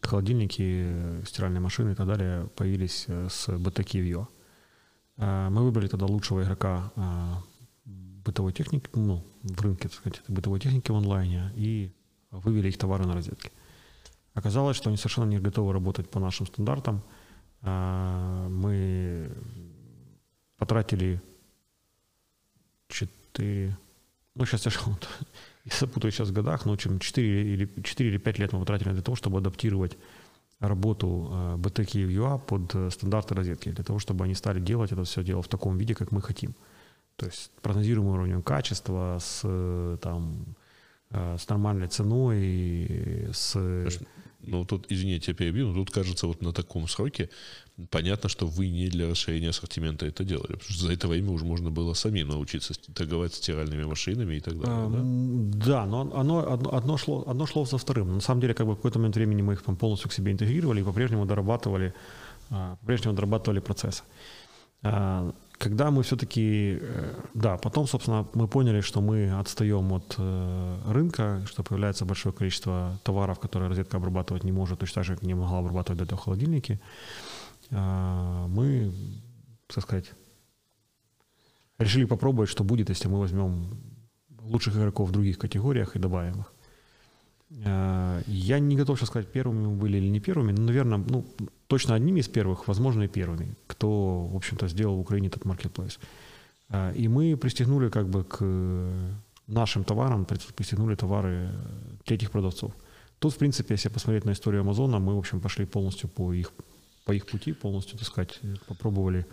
Холодильники, 0.00 1.24
стиральные 1.24 1.60
машины 1.60 1.92
и 1.92 1.94
так 1.94 2.08
далее 2.08 2.48
появились 2.56 3.06
с 3.06 3.48
View. 3.48 4.26
Мы 5.20 5.62
выбрали 5.64 5.86
тогда 5.86 6.06
лучшего 6.06 6.42
игрока 6.42 6.90
бытовой 8.24 8.52
техники, 8.52 8.88
ну, 8.94 9.22
в 9.42 9.60
рынке, 9.60 9.88
так 9.88 9.94
сказать, 9.94 10.22
бытовой 10.28 10.60
техники 10.60 10.90
в 10.90 10.96
онлайне 10.96 11.52
и 11.56 11.92
вывели 12.30 12.68
их 12.68 12.78
товары 12.78 13.06
на 13.06 13.14
розетки. 13.14 13.50
Оказалось, 14.34 14.76
что 14.76 14.88
они 14.88 14.96
совершенно 14.96 15.28
не 15.28 15.38
готовы 15.38 15.72
работать 15.72 16.08
по 16.08 16.20
нашим 16.20 16.46
стандартам. 16.46 17.02
А, 17.62 18.48
мы 18.48 19.30
потратили 20.56 21.20
4, 22.88 23.76
ну 24.34 24.46
сейчас 24.46 24.66
я 24.66 24.72
я 25.64 25.72
запутаю 25.78 26.12
сейчас 26.12 26.28
в 26.28 26.32
годах, 26.32 26.64
но 26.66 26.76
чем 26.76 26.98
4 26.98 27.54
или, 27.54 27.82
4 27.82 28.10
или 28.10 28.18
5 28.18 28.38
лет 28.38 28.52
мы 28.52 28.60
потратили 28.60 28.92
для 28.92 29.02
того, 29.02 29.16
чтобы 29.16 29.38
адаптировать 29.38 29.98
работу 30.60 31.56
BTK 31.56 32.04
а, 32.04 32.08
UA 32.08 32.38
под 32.38 32.74
э, 32.74 32.90
стандарты 32.90 33.34
розетки, 33.34 33.70
для 33.70 33.84
того, 33.84 33.98
чтобы 33.98 34.24
они 34.24 34.34
стали 34.34 34.60
делать 34.60 34.92
это 34.92 35.02
все 35.04 35.24
дело 35.24 35.42
в 35.42 35.48
таком 35.48 35.78
виде, 35.78 35.94
как 35.94 36.12
мы 36.12 36.22
хотим. 36.22 36.54
То 37.16 37.26
есть 37.26 37.50
прогнозируемым 37.62 38.14
уровнем 38.14 38.42
качества, 38.42 39.18
с 39.20 39.40
э, 39.44 39.96
там, 40.00 40.54
Э, 41.12 41.36
с 41.38 41.48
нормальной 41.48 41.88
ценой, 41.88 43.28
с... 43.32 43.56
Ну, 44.42 44.64
тут, 44.64 44.86
извините, 44.88 45.32
я 45.32 45.34
перебью, 45.34 45.68
но 45.68 45.74
тут, 45.74 45.90
кажется, 45.90 46.26
вот 46.26 46.42
на 46.42 46.52
таком 46.52 46.88
сроке 46.88 47.28
понятно, 47.90 48.28
что 48.28 48.46
вы 48.46 48.68
не 48.68 48.88
для 48.88 49.08
расширения 49.08 49.50
ассортимента 49.50 50.06
это 50.06 50.24
делали, 50.24 50.52
потому 50.52 50.70
что 50.70 50.86
за 50.86 50.92
это 50.92 51.08
время 51.08 51.30
уже 51.30 51.44
можно 51.44 51.70
было 51.70 51.94
самим 51.94 52.28
научиться 52.28 52.74
торговать 52.94 53.34
стиральными 53.34 53.84
машинами 53.84 54.36
и 54.36 54.40
так 54.40 54.58
далее, 54.58 54.76
а, 54.76 54.90
да? 54.90 55.66
Да, 55.66 55.86
но 55.86 56.00
оно, 56.14 56.52
одно, 56.52 56.74
одно, 56.74 56.96
шло, 56.96 57.24
одно 57.26 57.46
шло 57.46 57.64
за 57.64 57.78
вторым. 57.78 58.14
На 58.14 58.20
самом 58.20 58.40
деле, 58.40 58.54
как 58.54 58.66
бы 58.66 58.72
в 58.72 58.76
какой-то 58.76 58.98
момент 58.98 59.16
времени 59.16 59.42
мы 59.42 59.54
их 59.54 59.62
там 59.62 59.76
полностью 59.76 60.10
к 60.10 60.12
себе 60.12 60.32
интегрировали 60.32 60.80
и 60.80 60.84
по-прежнему 60.84 61.26
дорабатывали, 61.26 61.94
а, 62.50 62.76
по-прежнему 62.76 63.14
дорабатывали 63.14 63.60
процессы. 63.60 64.02
Когда 65.60 65.90
мы 65.90 66.02
все-таки, 66.02 66.78
э, 66.80 67.14
да, 67.34 67.58
потом, 67.58 67.86
собственно, 67.86 68.26
мы 68.32 68.48
поняли, 68.48 68.80
что 68.80 69.02
мы 69.02 69.38
отстаем 69.38 69.92
от 69.92 70.14
э, 70.16 70.78
рынка, 70.86 71.42
что 71.44 71.62
появляется 71.62 72.06
большое 72.06 72.34
количество 72.34 72.98
товаров, 73.04 73.38
которые 73.38 73.68
розетка 73.68 73.98
обрабатывать 73.98 74.42
не 74.42 74.52
может, 74.52 74.78
точно 74.78 74.94
так 74.94 75.04
же, 75.04 75.14
как 75.16 75.22
не 75.22 75.34
могла 75.34 75.58
обрабатывать 75.58 75.98
до 75.98 76.04
этого 76.04 76.18
холодильники, 76.18 76.80
а, 77.72 78.46
мы, 78.48 78.90
так 79.66 79.84
сказать, 79.84 80.12
решили 81.78 82.06
попробовать, 82.06 82.48
что 82.48 82.64
будет, 82.64 82.88
если 82.88 83.08
мы 83.08 83.20
возьмем 83.20 83.78
лучших 84.40 84.74
игроков 84.76 85.10
в 85.10 85.12
других 85.12 85.38
категориях 85.38 85.94
и 85.94 85.98
добавим 85.98 86.40
их. 86.40 86.52
А, 87.66 88.22
я 88.26 88.60
не 88.60 88.76
готов 88.76 88.98
сейчас 88.98 89.10
сказать, 89.10 89.30
первыми 89.30 89.66
мы 89.66 89.76
были 89.76 89.98
или 89.98 90.08
не 90.08 90.20
первыми, 90.20 90.52
но, 90.52 90.62
наверное, 90.62 91.04
ну, 91.06 91.26
точно 91.70 91.94
одними 91.94 92.18
из 92.18 92.28
первых, 92.28 92.66
возможно, 92.68 93.04
и 93.04 93.08
первыми, 93.08 93.54
кто, 93.68 94.26
в 94.26 94.36
общем-то, 94.36 94.68
сделал 94.68 94.96
в 94.96 95.00
Украине 95.00 95.28
этот 95.28 95.44
маркетплейс. 95.44 96.00
А, 96.68 96.92
и 96.92 97.08
мы 97.08 97.36
пристегнули 97.36 97.88
как 97.90 98.08
бы 98.08 98.24
к 98.24 98.44
нашим 99.46 99.84
товарам, 99.84 100.24
пристегнули 100.24 100.96
товары 100.96 101.50
третьих 102.04 102.30
продавцов. 102.32 102.72
Тут, 103.20 103.34
в 103.34 103.38
принципе, 103.38 103.74
если 103.74 103.88
посмотреть 103.88 104.24
на 104.24 104.32
историю 104.32 104.62
Амазона, 104.62 104.98
мы, 104.98 105.14
в 105.14 105.18
общем, 105.18 105.40
пошли 105.40 105.64
полностью 105.64 106.08
по 106.08 106.32
их, 106.32 106.52
по 107.04 107.12
их 107.12 107.26
пути, 107.26 107.52
полностью, 107.52 107.98
так 107.98 108.08
сказать, 108.08 108.40
попробовали 108.66 109.24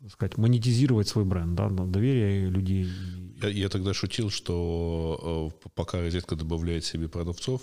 так 0.00 0.12
сказать, 0.12 0.38
монетизировать 0.38 1.08
свой 1.08 1.24
бренд, 1.24 1.54
да, 1.54 1.68
доверие 1.68 2.50
людей. 2.50 2.88
Я, 3.42 3.48
я 3.48 3.68
тогда 3.68 3.94
шутил, 3.94 4.30
что 4.30 5.50
э, 5.64 5.68
пока 5.74 6.00
розетка 6.00 6.36
добавляет 6.36 6.84
себе 6.84 7.08
продавцов, 7.08 7.62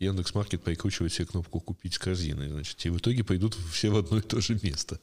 Яндекс.Маркет 0.00 0.62
прикручивает 0.62 1.12
себе 1.12 1.26
кнопку 1.26 1.60
«Купить 1.60 1.94
с 1.94 1.98
корзиной», 1.98 2.48
значит, 2.48 2.84
и 2.86 2.90
в 2.90 2.96
итоге 2.96 3.22
пойдут 3.22 3.54
все 3.70 3.90
в 3.90 3.96
одно 3.96 4.18
и 4.18 4.22
то 4.22 4.40
же 4.40 4.58
место. 4.62 4.98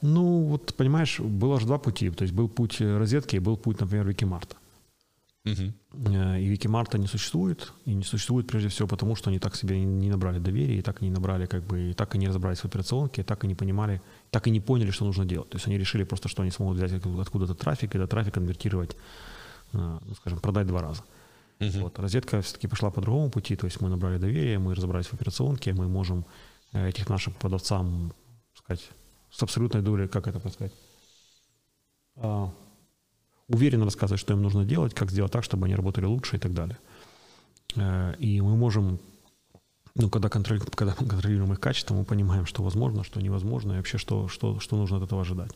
Ну, 0.00 0.44
вот, 0.44 0.74
понимаешь, 0.74 1.20
было 1.20 1.60
же 1.60 1.66
два 1.66 1.78
пути. 1.78 2.10
То 2.10 2.22
есть 2.22 2.34
был 2.34 2.48
путь 2.48 2.80
розетки 2.80 3.36
и 3.36 3.40
был 3.40 3.56
путь, 3.56 3.80
например, 3.80 4.06
Викимарта. 4.06 4.56
Угу. 5.44 6.08
И 6.36 6.46
Викимарта 6.46 6.98
не 6.98 7.06
существует, 7.06 7.72
и 7.84 7.94
не 7.94 8.02
существует 8.02 8.46
прежде 8.46 8.68
всего 8.68 8.86
потому, 8.88 9.16
что 9.16 9.30
они 9.30 9.38
так 9.38 9.56
себе 9.56 9.80
не 9.80 10.10
набрали 10.10 10.38
доверия, 10.38 10.78
и 10.78 10.82
так 10.82 11.00
не 11.00 11.10
набрали, 11.10 11.46
как 11.46 11.64
бы, 11.64 11.90
и 11.90 11.94
так 11.94 12.14
и 12.14 12.18
не 12.18 12.28
разобрались 12.28 12.58
в 12.58 12.64
операционке, 12.64 13.22
и 13.22 13.24
так 13.24 13.44
и 13.44 13.46
не 13.46 13.54
понимали, 13.54 14.00
так 14.30 14.46
и 14.46 14.50
не 14.50 14.60
поняли, 14.60 14.90
что 14.90 15.04
нужно 15.04 15.24
делать. 15.24 15.50
То 15.50 15.56
есть 15.56 15.66
они 15.66 15.78
решили 15.78 16.04
просто, 16.04 16.28
что 16.28 16.42
они 16.42 16.50
смогут 16.50 16.76
взять 16.76 16.92
откуда-то 16.92 17.54
трафик, 17.54 17.94
и 17.94 17.98
этот 17.98 18.10
трафик 18.10 18.34
конвертировать, 18.34 18.96
э, 19.72 19.98
ну, 20.06 20.14
скажем, 20.16 20.40
продать 20.40 20.66
два 20.66 20.82
раза. 20.82 21.00
Угу. 21.00 21.17
Вот. 21.60 21.98
Розетка 21.98 22.40
все-таки 22.40 22.68
пошла 22.68 22.90
по 22.90 23.00
другому 23.00 23.30
пути, 23.30 23.56
то 23.56 23.66
есть 23.66 23.80
мы 23.80 23.88
набрали 23.88 24.18
доверие, 24.18 24.58
мы 24.58 24.74
разобрались 24.74 25.06
в 25.06 25.14
операционке, 25.14 25.72
мы 25.72 25.88
можем 25.88 26.24
э, 26.72 26.88
этих 26.88 27.08
нашим 27.08 27.32
продавцам, 27.32 28.12
сказать, 28.54 28.90
с 29.30 29.42
абсолютной 29.42 29.82
долей, 29.82 30.08
как 30.08 30.28
это 30.28 30.38
сказать, 30.50 30.72
а, 32.16 32.52
уверенно 33.48 33.84
рассказывать, 33.84 34.20
что 34.20 34.34
им 34.34 34.42
нужно 34.42 34.64
делать, 34.64 34.94
как 34.94 35.10
сделать 35.10 35.32
так, 35.32 35.44
чтобы 35.44 35.66
они 35.66 35.74
работали 35.74 36.04
лучше 36.04 36.36
и 36.36 36.38
так 36.38 36.54
далее. 36.54 36.78
Э, 37.76 38.14
и 38.18 38.40
мы 38.40 38.56
можем, 38.56 39.00
ну, 39.94 40.10
когда, 40.10 40.28
контроль, 40.28 40.60
когда 40.60 40.94
мы 41.00 41.08
контролируем 41.08 41.52
их 41.52 41.60
качество, 41.60 41.94
мы 41.94 42.04
понимаем, 42.04 42.46
что 42.46 42.62
возможно, 42.62 43.02
что 43.02 43.20
невозможно, 43.20 43.72
и 43.72 43.76
вообще, 43.76 43.98
что, 43.98 44.28
что, 44.28 44.60
что 44.60 44.76
нужно 44.76 44.98
от 44.98 45.02
этого 45.02 45.22
ожидать. 45.22 45.52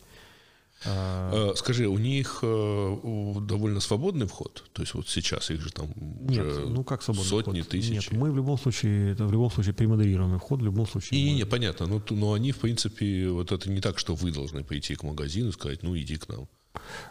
А, 0.85 1.51
э, 1.53 1.57
скажи, 1.57 1.87
у 1.87 1.99
них 1.99 2.41
э, 2.43 2.97
довольно 3.41 3.81
свободный 3.81 4.27
вход? 4.27 4.65
То 4.73 4.83
есть 4.83 4.95
вот 4.95 5.09
сейчас 5.09 5.51
их 5.51 5.61
же 5.61 5.71
там 5.71 5.93
Нет, 5.97 6.47
ну 6.67 6.85
как 6.85 7.03
свободный 7.03 7.29
сотни 7.29 7.61
вход? 7.61 7.71
тысяч? 7.71 7.91
Нет, 7.91 8.13
мы 8.13 8.33
в 8.33 8.37
любом 8.37 8.59
случае, 8.59 9.13
это 9.13 9.27
в 9.27 9.33
любом 9.33 9.51
случае 9.51 9.75
перемодерируемый 9.75 10.39
вход, 10.39 10.61
в 10.61 10.65
любом 10.65 10.87
случае. 10.87 11.23
Не, 11.23 11.31
мы... 11.31 11.37
не, 11.39 11.47
понятно, 11.47 11.87
но, 11.87 12.03
но 12.11 12.33
они, 12.33 12.53
в 12.53 12.59
принципе, 12.59 13.29
вот 13.29 13.53
это 13.53 13.71
не 13.71 13.81
так, 13.81 13.99
что 13.99 14.15
вы 14.15 14.33
должны 14.33 14.65
прийти 14.65 14.95
к 14.95 15.03
магазину 15.03 15.51
и 15.51 15.53
сказать, 15.53 15.83
ну 15.83 15.97
иди 15.97 16.17
к 16.17 16.29
нам. 16.29 16.49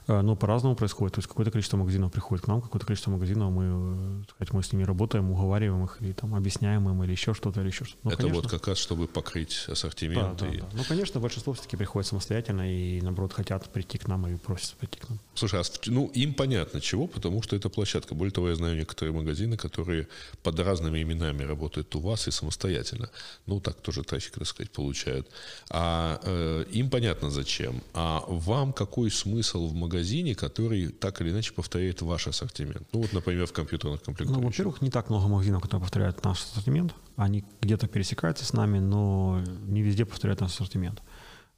Э, 0.08 0.22
ну, 0.22 0.36
по-разному 0.36 0.76
происходит. 0.76 1.16
То 1.16 1.20
есть 1.20 1.28
какое-то 1.28 1.52
количество 1.52 1.78
магазинов 1.78 2.12
приходит 2.12 2.46
к 2.46 2.48
нам, 2.48 2.62
какое-то 2.62 2.86
количество 2.86 3.12
магазинов 3.12 3.52
мы, 3.52 3.64
э, 3.66 4.24
сказать, 4.36 4.54
мы 4.54 4.64
с 4.64 4.74
ними 4.74 4.84
работаем, 4.84 5.32
уговариваем 5.32 5.86
их, 5.86 5.98
или 6.02 6.14
там 6.14 6.36
объясняем 6.36 6.90
им, 6.90 7.04
или 7.04 7.12
еще 7.12 7.34
что-то, 7.34 7.62
или 7.62 7.68
еще 7.68 7.86
что-то. 7.86 8.00
Ну, 8.04 8.12
Это 8.12 8.22
конечно, 8.24 8.42
вот 8.42 8.52
как 8.52 8.68
раз, 8.68 8.78
чтобы 8.78 9.08
покрыть 9.08 9.66
ассортимент. 9.68 10.38
Да, 10.38 10.46
да, 10.46 10.54
и... 10.54 10.60
да. 10.60 10.68
Ну, 10.74 10.84
конечно, 10.88 11.20
большинство 11.20 11.54
все-таки 11.54 11.78
приходит 11.78 12.08
самостоятельно 12.08 12.72
и, 12.72 13.02
наоборот, 13.02 13.34
хотят 13.34 13.70
прийти 13.70 13.98
к 13.98 14.08
нам 14.08 14.28
и 14.28 14.38
просят 14.38 14.76
прийти 14.76 15.00
к 15.00 15.10
нам. 15.10 15.20
Слушай, 15.34 15.62
а, 15.62 15.64
ну, 15.88 16.08
им 16.08 16.34
понятно 16.34 16.82
чего, 16.82 17.08
потому 17.08 17.42
что 17.42 17.56
это 17.56 17.70
площадка. 17.70 18.16
Более 18.16 18.32
того, 18.32 18.50
я 18.50 18.56
знаю 18.56 18.78
некоторые 18.78 19.14
магазины, 19.14 19.58
которые 19.58 20.08
под 20.44 20.60
разными 20.60 21.02
именами 21.02 21.44
работают 21.44 21.96
у 21.96 22.00
вас 22.00 22.28
и 22.28 22.32
самостоятельно. 22.32 23.10
Ну, 23.46 23.60
так 23.60 23.82
тоже 23.82 24.04
трафик, 24.04 24.34
так 24.34 24.48
сказать, 24.48 24.72
получают. 24.72 25.28
А 25.70 26.20
э, 26.24 26.66
им 26.72 26.90
понятно 26.90 27.30
зачем. 27.30 27.82
А 27.94 28.24
вам 28.28 28.74
какой 28.74 29.12
смысл 29.12 29.61
в 29.68 29.74
магазине 29.74 30.36
который 30.36 30.90
так 30.90 31.22
или 31.22 31.32
иначе 31.32 31.54
повторяет 31.54 32.02
ваш 32.02 32.28
ассортимент. 32.28 32.88
Ну 32.94 33.02
вот, 33.02 33.14
например, 33.14 33.46
в 33.46 33.54
компьютерных 33.54 34.02
комплектующих. 34.02 34.42
Ну, 34.42 34.48
во-первых, 34.48 34.82
не 34.82 34.90
так 34.90 35.10
много 35.10 35.28
магазинов, 35.28 35.62
которые 35.62 35.82
повторяют 35.82 36.24
наш 36.24 36.40
ассортимент. 36.40 36.94
Они 37.16 37.44
где-то 37.62 37.88
пересекаются 37.88 38.46
с 38.46 38.54
нами, 38.54 38.80
но 38.80 39.44
не 39.68 39.82
везде 39.82 40.06
повторяют 40.06 40.42
наш 40.42 40.52
ассортимент. 40.52 41.02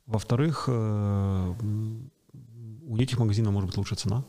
Во-вторых, 0.05 0.65
э, 0.67 1.53
у 2.87 2.97
этих 2.97 3.19
магазинов 3.19 3.53
может 3.53 3.69
быть 3.69 3.77
лучше 3.77 3.95
цена, 3.95 4.25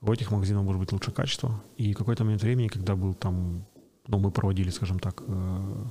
у 0.00 0.12
этих 0.12 0.30
магазинов 0.30 0.64
может 0.64 0.80
быть 0.80 0.92
лучше 0.92 1.10
качество. 1.10 1.62
И 1.76 1.94
какой-то 1.94 2.24
момент 2.24 2.42
времени, 2.42 2.68
когда 2.68 2.94
был 2.94 3.14
там, 3.14 3.66
ну, 4.06 4.18
мы 4.18 4.30
проводили, 4.30 4.70
скажем 4.70 4.98
так, 4.98 5.22
э, 5.26 5.84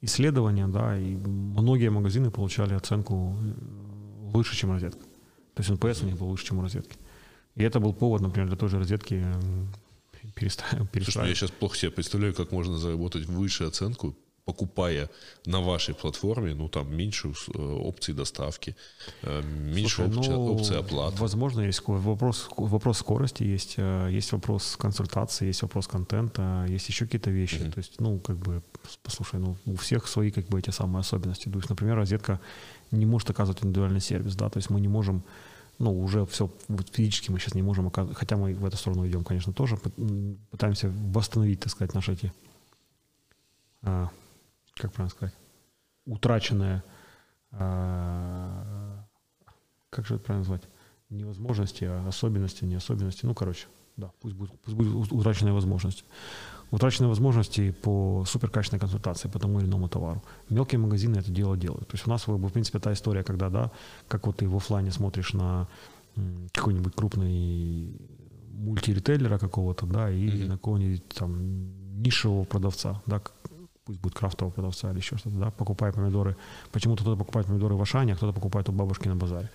исследования, 0.00 0.68
да, 0.68 0.98
и 0.98 1.16
многие 1.16 1.90
магазины 1.90 2.30
получали 2.30 2.74
оценку 2.74 3.36
э, 3.40 3.52
выше, 4.32 4.56
чем 4.56 4.72
розетка. 4.72 5.07
То 5.58 5.62
есть 5.64 5.70
NPS 5.70 6.04
у 6.04 6.06
них 6.06 6.16
был 6.16 6.28
лучше, 6.28 6.46
чем 6.46 6.58
у 6.58 6.62
розетки. 6.62 6.96
И 7.56 7.64
это 7.64 7.80
был 7.80 7.92
повод, 7.92 8.22
например, 8.22 8.46
для 8.46 8.56
той 8.56 8.68
же 8.68 8.78
розетки 8.78 9.26
переставить. 10.36 11.04
Слушай, 11.04 11.28
я 11.28 11.34
сейчас 11.34 11.50
плохо 11.50 11.76
себе 11.76 11.90
представляю, 11.90 12.32
как 12.32 12.52
можно 12.52 12.78
заработать 12.78 13.26
выше 13.26 13.64
оценку, 13.64 14.14
покупая 14.44 15.08
на 15.46 15.60
вашей 15.60 15.94
платформе, 15.94 16.54
ну, 16.54 16.68
там, 16.68 16.96
меньше 16.96 17.28
э, 17.28 17.58
опций 17.58 18.14
доставки, 18.14 18.76
э, 19.22 19.42
меньше 19.42 19.96
Слушай, 19.96 20.18
опций, 20.18 20.34
ну, 20.34 20.54
опций 20.54 20.78
оплаты. 20.78 21.16
Возможно, 21.18 21.62
есть 21.62 21.82
вопрос, 21.86 22.48
вопрос 22.56 22.98
скорости, 22.98 23.42
есть, 23.42 23.74
э, 23.78 24.08
есть 24.18 24.32
вопрос 24.32 24.76
консультации, 24.76 25.48
есть 25.48 25.62
вопрос 25.62 25.88
контента, 25.88 26.66
есть 26.68 26.88
еще 26.88 27.04
какие-то 27.04 27.30
вещи. 27.30 27.56
Mm-hmm. 27.56 27.72
То 27.72 27.80
есть, 27.80 28.00
ну, 28.00 28.20
как 28.20 28.36
бы, 28.36 28.62
послушай, 29.02 29.40
ну, 29.40 29.56
у 29.66 29.74
всех 29.74 30.08
свои, 30.08 30.30
как 30.30 30.46
бы, 30.46 30.58
эти 30.58 30.70
самые 30.70 31.00
особенности. 31.00 31.50
То 31.50 31.58
есть, 31.58 31.70
например, 31.70 31.96
розетка 31.96 32.40
не 32.90 33.06
может 33.06 33.30
оказывать 33.30 33.64
индивидуальный 33.64 34.00
сервис, 34.00 34.34
да, 34.36 34.48
то 34.48 34.58
есть 34.58 34.70
мы 34.70 34.80
не 34.80 34.88
можем 34.88 35.22
ну, 35.78 35.96
уже 36.02 36.26
все 36.26 36.50
физически 36.92 37.30
мы 37.30 37.38
сейчас 37.38 37.54
не 37.54 37.62
можем, 37.62 37.90
хотя 37.90 38.36
мы 38.36 38.54
в 38.54 38.64
эту 38.64 38.76
сторону 38.76 39.06
идем, 39.06 39.24
конечно, 39.24 39.52
тоже 39.52 39.76
пытаемся 40.50 40.90
восстановить, 40.90 41.60
так 41.60 41.70
сказать, 41.70 41.94
наши 41.94 42.12
эти, 42.12 42.32
а, 43.82 44.10
как 44.74 44.92
правильно 44.92 45.14
сказать, 45.14 45.34
утраченные, 46.04 46.82
а, 47.52 49.04
как 49.90 50.06
же 50.06 50.16
это 50.16 50.24
правильно 50.24 50.48
назвать, 50.48 50.68
невозможности, 51.10 51.84
а 51.84 52.06
особенности, 52.08 52.64
не 52.64 52.74
особенности, 52.74 53.24
ну, 53.24 53.34
короче, 53.34 53.68
да, 53.98 54.10
пусть 54.20 54.34
будет, 54.34 54.52
пусть 54.60 54.76
будет 54.76 55.12
утраченная 55.12 55.52
возможность 55.52 56.04
утраченные 56.70 57.08
возможности 57.08 57.70
по 57.70 58.24
суперкачественной 58.26 58.80
консультации 58.80 59.28
по 59.28 59.38
тому 59.38 59.58
или 59.60 59.66
иному 59.66 59.88
товару. 59.88 60.22
Мелкие 60.50 60.78
магазины 60.78 61.18
это 61.18 61.30
дело 61.30 61.56
делают. 61.56 61.88
То 61.88 61.94
есть 61.94 62.06
у 62.06 62.10
нас, 62.10 62.26
в 62.26 62.50
принципе, 62.50 62.78
та 62.78 62.92
история, 62.92 63.24
когда, 63.24 63.48
да, 63.48 63.70
как 64.06 64.26
вот 64.26 64.36
ты 64.36 64.48
в 64.48 64.54
офлайне 64.54 64.90
смотришь 64.90 65.32
на 65.32 65.66
какой-нибудь 66.52 66.94
крупный 66.94 67.96
мультиритейлера 68.52 69.38
какого-то, 69.38 69.86
да, 69.86 70.10
и 70.10 70.28
mm-hmm. 70.28 70.46
на 70.46 70.52
какого-нибудь 70.54 71.08
там 71.08 72.02
нишевого 72.02 72.44
продавца, 72.44 73.02
да, 73.06 73.22
пусть 73.84 74.00
будет 74.00 74.14
крафтового 74.14 74.52
продавца 74.52 74.90
или 74.90 74.98
еще 74.98 75.16
что-то, 75.16 75.36
да, 75.38 75.50
покупая 75.50 75.92
помидоры. 75.92 76.36
Почему-то 76.72 77.02
кто-то 77.02 77.18
покупает 77.18 77.46
помидоры 77.46 77.76
в 77.76 77.82
Ашане, 77.82 78.12
а 78.12 78.16
кто-то 78.16 78.32
покупает 78.32 78.68
у 78.68 78.72
бабушки 78.72 79.08
на 79.08 79.16
базаре. 79.16 79.48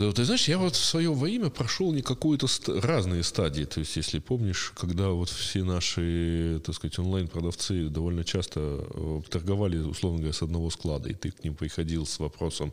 Ты 0.00 0.24
знаешь, 0.24 0.48
я 0.48 0.56
вот 0.56 0.76
в 0.76 0.84
свое 0.84 1.12
время 1.12 1.50
прошел 1.50 1.92
не 1.92 2.00
какую-то 2.00 2.46
ст- 2.46 2.68
разные 2.68 3.22
стадии. 3.22 3.64
То 3.64 3.80
есть, 3.80 3.96
если 3.96 4.18
помнишь, 4.18 4.72
когда 4.74 5.10
вот 5.10 5.28
все 5.28 5.62
наши, 5.62 6.60
так 6.64 6.74
сказать, 6.74 6.98
онлайн-продавцы 6.98 7.90
довольно 7.90 8.24
часто 8.24 8.60
э, 8.60 9.20
торговали, 9.28 9.76
условно 9.76 10.20
говоря, 10.20 10.32
с 10.32 10.42
одного 10.42 10.70
склада, 10.70 11.10
и 11.10 11.14
ты 11.14 11.30
к 11.30 11.44
ним 11.44 11.54
приходил 11.54 12.06
с 12.06 12.18
вопросом, 12.18 12.72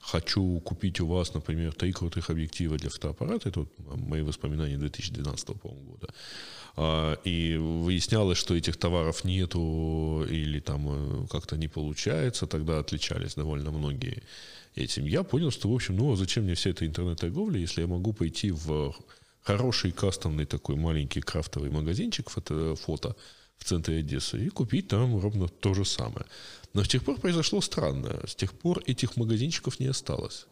хочу 0.00 0.60
купить 0.64 1.00
у 1.00 1.06
вас, 1.06 1.32
например, 1.34 1.72
три 1.74 1.92
крутых 1.92 2.30
объектива 2.30 2.76
для 2.76 2.90
фотоаппарата, 2.90 3.48
это 3.48 3.60
вот 3.60 3.68
мои 3.96 4.22
воспоминания 4.22 4.76
2012 4.76 5.48
года, 5.62 6.08
и 6.76 7.56
выяснялось, 7.56 8.38
что 8.38 8.56
этих 8.56 8.76
товаров 8.76 9.24
нету 9.24 10.26
или 10.28 10.58
там 10.58 10.88
э, 10.88 11.26
как-то 11.30 11.56
не 11.56 11.68
получается, 11.68 12.46
тогда 12.46 12.80
отличались 12.80 13.34
довольно 13.34 13.70
многие 13.70 14.22
этим, 14.74 15.06
я 15.06 15.22
понял, 15.22 15.50
что, 15.50 15.68
в 15.68 15.74
общем, 15.74 15.96
ну, 15.96 16.12
а 16.12 16.16
зачем 16.16 16.44
мне 16.44 16.54
вся 16.54 16.70
эта 16.70 16.84
интернет-торговля, 16.84 17.60
если 17.60 17.82
я 17.82 17.86
могу 17.86 18.12
пойти 18.12 18.50
в 18.50 18.94
хороший 19.42 19.92
кастомный 19.92 20.46
такой 20.46 20.74
маленький 20.76 21.20
крафтовый 21.20 21.70
магазинчик 21.70 22.30
фото, 22.30 22.74
фото 22.74 23.14
в 23.56 23.64
центре 23.64 23.98
Одессы 23.98 24.46
и 24.46 24.48
купить 24.48 24.88
там 24.88 25.20
ровно 25.20 25.48
то 25.48 25.74
же 25.74 25.84
самое. 25.84 26.26
Но 26.72 26.82
с 26.82 26.88
тех 26.88 27.04
пор 27.04 27.20
произошло 27.20 27.60
странное. 27.60 28.26
С 28.26 28.34
тех 28.34 28.52
пор 28.52 28.82
этих 28.86 29.16
магазинчиков 29.16 29.78
не 29.78 29.86
осталось. 29.86 30.46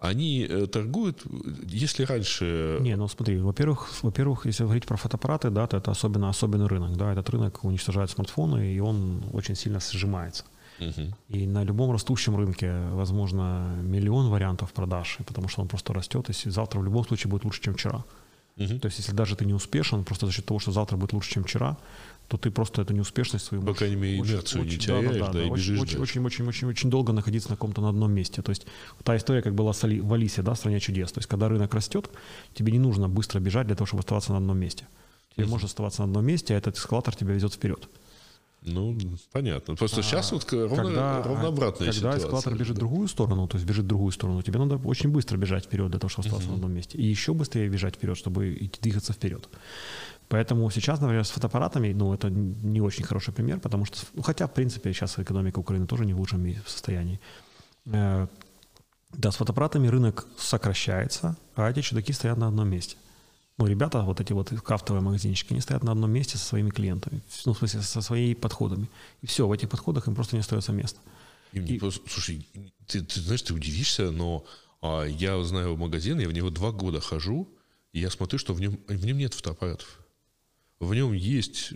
Они 0.00 0.46
э, 0.48 0.66
торгуют, 0.66 1.24
если 1.64 2.04
раньше... 2.04 2.78
Не, 2.80 2.96
ну 2.96 3.08
смотри, 3.08 3.38
во-первых, 3.38 3.88
во-первых, 4.02 4.46
если 4.46 4.62
говорить 4.62 4.86
про 4.86 4.96
фотоаппараты, 4.96 5.50
да, 5.50 5.66
то 5.66 5.76
это 5.76 5.90
особенно 5.90 6.28
особенный 6.28 6.66
рынок, 6.66 6.96
да, 6.96 7.12
этот 7.12 7.28
рынок 7.30 7.64
уничтожает 7.64 8.10
смартфоны, 8.10 8.74
и 8.74 8.80
он 8.80 9.24
очень 9.32 9.56
сильно 9.56 9.80
сжимается. 9.80 10.44
И 11.28 11.46
на 11.46 11.64
любом 11.64 11.90
растущем 11.90 12.36
рынке, 12.36 12.72
возможно, 12.92 13.74
миллион 13.82 14.28
вариантов 14.30 14.72
продаж, 14.72 15.18
потому 15.26 15.48
что 15.48 15.62
он 15.62 15.68
просто 15.68 15.92
растет, 15.92 16.30
и 16.30 16.50
завтра 16.50 16.78
в 16.78 16.84
любом 16.84 17.04
случае 17.04 17.30
будет 17.30 17.44
лучше, 17.44 17.62
чем 17.62 17.74
вчера. 17.74 18.04
Угу. 18.56 18.78
То 18.78 18.86
есть, 18.86 18.98
если 18.98 19.12
даже 19.12 19.36
ты 19.36 19.44
не 19.44 19.54
успешен, 19.54 20.04
просто 20.04 20.26
за 20.26 20.32
счет 20.32 20.46
того, 20.46 20.60
что 20.60 20.72
завтра 20.72 20.96
будет 20.96 21.12
лучше, 21.12 21.30
чем 21.30 21.44
вчера, 21.44 21.76
то 22.28 22.36
ты 22.36 22.50
просто 22.50 22.82
эту 22.82 22.92
неуспешность 22.92 23.46
свою... 23.46 23.62
По 23.62 23.74
крайней 23.74 23.96
мере, 23.96 24.18
инерцию 24.18 24.64
не 24.64 24.76
теряешь, 24.76 25.16
да, 25.16 25.18
да, 25.18 25.26
да, 25.26 25.32
да, 25.32 25.42
и 25.44 25.48
очень, 25.48 25.78
очень, 25.78 25.98
очень, 25.98 26.24
очень, 26.24 26.46
очень, 26.46 26.68
очень 26.68 26.90
долго 26.90 27.12
находиться 27.12 27.48
на 27.48 27.56
каком-то 27.56 27.80
на 27.80 27.88
одном 27.88 28.12
месте. 28.12 28.42
То 28.42 28.50
есть 28.50 28.66
та 29.02 29.16
история, 29.16 29.40
как 29.40 29.54
была 29.54 29.72
в 29.72 30.12
Алисе, 30.12 30.42
да, 30.42 30.52
в 30.52 30.58
«Стране 30.58 30.78
чудес». 30.78 31.10
То 31.10 31.18
есть 31.20 31.28
когда 31.28 31.48
рынок 31.48 31.72
растет, 31.72 32.10
тебе 32.54 32.70
не 32.72 32.78
нужно 32.78 33.08
быстро 33.08 33.40
бежать 33.40 33.66
для 33.66 33.76
того, 33.76 33.86
чтобы 33.86 34.00
оставаться 34.00 34.32
на 34.32 34.38
одном 34.38 34.58
месте. 34.58 34.86
Тебе 35.34 35.46
можно 35.46 35.66
оставаться 35.66 36.02
на 36.02 36.08
одном 36.08 36.26
месте, 36.26 36.54
а 36.54 36.58
этот 36.58 36.76
эскалатор 36.76 37.16
тебя 37.16 37.32
везет 37.32 37.54
вперед. 37.54 37.88
Ну, 38.62 38.98
понятно. 39.32 39.76
Просто 39.76 40.00
а, 40.00 40.02
сейчас 40.02 40.32
вот 40.32 40.52
ровно, 40.52 40.76
когда, 40.76 41.22
ровно 41.22 41.48
обратная 41.48 41.86
когда 41.86 41.92
ситуация. 41.92 42.20
Когда 42.20 42.26
эскалатор 42.26 42.54
бежит 42.56 42.76
в 42.76 42.78
другую 42.80 43.08
сторону, 43.08 43.46
то 43.46 43.56
есть 43.56 43.66
бежит 43.66 43.84
в 43.84 43.88
другую 43.88 44.10
сторону, 44.12 44.42
тебе 44.42 44.58
надо 44.58 44.76
очень 44.76 45.10
быстро 45.10 45.36
бежать 45.36 45.64
вперед 45.64 45.90
для 45.90 46.00
того, 46.00 46.10
чтобы 46.10 46.26
остаться 46.26 46.48
uh-huh. 46.48 46.50
на 46.50 46.56
одном 46.56 46.72
месте. 46.72 46.98
И 46.98 47.04
еще 47.04 47.32
быстрее 47.34 47.68
бежать 47.68 47.94
вперед, 47.94 48.18
чтобы 48.18 48.52
идти, 48.52 48.80
двигаться 48.82 49.12
вперед. 49.12 49.48
Поэтому 50.28 50.70
сейчас, 50.70 51.00
например, 51.00 51.24
с 51.24 51.30
фотоаппаратами, 51.30 51.92
ну, 51.92 52.12
это 52.12 52.28
не 52.30 52.80
очень 52.80 53.04
хороший 53.04 53.32
пример, 53.32 53.60
потому 53.60 53.86
что, 53.86 53.98
ну, 54.14 54.22
хотя, 54.22 54.46
в 54.46 54.52
принципе, 54.52 54.92
сейчас 54.92 55.18
экономика 55.18 55.58
Украины 55.58 55.86
тоже 55.86 56.04
не 56.04 56.12
в 56.12 56.18
лучшем 56.18 56.54
состоянии. 56.66 57.18
Э, 57.86 58.26
да, 59.10 59.30
с 59.30 59.36
фотоаппаратами 59.36 59.88
рынок 59.88 60.26
сокращается, 60.36 61.36
а 61.54 61.70
эти 61.70 61.80
чудаки 61.80 62.12
стоят 62.12 62.36
на 62.36 62.48
одном 62.48 62.68
месте. 62.68 62.96
Ну, 63.56 63.66
ребята, 63.66 64.02
вот 64.02 64.20
эти 64.20 64.32
вот 64.32 64.50
крафтовые 64.50 65.02
магазинчики, 65.02 65.52
они 65.52 65.60
стоят 65.60 65.82
на 65.82 65.92
одном 65.92 66.10
месте 66.10 66.36
со 66.36 66.44
своими 66.44 66.70
клиентами, 66.70 67.22
ну, 67.44 67.54
в 67.54 67.58
смысле, 67.58 67.80
со 67.80 68.02
своими 68.02 68.34
подходами. 68.34 68.88
И 69.22 69.26
все, 69.26 69.48
в 69.48 69.52
этих 69.52 69.68
подходах 69.70 70.08
им 70.08 70.14
просто 70.14 70.36
не 70.36 70.40
остается 70.40 70.72
места. 70.72 71.00
И, 71.52 71.58
и... 71.58 71.78
Просто, 71.78 72.00
слушай, 72.08 72.46
ты, 72.86 73.00
ты 73.00 73.20
знаешь, 73.20 73.42
ты 73.42 73.54
удивишься, 73.54 74.10
но 74.10 74.44
а, 74.80 75.04
я 75.04 75.42
знаю 75.42 75.76
магазин, 75.76 76.20
я 76.20 76.28
в 76.28 76.32
него 76.32 76.50
два 76.50 76.70
года 76.70 77.00
хожу, 77.00 77.48
и 77.92 78.00
я 78.00 78.10
смотрю, 78.10 78.38
что 78.38 78.54
в 78.54 78.60
нем, 78.60 78.78
в 78.86 79.04
нем 79.04 79.16
нет 79.16 79.34
фотоаппаратов. 79.34 79.97
В 80.80 80.94
нем 80.94 81.12
есть 81.12 81.72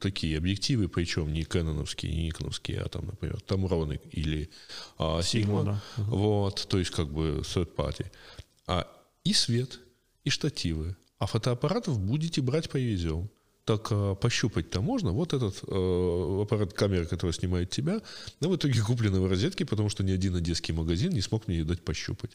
такие 0.00 0.38
объективы, 0.38 0.88
причем 0.88 1.32
не 1.32 1.42
кэноновские, 1.42 2.14
не 2.14 2.26
никоновские, 2.26 2.80
а 2.80 2.88
там, 2.88 3.06
например, 3.06 3.38
Tamron 3.46 4.00
или 4.12 4.50
а, 4.98 5.18
Sigma. 5.20 5.64
Да. 5.64 5.82
Вот, 5.96 6.66
то 6.68 6.78
есть 6.78 6.92
как 6.92 7.12
бы 7.12 7.42
third 7.42 7.74
party. 7.74 8.06
А, 8.68 8.86
и 9.24 9.32
свет, 9.32 9.80
и 10.22 10.30
штативы. 10.30 10.96
А 11.18 11.26
фотоаппаратов 11.26 11.98
будете 11.98 12.40
брать 12.40 12.70
повезем 12.70 13.30
так 13.66 13.88
э, 13.90 14.14
пощупать-то 14.20 14.80
можно. 14.80 15.12
Вот 15.12 15.34
этот 15.34 15.64
э, 15.68 16.42
аппарат 16.42 16.72
камеры, 16.72 17.04
который 17.04 17.32
снимает 17.32 17.68
тебя, 17.70 18.00
но 18.40 18.48
в 18.48 18.54
итоге 18.54 18.80
куплены 18.80 19.20
в 19.20 19.28
розетке, 19.28 19.64
потому 19.64 19.90
что 19.90 20.04
ни 20.04 20.12
один 20.12 20.36
одесский 20.36 20.74
магазин 20.74 21.12
не 21.12 21.20
смог 21.20 21.48
мне 21.48 21.58
ее 21.58 21.64
дать 21.64 21.80
пощупать. 21.80 22.30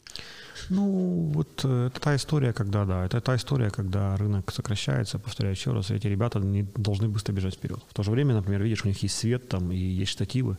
Ну, 0.68 1.32
вот 1.34 1.64
э, 1.64 1.86
это 1.86 2.00
та 2.00 2.14
история, 2.14 2.52
когда, 2.52 2.84
да, 2.84 3.06
это 3.06 3.20
та 3.20 3.34
история, 3.34 3.70
когда 3.70 4.16
рынок 4.16 4.52
сокращается, 4.52 5.18
повторяю 5.18 5.56
еще 5.56 5.72
раз, 5.72 5.90
эти 5.90 6.06
ребята 6.06 6.38
не 6.38 6.62
должны 6.76 7.08
быстро 7.08 7.32
бежать 7.32 7.54
вперед. 7.54 7.80
В 7.88 7.94
то 7.94 8.02
же 8.02 8.10
время, 8.10 8.34
например, 8.34 8.62
видишь, 8.62 8.84
у 8.84 8.88
них 8.88 9.02
есть 9.02 9.16
свет 9.16 9.48
там 9.48 9.72
и 9.72 9.76
есть 9.76 10.12
штативы, 10.12 10.58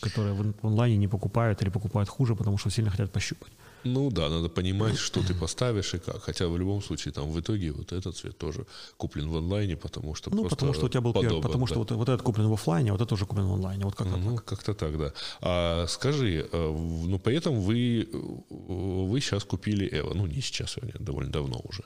которые 0.00 0.34
в 0.34 0.66
онлайне 0.66 0.96
не 0.96 1.08
покупают 1.08 1.62
или 1.62 1.70
покупают 1.70 2.08
хуже, 2.08 2.36
потому 2.36 2.58
что 2.58 2.70
сильно 2.70 2.90
хотят 2.90 3.10
пощупать. 3.10 3.52
Ну 3.84 4.10
да, 4.10 4.28
надо 4.28 4.48
понимать, 4.48 4.98
что 4.98 5.20
ты 5.26 5.34
поставишь 5.34 5.94
и 5.94 5.98
как. 5.98 6.22
Хотя 6.22 6.48
в 6.48 6.56
любом 6.58 6.82
случае 6.82 7.12
там 7.12 7.30
в 7.30 7.40
итоге 7.40 7.72
вот 7.72 7.92
этот 7.92 8.16
цвет 8.16 8.38
тоже 8.38 8.66
куплен 8.96 9.28
в 9.28 9.36
онлайне, 9.36 9.76
потому 9.76 10.14
что 10.14 10.30
ну 10.34 10.48
потому 10.48 10.74
что 10.74 10.86
у 10.86 10.88
тебя 10.88 11.00
был 11.00 11.12
подобен, 11.12 11.30
первый, 11.30 11.42
потому 11.42 11.66
да. 11.66 11.70
что 11.70 11.78
вот, 11.78 11.90
вот 11.90 12.08
этот 12.08 12.22
куплен 12.22 12.48
в 12.48 12.52
офлайне, 12.52 12.90
а 12.90 12.92
вот 12.92 13.02
это 13.02 13.14
уже 13.14 13.26
куплен 13.26 13.46
в 13.46 13.54
онлайне, 13.54 13.84
вот 13.84 13.94
как-то 13.94 14.16
ну, 14.16 14.36
так. 14.36 14.44
как-то 14.44 14.74
так, 14.74 14.98
да. 14.98 15.12
А 15.40 15.86
скажи, 15.88 16.48
э, 16.52 16.72
ну 17.08 17.18
поэтому 17.18 17.60
вы 17.60 18.08
э, 18.12 18.16
вы 18.50 19.20
сейчас 19.20 19.44
купили 19.44 19.88
Эва, 19.92 20.14
ну 20.14 20.26
не 20.26 20.40
сейчас, 20.40 20.78
а 20.78 20.98
довольно 20.98 21.32
давно 21.32 21.60
уже, 21.64 21.84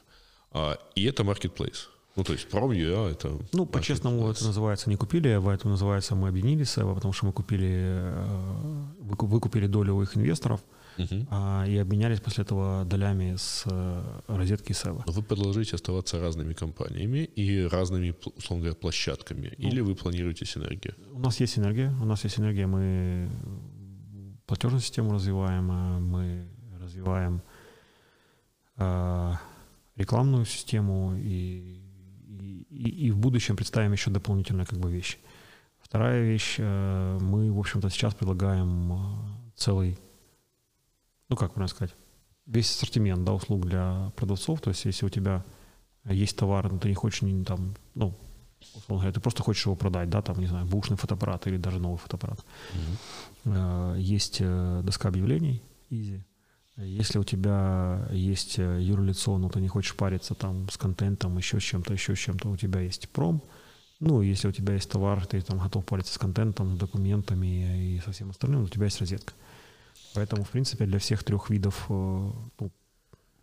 а, 0.53 0.79
и 0.95 1.05
это 1.05 1.23
marketplace. 1.23 1.89
Ну, 2.17 2.25
то 2.25 2.33
есть 2.33 2.49
Prom.ua 2.51 3.11
это... 3.11 3.39
Ну, 3.53 3.67
по-честному, 3.67 4.31
это 4.31 4.47
называется 4.47 4.89
не 4.89 4.97
купили 4.97 5.35
Эва, 5.35 5.53
это 5.53 5.69
называется 5.69 6.15
мы 6.15 6.29
объединились 6.29 6.71
с 6.71 6.79
Эва, 6.79 6.95
потому 6.95 7.13
что 7.13 7.27
мы 7.27 7.33
купили, 7.33 7.69
э, 7.71 8.85
выкупили 9.01 9.67
долю 9.67 9.97
у 9.97 10.03
их 10.03 10.17
инвесторов, 10.17 10.61
угу. 10.99 11.27
а, 11.31 11.65
и 11.67 11.77
обменялись 11.77 12.21
после 12.21 12.45
этого 12.45 12.85
долями 12.85 13.37
с 13.37 13.65
э, 13.67 14.21
розетки 14.29 14.73
Сева. 14.73 15.05
Но 15.07 15.13
вы 15.13 15.23
продолжаете 15.23 15.77
оставаться 15.77 16.21
разными 16.21 16.55
компаниями 16.55 17.25
и 17.39 17.67
разными, 17.67 18.15
условно 18.37 18.65
говоря, 18.65 18.75
площадками, 18.75 19.53
ну, 19.59 19.69
или 19.69 19.81
вы 19.81 19.95
планируете 19.95 20.47
синергию? 20.47 20.95
У 21.13 21.19
нас 21.19 21.41
есть 21.41 21.55
синергия, 21.55 21.95
у 22.03 22.05
нас 22.05 22.25
есть 22.25 22.37
синергия, 22.37 22.67
мы 22.67 23.29
платежную 24.47 24.81
систему 24.81 25.13
развиваем, 25.13 25.71
а 25.71 25.99
мы 25.99 26.47
развиваем 26.81 27.43
э, 28.77 29.33
рекламную 29.97 30.45
систему 30.45 31.17
и, 31.17 31.81
и, 32.71 33.07
и 33.07 33.11
в 33.11 33.19
будущем 33.19 33.57
представим 33.57 33.93
еще 33.93 34.11
дополнительные 34.11 34.67
как 34.67 34.79
бы 34.79 34.91
вещи. 34.91 35.19
Вторая 35.81 36.23
вещь, 36.23 36.57
э, 36.59 37.19
мы, 37.21 37.53
в 37.53 37.59
общем-то, 37.59 37.91
сейчас 37.91 38.15
предлагаем 38.15 38.93
э, 38.93 38.97
целый 39.57 39.99
ну 41.29 41.37
как 41.37 41.55
правильно 41.55 41.69
сказать, 41.69 41.95
весь 42.47 42.71
ассортимент 42.71 43.25
да, 43.25 43.33
услуг 43.33 43.67
для 43.67 44.13
продавцов. 44.17 44.61
То 44.61 44.71
есть 44.71 44.85
если 44.85 45.07
у 45.07 45.11
тебя 45.11 45.45
есть 46.05 46.37
товар, 46.37 46.71
но 46.71 46.79
ты 46.79 46.89
не 46.89 46.95
хочешь 46.95 47.23
не, 47.23 47.45
там, 47.45 47.75
ну, 47.95 48.15
условно 48.75 49.03
говоря, 49.03 49.13
ты 49.13 49.21
просто 49.21 49.43
хочешь 49.43 49.67
его 49.67 49.75
продать, 49.77 50.09
да, 50.09 50.23
там, 50.23 50.39
не 50.39 50.47
знаю, 50.47 50.67
бушный 50.67 50.97
фотоаппарат 50.97 51.47
или 51.47 51.57
даже 51.57 51.79
новый 51.79 51.99
фотоаппарат. 51.99 52.45
Mm-hmm. 53.45 54.01
Есть 54.01 54.39
э, 54.41 54.83
доска 54.85 55.09
объявлений, 55.09 55.63
easy. 55.91 56.23
Если 56.77 57.19
у 57.19 57.25
тебя 57.25 58.07
есть 58.13 58.59
э, 58.59 58.81
юрлицо, 58.83 59.39
но 59.39 59.49
ты 59.49 59.61
не 59.61 59.69
хочешь 59.69 59.97
париться 59.97 60.35
там 60.35 60.69
с 60.69 60.77
контентом, 60.77 61.39
еще 61.39 61.59
с 61.59 61.63
чем-то, 61.63 61.93
еще 61.93 62.15
с 62.15 62.19
чем-то, 62.19 62.51
у 62.51 62.57
тебя 62.57 62.81
есть 62.81 63.09
пром. 63.09 63.43
Ну, 63.99 64.21
если 64.21 64.49
у 64.49 64.53
тебя 64.53 64.75
есть 64.75 64.91
товар, 64.91 65.25
ты 65.25 65.41
там 65.41 65.59
готов 65.59 65.87
париться 65.87 66.13
с 66.13 66.19
контентом, 66.19 66.77
документами 66.77 67.95
и 67.95 68.01
со 68.01 68.13
всем 68.13 68.29
остальным, 68.29 68.65
у 68.65 68.69
тебя 68.69 68.85
есть 68.85 69.01
розетка. 69.01 69.33
Поэтому, 70.17 70.45
в 70.45 70.49
принципе, 70.49 70.87
для 70.87 70.99
всех 70.99 71.23
трех 71.25 71.51
видов, 71.51 71.87
э, 71.89 71.93
ну, 72.61 72.71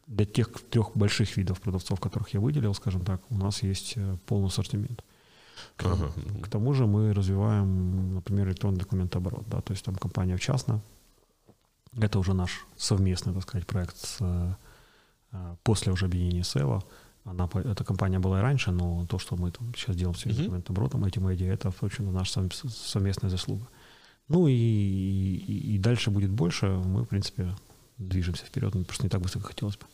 для 0.08 0.26
тех 0.26 0.50
трех 0.70 0.98
больших 0.98 1.38
видов 1.38 1.62
продавцов, 1.62 2.00
которых 2.00 2.34
я 2.34 2.40
выделил, 2.40 2.74
скажем 2.74 3.06
так, 3.06 3.22
у 3.30 3.36
нас 3.36 3.64
есть 3.64 3.94
э, 3.96 4.18
полный 4.26 4.48
ассортимент. 4.48 5.04
К, 5.78 5.86
ага. 5.86 6.12
к 6.42 6.48
тому 6.50 6.74
же 6.74 6.88
мы 6.88 7.14
развиваем, 7.14 8.16
например, 8.16 8.48
электронный 8.48 8.80
документооборот. 8.80 9.44
Да, 9.48 9.62
то 9.62 9.74
есть 9.74 9.86
там 9.86 9.96
компания 9.96 10.36
в 10.36 10.42
частно. 10.42 10.82
Это 11.96 12.18
уже 12.18 12.34
наш 12.34 12.66
совместный, 12.76 13.34
так 13.34 13.44
сказать, 13.44 13.68
проект 13.68 13.98
с, 13.98 14.18
э, 14.20 15.56
после 15.64 15.92
уже 15.92 16.06
объединения 16.06 16.44
Сева. 16.44 16.84
Она, 17.24 17.48
эта 17.54 17.84
компания 17.84 18.20
была 18.20 18.40
и 18.40 18.42
раньше, 18.42 18.72
но 18.72 19.06
то, 19.06 19.20
что 19.20 19.36
мы 19.36 19.52
там 19.52 19.74
сейчас 19.76 19.96
делаем 19.96 20.16
с 20.16 20.24
документооборотом, 20.24 21.06
этим 21.06 21.32
идея, 21.34 21.54
это, 21.54 21.70
в 21.72 21.84
общем, 21.84 22.12
наша 22.12 22.50
совместная 22.70 23.30
заслуга. 23.30 23.68
Ну 24.30 24.48
и, 24.48 24.54
и, 24.54 25.76
и 25.76 25.78
дальше 25.78 26.12
будет 26.12 26.32
больше. 26.32 26.68
Мы, 26.68 27.04
в 27.04 27.08
принципе, 27.08 27.56
движемся 27.98 28.46
вперед, 28.46 28.74
но 28.76 28.84
просто 28.84 29.04
не 29.04 29.10
так 29.10 29.22
быстро, 29.22 29.40
как 29.40 29.50
хотелось 29.50 29.78
бы. 29.78 29.86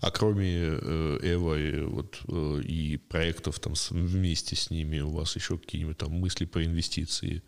А 0.00 0.10
кроме 0.10 0.50
э, 0.50 1.18
Эва 1.22 1.58
и, 1.58 1.82
вот, 1.82 2.20
э, 2.28 2.62
и 2.62 2.96
проектов 2.96 3.60
там 3.60 3.74
вместе 3.90 4.56
с 4.56 4.70
ними, 4.70 5.00
у 5.00 5.10
вас 5.10 5.36
еще 5.36 5.58
какие-нибудь 5.58 5.98
там 5.98 6.12
мысли 6.12 6.46
по 6.46 6.64
инвестиции? 6.64 7.42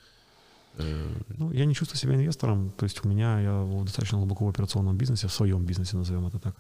Э? 0.77 1.07
Ну, 1.39 1.53
я 1.53 1.65
не 1.65 1.75
чувствую 1.75 1.99
себя 1.99 2.15
инвестором. 2.15 2.73
То 2.77 2.85
есть 2.85 3.05
у 3.05 3.09
меня, 3.09 3.41
я 3.41 3.83
достаточно 3.85 4.19
глубоко 4.19 4.45
в 4.45 4.49
операционном 4.49 4.97
бизнесе, 4.97 5.29
в 5.29 5.33
своем 5.33 5.65
бизнесе, 5.65 5.97
назовем 5.97 6.27
это 6.27 6.39
так. 6.39 6.57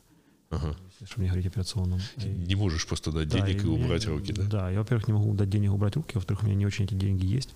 Ага. 0.51 0.77
Если 1.01 1.21
мне 1.21 1.29
говорить 1.29 1.47
операционном. 1.47 2.01
Не 2.17 2.57
можешь 2.57 2.87
просто 2.87 3.13
дать 3.13 3.29
да, 3.29 3.39
денег 3.39 3.63
и, 3.63 3.67
и 3.67 3.71
убрать 3.71 4.07
меня, 4.07 4.17
руки, 4.17 4.33
да? 4.33 4.43
Да, 4.45 4.71
я, 4.71 4.79
во-первых, 4.81 5.07
не 5.07 5.15
могу 5.15 5.33
дать 5.35 5.49
денег 5.49 5.69
и 5.69 5.73
убрать 5.73 5.95
руки, 5.97 6.13
во-вторых, 6.15 6.43
у 6.43 6.47
меня 6.47 6.57
не 6.57 6.67
очень 6.67 6.87
эти 6.87 6.95
деньги 6.95 7.25
есть. 7.25 7.51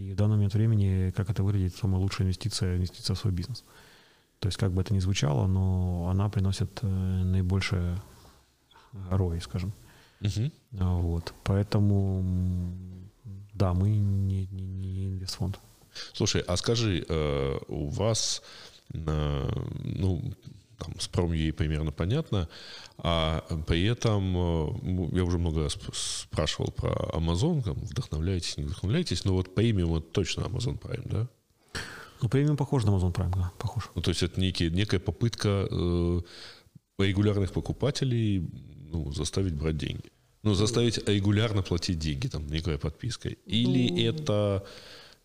И 0.00 0.12
в 0.12 0.16
данный 0.16 0.36
момент 0.36 0.54
времени, 0.54 1.10
как 1.10 1.28
это 1.28 1.42
выглядит, 1.42 1.76
самая 1.76 2.00
лучшая 2.00 2.26
инвестиция, 2.26 2.76
инвестиция 2.76 3.14
в 3.14 3.18
свой 3.18 3.32
бизнес. 3.32 3.64
То 4.38 4.48
есть, 4.48 4.56
как 4.56 4.72
бы 4.72 4.80
это 4.80 4.94
ни 4.94 4.98
звучало, 4.98 5.46
но 5.46 6.08
она 6.10 6.30
приносит 6.30 6.78
э, 6.82 6.86
наибольшее 6.86 8.00
ROI, 9.10 9.40
скажем. 9.40 9.72
Uh-huh. 10.22 10.50
Вот. 10.70 11.34
Поэтому, 11.44 12.24
да, 13.52 13.74
мы 13.74 13.90
не, 13.90 14.46
не, 14.46 14.64
не 14.64 15.08
инвестфонд. 15.08 15.58
Слушай, 16.14 16.40
а 16.46 16.56
скажи, 16.56 17.04
э, 17.06 17.58
у 17.68 17.88
вас, 17.88 18.42
ну, 18.88 20.32
там, 20.80 20.98
с 20.98 21.08
промьей 21.08 21.52
примерно 21.52 21.92
понятно, 21.92 22.48
а 22.98 23.44
при 23.66 23.84
этом 23.84 24.36
э, 24.36 25.16
я 25.16 25.24
уже 25.24 25.38
много 25.38 25.62
раз 25.64 25.78
спрашивал 25.92 26.72
про 26.72 26.90
Amazon, 27.12 27.62
там, 27.62 27.74
вдохновляетесь, 27.74 28.56
не 28.56 28.64
вдохновляетесь, 28.64 29.24
но 29.24 29.34
вот 29.34 29.54
премиум 29.54 29.96
это 29.96 30.06
точно 30.06 30.42
Amazon 30.42 30.80
Prime, 30.80 31.08
да? 31.08 31.28
Ну, 32.22 32.28
премиум 32.28 32.56
похож 32.56 32.84
на 32.84 32.90
Amazon 32.90 33.12
Prime, 33.12 33.32
да, 33.34 33.52
похож. 33.58 33.90
Ну, 33.94 34.02
то 34.02 34.10
есть 34.10 34.22
это 34.22 34.40
некие, 34.40 34.70
некая 34.70 34.98
попытка 34.98 35.68
э, 35.70 36.20
регулярных 36.98 37.52
покупателей 37.52 38.48
ну, 38.92 39.12
заставить 39.12 39.54
брать 39.54 39.76
деньги. 39.76 40.10
Ну, 40.42 40.54
заставить 40.54 41.06
регулярно 41.06 41.62
платить 41.62 41.98
деньги, 41.98 42.28
там, 42.28 42.46
некая 42.46 42.78
подписка. 42.78 43.28
Или 43.28 43.90
ну, 43.90 44.10
это 44.10 44.66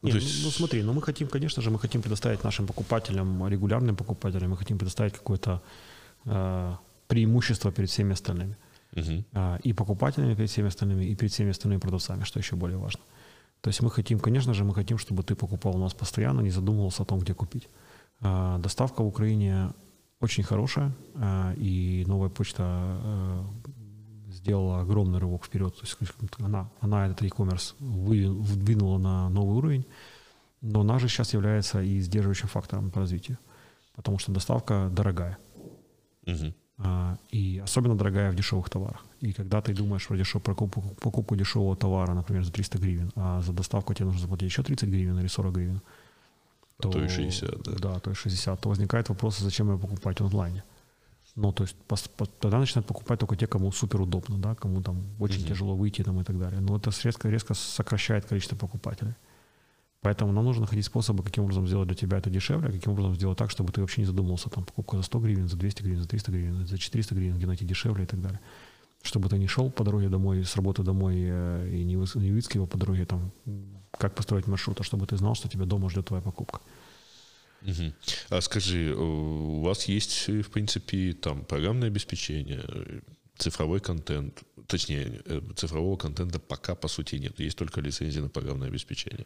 ну, 0.06 0.14
Нет, 0.14 0.22
есть... 0.22 0.44
ну, 0.44 0.46
ну 0.46 0.52
смотри, 0.52 0.84
ну 0.84 0.94
мы 0.94 1.02
хотим, 1.02 1.28
конечно 1.28 1.62
же, 1.64 1.70
мы 1.70 1.80
хотим 1.80 2.02
предоставить 2.02 2.44
нашим 2.44 2.68
покупателям, 2.68 3.48
регулярным 3.48 3.96
покупателям, 3.96 4.52
мы 4.52 4.58
хотим 4.58 4.78
предоставить 4.78 5.14
какое-то 5.14 5.62
э, 6.26 6.76
преимущество 7.08 7.72
перед 7.72 7.90
всеми 7.90 8.14
остальными. 8.14 8.56
Угу. 8.96 9.24
Э, 9.34 9.58
и 9.64 9.74
покупателями 9.74 10.36
перед 10.36 10.50
всеми 10.50 10.68
остальными, 10.68 11.06
и 11.06 11.16
перед 11.16 11.32
всеми 11.32 11.50
остальными 11.50 11.80
продавцами, 11.80 12.24
что 12.24 12.40
еще 12.40 12.56
более 12.56 12.78
важно. 12.78 13.02
То 13.62 13.70
есть 13.70 13.82
мы 13.82 13.90
хотим, 13.90 14.20
конечно 14.20 14.54
же, 14.54 14.64
мы 14.64 14.76
хотим, 14.76 14.98
чтобы 14.98 15.24
ты 15.24 15.36
покупал 15.36 15.76
у 15.76 15.80
нас 15.80 15.94
постоянно, 15.94 16.42
не 16.42 16.52
задумывался 16.52 17.04
о 17.04 17.06
том, 17.06 17.20
где 17.20 17.34
купить. 17.34 17.68
Э, 18.22 18.58
доставка 18.60 19.04
в 19.04 19.08
Украине 19.08 19.74
очень 20.20 20.44
хорошая, 20.44 20.92
э, 21.16 21.56
и 21.58 22.04
новая 22.08 22.30
почта 22.30 22.64
э, 22.64 23.44
сделала 24.46 24.82
огромный 24.82 25.20
рывок 25.20 25.46
вперед. 25.46 25.74
То 25.76 25.82
есть 25.82 25.98
она, 26.40 26.70
она 26.80 27.08
этот 27.08 27.22
e-commerce 27.24 27.74
выдвинула 27.80 29.00
на 29.00 29.30
новый 29.30 29.56
уровень, 29.58 29.86
но 30.62 30.82
она 30.82 31.00
же 31.00 31.08
сейчас 31.08 31.34
является 31.34 31.82
и 31.82 32.00
сдерживающим 32.00 32.48
фактором 32.48 32.92
по 32.92 33.00
развитию, 33.00 33.38
потому 33.96 34.20
что 34.20 34.32
доставка 34.32 34.90
дорогая. 34.92 35.38
Угу. 36.28 36.54
А, 36.78 37.18
и 37.32 37.62
особенно 37.64 37.96
дорогая 37.96 38.32
в 38.32 38.36
дешевых 38.36 38.70
товарах. 38.70 39.04
И 39.22 39.34
когда 39.34 39.62
ты 39.62 39.74
думаешь 39.74 40.08
про, 40.08 40.18
дешев, 40.18 40.44
про 40.44 40.54
покупку, 40.54 40.96
покупку 41.02 41.36
дешевого 41.36 41.76
товара, 41.76 42.14
например, 42.14 42.44
за 42.44 42.52
300 42.52 42.78
гривен, 42.78 43.12
а 43.16 43.42
за 43.42 43.52
доставку 43.52 43.94
тебе 43.94 44.06
нужно 44.06 44.22
заплатить 44.22 44.52
еще 44.52 44.62
30 44.64 44.90
гривен 44.90 45.20
или 45.20 45.28
40 45.28 45.54
гривен, 45.54 45.82
то, 46.80 46.90
а 46.90 46.92
то 46.92 47.04
и 47.04 47.08
60, 47.08 47.64
да. 47.64 47.72
Да, 47.80 48.00
то 48.00 48.12
и 48.12 48.14
60, 48.14 48.62
то 48.62 48.70
возникает 48.70 49.10
вопрос, 49.10 49.40
зачем 49.40 49.72
ее 49.72 49.80
покупать 49.80 50.22
онлайне. 50.22 50.64
Ну, 51.36 51.52
то 51.52 51.64
есть 51.64 51.76
по, 51.76 51.98
по, 52.16 52.26
тогда 52.26 52.60
начинают 52.60 52.88
покупать 52.88 53.20
только 53.20 53.36
те, 53.36 53.46
кому 53.46 53.72
супер 53.72 54.00
удобно, 54.02 54.38
да, 54.38 54.56
кому 54.56 54.82
там 54.82 55.04
очень 55.20 55.42
угу. 55.42 55.50
тяжело 55.50 55.76
выйти 55.76 56.02
там 56.02 56.22
и 56.22 56.24
так 56.24 56.40
далее. 56.40 56.62
Но 56.62 56.78
это 56.78 56.92
резко, 57.04 57.30
резко 57.30 57.54
сокращает 57.54 58.26
количество 58.26 58.56
покупателей. 58.56 59.16
Поэтому 60.06 60.32
нам 60.32 60.46
нужно 60.46 60.62
находить 60.62 60.86
способы, 60.86 61.24
каким 61.24 61.46
образом 61.46 61.68
сделать 61.68 61.88
для 61.88 61.96
тебя 61.96 62.20
это 62.20 62.30
дешевле, 62.30 62.72
каким 62.72 62.94
образом 62.94 63.16
сделать 63.16 63.38
так, 63.38 63.50
чтобы 63.50 63.74
ты 63.74 63.82
вообще 63.82 64.02
не 64.02 64.06
задумывался, 64.06 64.50
там, 64.50 64.64
покупка 64.64 64.98
за 64.98 65.04
100 65.04 65.20
гривен, 65.20 65.48
за 65.50 65.58
200 65.58 65.82
гривен, 65.82 66.02
за 66.04 66.08
300 66.08 66.32
гривен, 66.32 66.68
за 66.68 66.78
400 66.78 67.16
гривен, 67.16 67.38
где 67.38 67.48
найти 67.48 67.66
дешевле 67.66 68.04
и 68.04 68.08
так 68.08 68.22
далее. 68.22 68.40
Чтобы 69.02 69.30
ты 69.30 69.38
не 69.40 69.48
шел 69.48 69.72
по 69.72 69.84
дороге 69.84 70.08
домой, 70.10 70.46
с 70.46 70.56
работы 70.56 70.84
домой 70.84 71.16
э, 71.18 71.70
и 71.74 71.84
не, 71.84 71.96
не 71.96 72.32
выискивал 72.32 72.68
по 72.68 72.78
дороге, 72.78 73.06
там, 73.06 73.32
как 73.98 74.14
построить 74.14 74.48
маршрут, 74.48 74.80
а 74.80 74.84
чтобы 74.84 75.08
ты 75.08 75.18
знал, 75.18 75.36
что 75.36 75.50
тебя 75.50 75.66
дома 75.66 75.90
ждет 75.90 76.06
твоя 76.06 76.22
покупка. 76.22 76.62
Угу. 77.66 77.94
А 78.30 78.42
скажи, 78.42 78.96
у 78.96 79.62
вас 79.62 79.86
есть, 79.86 80.28
в 80.28 80.50
принципе, 80.50 81.14
там 81.14 81.46
программное 81.46 81.88
обеспечение, 81.88 82.64
цифровой 83.38 83.80
контент, 83.80 84.44
точнее, 84.68 85.22
э, 85.26 85.42
цифрового 85.56 85.98
контента 85.98 86.40
пока, 86.40 86.76
по 86.76 86.88
сути, 86.88 87.16
нет. 87.16 87.40
Есть 87.40 87.58
только 87.58 87.82
лицензия 87.82 88.22
на 88.22 88.30
программное 88.30 88.70
обеспечение 88.70 89.26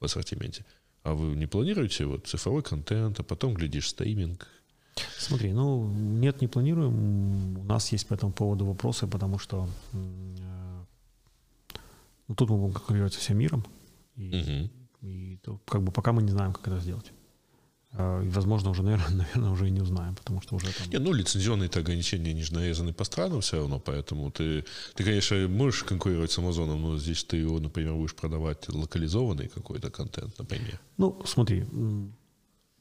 в 0.00 0.04
ассортименте. 0.04 0.64
А 1.02 1.14
вы 1.14 1.36
не 1.36 1.46
планируете 1.46 2.06
вот 2.06 2.26
цифровой 2.26 2.62
контент, 2.62 3.20
а 3.20 3.22
потом, 3.22 3.54
глядишь, 3.54 3.88
стейминг? 3.88 4.46
Смотри, 5.18 5.52
ну, 5.52 5.88
нет, 5.88 6.40
не 6.40 6.48
планируем. 6.48 7.58
У 7.58 7.64
нас 7.64 7.92
есть 7.92 8.06
по 8.06 8.14
этому 8.14 8.32
поводу 8.32 8.66
вопросы, 8.66 9.06
потому 9.06 9.38
что 9.38 9.68
э, 9.92 9.96
ну, 12.28 12.34
тут 12.34 12.50
мы 12.50 12.58
будем 12.58 12.74
конкурировать 12.74 13.14
со 13.14 13.20
всем 13.20 13.38
миром. 13.38 13.64
И, 14.16 14.40
угу. 14.40 14.70
и 15.06 15.36
то, 15.42 15.58
как 15.66 15.82
бы 15.82 15.92
пока 15.92 16.12
мы 16.12 16.22
не 16.22 16.30
знаем, 16.30 16.52
как 16.52 16.68
это 16.68 16.80
сделать. 16.80 17.12
А, 17.94 18.22
возможно, 18.24 18.70
уже, 18.70 18.82
наверное, 18.84 19.10
наверное, 19.10 19.50
уже 19.50 19.68
и 19.68 19.70
не 19.70 19.80
узнаем, 19.80 20.14
потому 20.14 20.40
что 20.40 20.56
уже 20.56 20.66
там... 20.72 20.88
Не, 20.90 20.98
ну, 20.98 21.12
лицензионные-то 21.12 21.80
ограничения, 21.80 22.30
они 22.30 22.42
же 22.42 22.54
нарезаны 22.54 22.92
по 22.92 23.04
странам 23.04 23.40
все 23.40 23.58
равно, 23.58 23.78
поэтому 23.78 24.30
ты, 24.30 24.64
ты, 24.94 25.04
конечно, 25.04 25.36
можешь 25.48 25.82
конкурировать 25.84 26.30
с 26.30 26.38
Амазоном, 26.38 26.80
но 26.80 26.98
здесь 26.98 27.24
ты 27.24 27.36
его, 27.36 27.60
например, 27.60 27.94
будешь 27.94 28.14
продавать 28.14 28.68
локализованный 28.68 29.48
какой-то 29.48 29.90
контент, 29.90 30.38
например. 30.38 30.80
Ну, 30.96 31.20
смотри, 31.26 31.66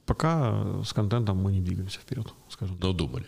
пока 0.06 0.84
с 0.84 0.94
контентом 0.94 1.38
мы 1.38 1.52
не 1.52 1.62
двигаемся 1.62 2.00
вперед, 2.00 2.28
скажем 2.50 2.78
так. 2.78 2.84
Но 2.86 2.94
думали. 2.94 3.26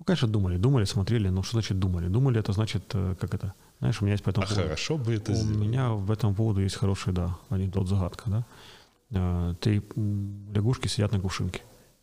Ну, 0.00 0.04
конечно, 0.04 0.28
думали, 0.28 0.56
думали, 0.56 0.86
смотрели, 0.86 1.28
но 1.28 1.42
что 1.42 1.52
значит 1.52 1.78
думали? 1.78 2.08
Думали, 2.08 2.40
это 2.40 2.52
значит, 2.52 2.84
э, 2.94 3.14
как 3.20 3.34
это, 3.34 3.52
знаешь, 3.80 4.00
у 4.00 4.04
меня 4.04 4.14
есть 4.14 4.24
по 4.24 4.30
этому 4.30 4.44
а 4.44 4.48
поводу... 4.48 4.68
хорошо 4.68 4.96
бы 4.96 5.12
это 5.12 5.32
У 5.32 5.34
сделать. 5.34 5.58
меня 5.58 5.90
в 5.90 6.10
этом 6.10 6.34
поводу 6.34 6.62
есть 6.62 6.76
хороший, 6.76 7.12
да, 7.12 7.36
анекдот, 7.50 7.86
загадка, 7.86 8.30
да. 8.30 8.46
А, 9.12 9.54
три 9.54 9.82
лягушки 10.54 10.88
сидят 10.88 11.12
на 11.12 11.20
кувшинке, 11.20 11.62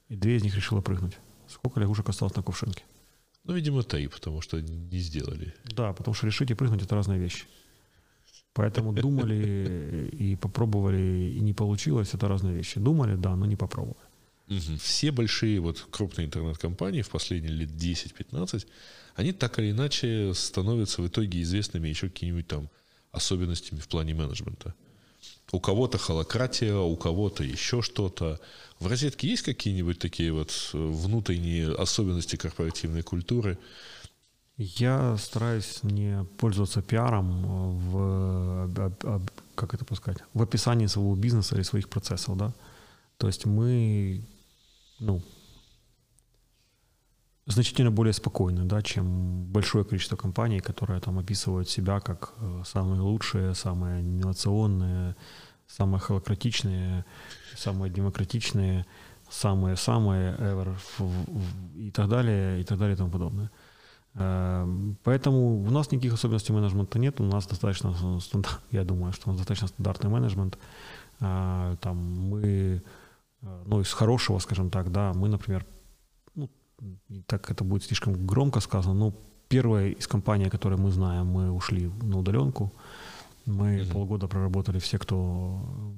и 0.09 0.15
две 0.15 0.35
из 0.35 0.43
них 0.43 0.55
решила 0.55 0.81
прыгнуть. 0.81 1.17
Сколько 1.47 1.79
лягушек 1.79 2.09
осталось 2.09 2.35
на 2.35 2.43
кувшинке? 2.43 2.83
Ну, 3.43 3.53
видимо, 3.53 3.83
три, 3.83 4.07
потому 4.07 4.41
что 4.41 4.61
не 4.61 4.99
сделали. 4.99 5.53
Да, 5.63 5.93
потому 5.93 6.13
что 6.13 6.27
решить 6.27 6.51
и 6.51 6.53
прыгнуть— 6.53 6.81
это 6.83 6.95
разные 6.95 7.19
вещи. 7.19 7.45
Поэтому 8.53 8.91
думали 8.91 10.09
и 10.11 10.35
попробовали, 10.35 11.33
и 11.37 11.39
не 11.39 11.53
получилось— 11.53 12.09
это 12.13 12.27
разные 12.27 12.55
вещи. 12.55 12.79
Думали, 12.79 13.15
да, 13.15 13.35
но 13.35 13.45
не 13.45 13.55
попробовали. 13.55 14.07
Угу. 14.49 14.77
Все 14.79 15.11
большие 15.11 15.59
вот 15.59 15.87
крупные 15.91 16.25
интернет-компании 16.25 17.01
в 17.01 17.09
последние 17.09 17.53
лет 17.53 17.69
10-15, 17.69 18.65
они 19.15 19.31
так 19.31 19.59
или 19.59 19.71
иначе 19.71 20.33
становятся 20.33 21.01
в 21.01 21.07
итоге 21.07 21.41
известными 21.41 21.87
еще 21.87 22.09
какими-нибудь 22.09 22.47
там 22.47 22.69
особенностями 23.11 23.79
в 23.79 23.87
плане 23.87 24.13
менеджмента. 24.13 24.73
У 25.51 25.59
кого-то 25.59 25.97
холократия, 25.97 26.75
у 26.75 26.95
кого-то 26.97 27.43
еще 27.43 27.81
что-то. 27.81 28.39
В 28.79 28.87
розетке 28.87 29.29
есть 29.29 29.43
какие-нибудь 29.43 29.97
такие 29.97 30.33
вот 30.33 30.51
э, 30.73 30.77
внутренние 30.77 31.73
особенности 31.73 32.35
корпоративной 32.35 33.01
культуры? 33.01 33.57
Я 34.57 35.15
стараюсь 35.17 35.83
не 35.83 36.25
пользоваться 36.37 36.81
пиаром 36.81 37.89
в, 37.91 38.91
как 39.55 39.73
это 39.75 39.95
сказать, 39.95 40.21
в 40.33 40.41
описании 40.41 40.87
своего 40.87 41.15
бизнеса 41.15 41.55
или 41.55 41.61
своих 41.61 41.89
процессов, 41.89 42.37
да. 42.37 42.53
То 43.17 43.27
есть 43.27 43.45
мы, 43.45 44.23
ну, 44.99 45.21
значительно 47.47 47.91
более 47.91 48.13
спокойны, 48.13 48.63
да, 48.65 48.81
чем 48.81 49.43
большое 49.45 49.85
количество 49.85 50.17
компаний, 50.17 50.59
которые 50.59 50.99
там 50.99 51.17
описывают 51.17 51.69
себя 51.69 51.99
как 51.99 52.33
э, 52.37 52.63
самые 52.65 53.01
лучшие, 53.01 53.55
самые 53.55 54.01
инновационные, 54.01 55.15
самые 55.65 55.99
холократичные, 55.99 57.05
самые 57.55 57.89
демократичные, 57.89 58.85
самые-самые 59.29 60.35
ever 60.35 60.75
и 61.75 61.91
так 61.91 62.09
далее, 62.09 62.61
и 62.61 62.63
так 62.63 62.77
далее 62.77 62.95
и 62.95 62.97
тому 62.97 63.09
подобное. 63.09 63.49
Э, 64.15 64.67
поэтому 65.03 65.61
у 65.61 65.69
нас 65.71 65.91
никаких 65.91 66.13
особенностей 66.13 66.51
менеджмента 66.51 66.99
нет, 66.99 67.21
у 67.21 67.23
нас 67.23 67.47
достаточно, 67.47 67.95
я 68.71 68.83
думаю, 68.83 69.13
что 69.13 69.29
у 69.29 69.31
нас 69.31 69.37
достаточно 69.37 69.67
стандартный 69.69 70.09
менеджмент. 70.09 70.57
Э, 71.21 71.77
там 71.79 71.97
мы, 71.97 72.83
ну, 73.41 73.79
из 73.79 73.93
хорошего, 73.93 74.39
скажем 74.39 74.69
так, 74.69 74.91
да, 74.91 75.13
мы, 75.13 75.29
например, 75.29 75.65
так 77.25 77.51
это 77.51 77.63
будет 77.63 77.83
слишком 77.83 78.27
громко 78.27 78.59
сказано, 78.59 78.93
но 78.93 79.13
первая 79.49 79.89
из 79.89 80.07
компаний, 80.07 80.49
которые 80.49 80.79
мы 80.79 80.91
знаем, 80.91 81.27
мы 81.27 81.51
ушли 81.51 81.91
на 82.01 82.19
удаленку. 82.19 82.71
Мы 83.45 83.77
mm-hmm. 83.77 83.93
полгода 83.93 84.27
проработали 84.27 84.79
все, 84.79 84.97
кто 84.97 85.15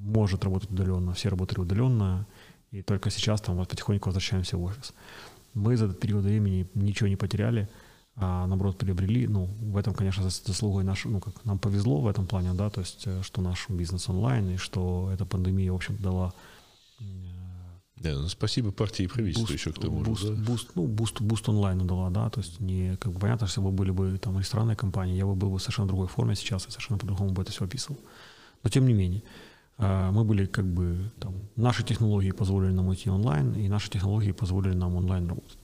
может 0.03 0.43
работать 0.43 0.69
удаленно, 0.71 1.13
все 1.13 1.29
работали 1.29 1.59
удаленно, 1.59 2.27
и 2.71 2.83
только 2.83 3.09
сейчас 3.09 3.41
там 3.41 3.55
вот 3.55 3.67
потихоньку 3.67 4.09
возвращаемся 4.09 4.57
в 4.57 4.63
офис. 4.63 4.93
Мы 5.55 5.75
за 5.75 5.85
этот 5.85 5.99
период 5.99 6.23
времени 6.23 6.67
ничего 6.75 7.09
не 7.09 7.15
потеряли, 7.15 7.67
а 8.15 8.45
наоборот 8.45 8.77
приобрели. 8.77 9.27
Ну, 9.27 9.45
в 9.45 9.77
этом, 9.77 9.95
конечно, 9.95 10.29
заслугой 10.29 10.83
наш, 10.83 11.05
ну, 11.05 11.19
как 11.19 11.43
нам 11.45 11.57
повезло 11.57 12.01
в 12.01 12.07
этом 12.07 12.27
плане, 12.27 12.53
да, 12.53 12.69
то 12.69 12.81
есть, 12.81 13.07
э, 13.07 13.23
что 13.23 13.41
наш 13.41 13.67
бизнес 13.69 14.09
онлайн, 14.09 14.49
и 14.51 14.57
что 14.57 15.09
эта 15.11 15.25
пандемия, 15.25 15.71
в 15.71 15.75
общем 15.75 15.97
дала 15.97 16.33
да, 17.99 18.13
ну, 18.13 18.27
спасибо 18.29 18.71
партии 18.71 19.03
и 19.03 19.07
правительству 19.07 19.47
буст, 19.47 19.59
еще 19.59 19.71
к 19.71 19.79
тому 19.79 20.01
буст, 20.01 20.21
же. 20.21 20.33
Да? 20.33 20.43
Буст, 20.43 20.69
ну, 20.75 20.87
буст, 20.87 21.21
буст 21.21 21.49
онлайн 21.49 21.85
дала, 21.85 22.09
да, 22.09 22.29
то 22.29 22.39
есть 22.39 22.59
не, 22.59 22.95
как 22.97 23.11
бы 23.11 23.19
понятно, 23.19 23.47
что 23.47 23.59
если 23.59 23.69
бы 23.69 23.75
были 23.75 23.91
бы 23.91 24.17
там 24.17 24.39
ресторанные 24.39 24.77
компании, 24.77 25.17
я 25.17 25.25
бы 25.25 25.35
был 25.35 25.49
бы 25.49 25.57
в 25.57 25.61
совершенно 25.61 25.87
другой 25.87 26.07
форме 26.07 26.35
сейчас, 26.35 26.65
и 26.67 26.71
совершенно 26.71 26.97
по-другому 26.97 27.31
бы 27.31 27.41
это 27.41 27.51
все 27.51 27.65
описывал. 27.65 27.99
Но 28.63 28.69
тем 28.69 28.85
не 28.85 28.93
менее, 28.93 29.21
а, 29.77 30.11
мы 30.11 30.23
были 30.23 30.45
как 30.45 30.65
бы 30.65 31.11
там, 31.19 31.33
наши 31.55 31.83
технологии 31.83 32.31
позволили 32.31 32.71
нам 32.71 32.87
уйти 32.87 33.09
онлайн, 33.09 33.53
и 33.53 33.67
наши 33.67 33.89
технологии 33.89 34.31
позволили 34.31 34.75
нам 34.75 34.95
онлайн 34.95 35.27
работать. 35.27 35.57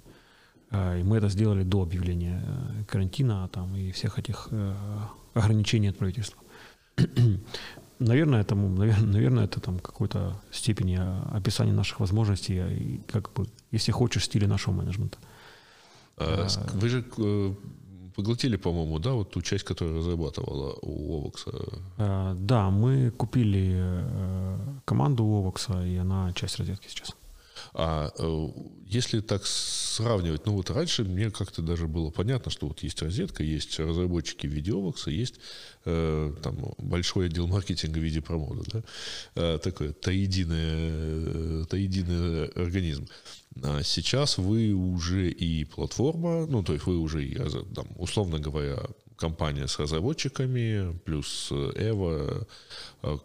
А, 0.71 0.97
и 0.97 1.03
мы 1.03 1.17
это 1.17 1.29
сделали 1.29 1.63
до 1.63 1.83
объявления 1.83 2.43
э, 2.45 2.83
карантина 2.85 3.47
там, 3.49 3.75
и 3.75 3.91
всех 3.91 4.19
этих 4.19 4.49
э, 4.51 4.75
ограничений 5.33 5.89
от 5.89 5.97
правительства 5.97 6.41
наверное, 7.99 8.41
это, 8.41 8.55
наверное, 8.55 9.45
это 9.45 9.59
там 9.59 9.79
какой-то 9.79 10.41
степени 10.51 10.99
описания 11.35 11.73
наших 11.73 11.99
возможностей, 11.99 12.61
и 12.73 13.01
как 13.11 13.31
бы, 13.33 13.47
если 13.71 13.91
хочешь, 13.91 14.25
стиля 14.25 14.47
нашего 14.47 14.73
менеджмента. 14.73 15.17
А, 16.17 16.47
вы 16.73 16.89
же 16.89 17.03
э, 17.17 17.53
поглотили, 18.15 18.57
по-моему, 18.57 18.99
да, 18.99 19.11
вот 19.11 19.31
ту 19.31 19.41
часть, 19.41 19.63
которая 19.63 19.97
разрабатывала 19.97 20.77
у 20.81 21.17
Овокса? 21.17 21.51
А, 21.97 22.33
да, 22.35 22.69
мы 22.69 23.11
купили 23.11 23.73
э, 23.75 24.57
команду 24.85 25.23
у 25.25 25.39
Овокса, 25.39 25.85
и 25.85 25.97
она 25.97 26.31
часть 26.33 26.59
розетки 26.59 26.87
сейчас. 26.87 27.15
А 27.77 28.09
э, 28.17 28.47
если 28.85 29.19
так 29.19 29.45
сравнивать, 29.45 30.45
ну 30.45 30.53
вот 30.53 30.69
раньше 30.69 31.03
мне 31.03 31.29
как-то 31.29 31.61
даже 31.61 31.87
было 31.87 32.09
понятно, 32.09 32.49
что 32.49 32.67
вот 32.67 32.81
есть 32.83 33.01
розетка, 33.01 33.43
есть 33.43 33.77
разработчики 33.77 34.47
видеовокса, 34.47 35.11
есть 35.11 35.41
э, 35.83 36.33
там 36.41 36.73
большой 36.77 37.25
отдел 37.25 37.47
маркетинга 37.47 37.99
в 37.99 38.01
виде 38.01 38.21
промода, 38.21 38.63
да, 38.71 38.83
э, 39.35 39.59
такой 39.61 39.91
таединый, 39.91 41.63
э, 41.63 41.65
таединый 41.69 42.45
организм. 42.45 43.09
А 43.61 43.83
сейчас 43.83 44.37
вы 44.37 44.71
уже 44.71 45.29
и 45.29 45.65
платформа, 45.65 46.45
ну 46.45 46.63
то 46.63 46.71
есть 46.71 46.85
вы 46.85 46.97
уже 46.97 47.25
и, 47.25 47.35
там, 47.73 47.87
условно 47.97 48.39
говоря, 48.39 48.83
компания 49.17 49.67
с 49.67 49.77
разработчиками, 49.79 50.97
плюс 50.99 51.51
Эва. 51.51 52.47
А, 53.01 53.17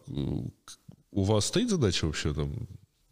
у 1.13 1.23
вас 1.23 1.47
стоит 1.47 1.71
задача 1.71 2.07
вообще 2.07 2.35
там 2.35 2.69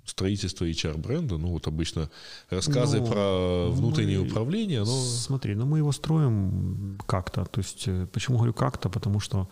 строительство 0.08 0.64
HR-бренда, 0.64 1.38
ну 1.38 1.48
вот 1.48 1.66
обычно 1.66 2.10
рассказы 2.50 3.00
ну, 3.00 3.06
про 3.06 3.70
внутреннее 3.70 4.20
мы, 4.20 4.26
управление, 4.26 4.80
но... 4.80 4.86
Смотри, 4.86 5.54
ну 5.54 5.66
мы 5.66 5.78
его 5.78 5.92
строим 5.92 6.98
как-то, 7.06 7.44
то 7.44 7.60
есть 7.60 7.86
э, 7.86 8.06
почему 8.12 8.38
говорю 8.38 8.54
как-то, 8.54 8.88
потому 8.88 9.20
что 9.20 9.48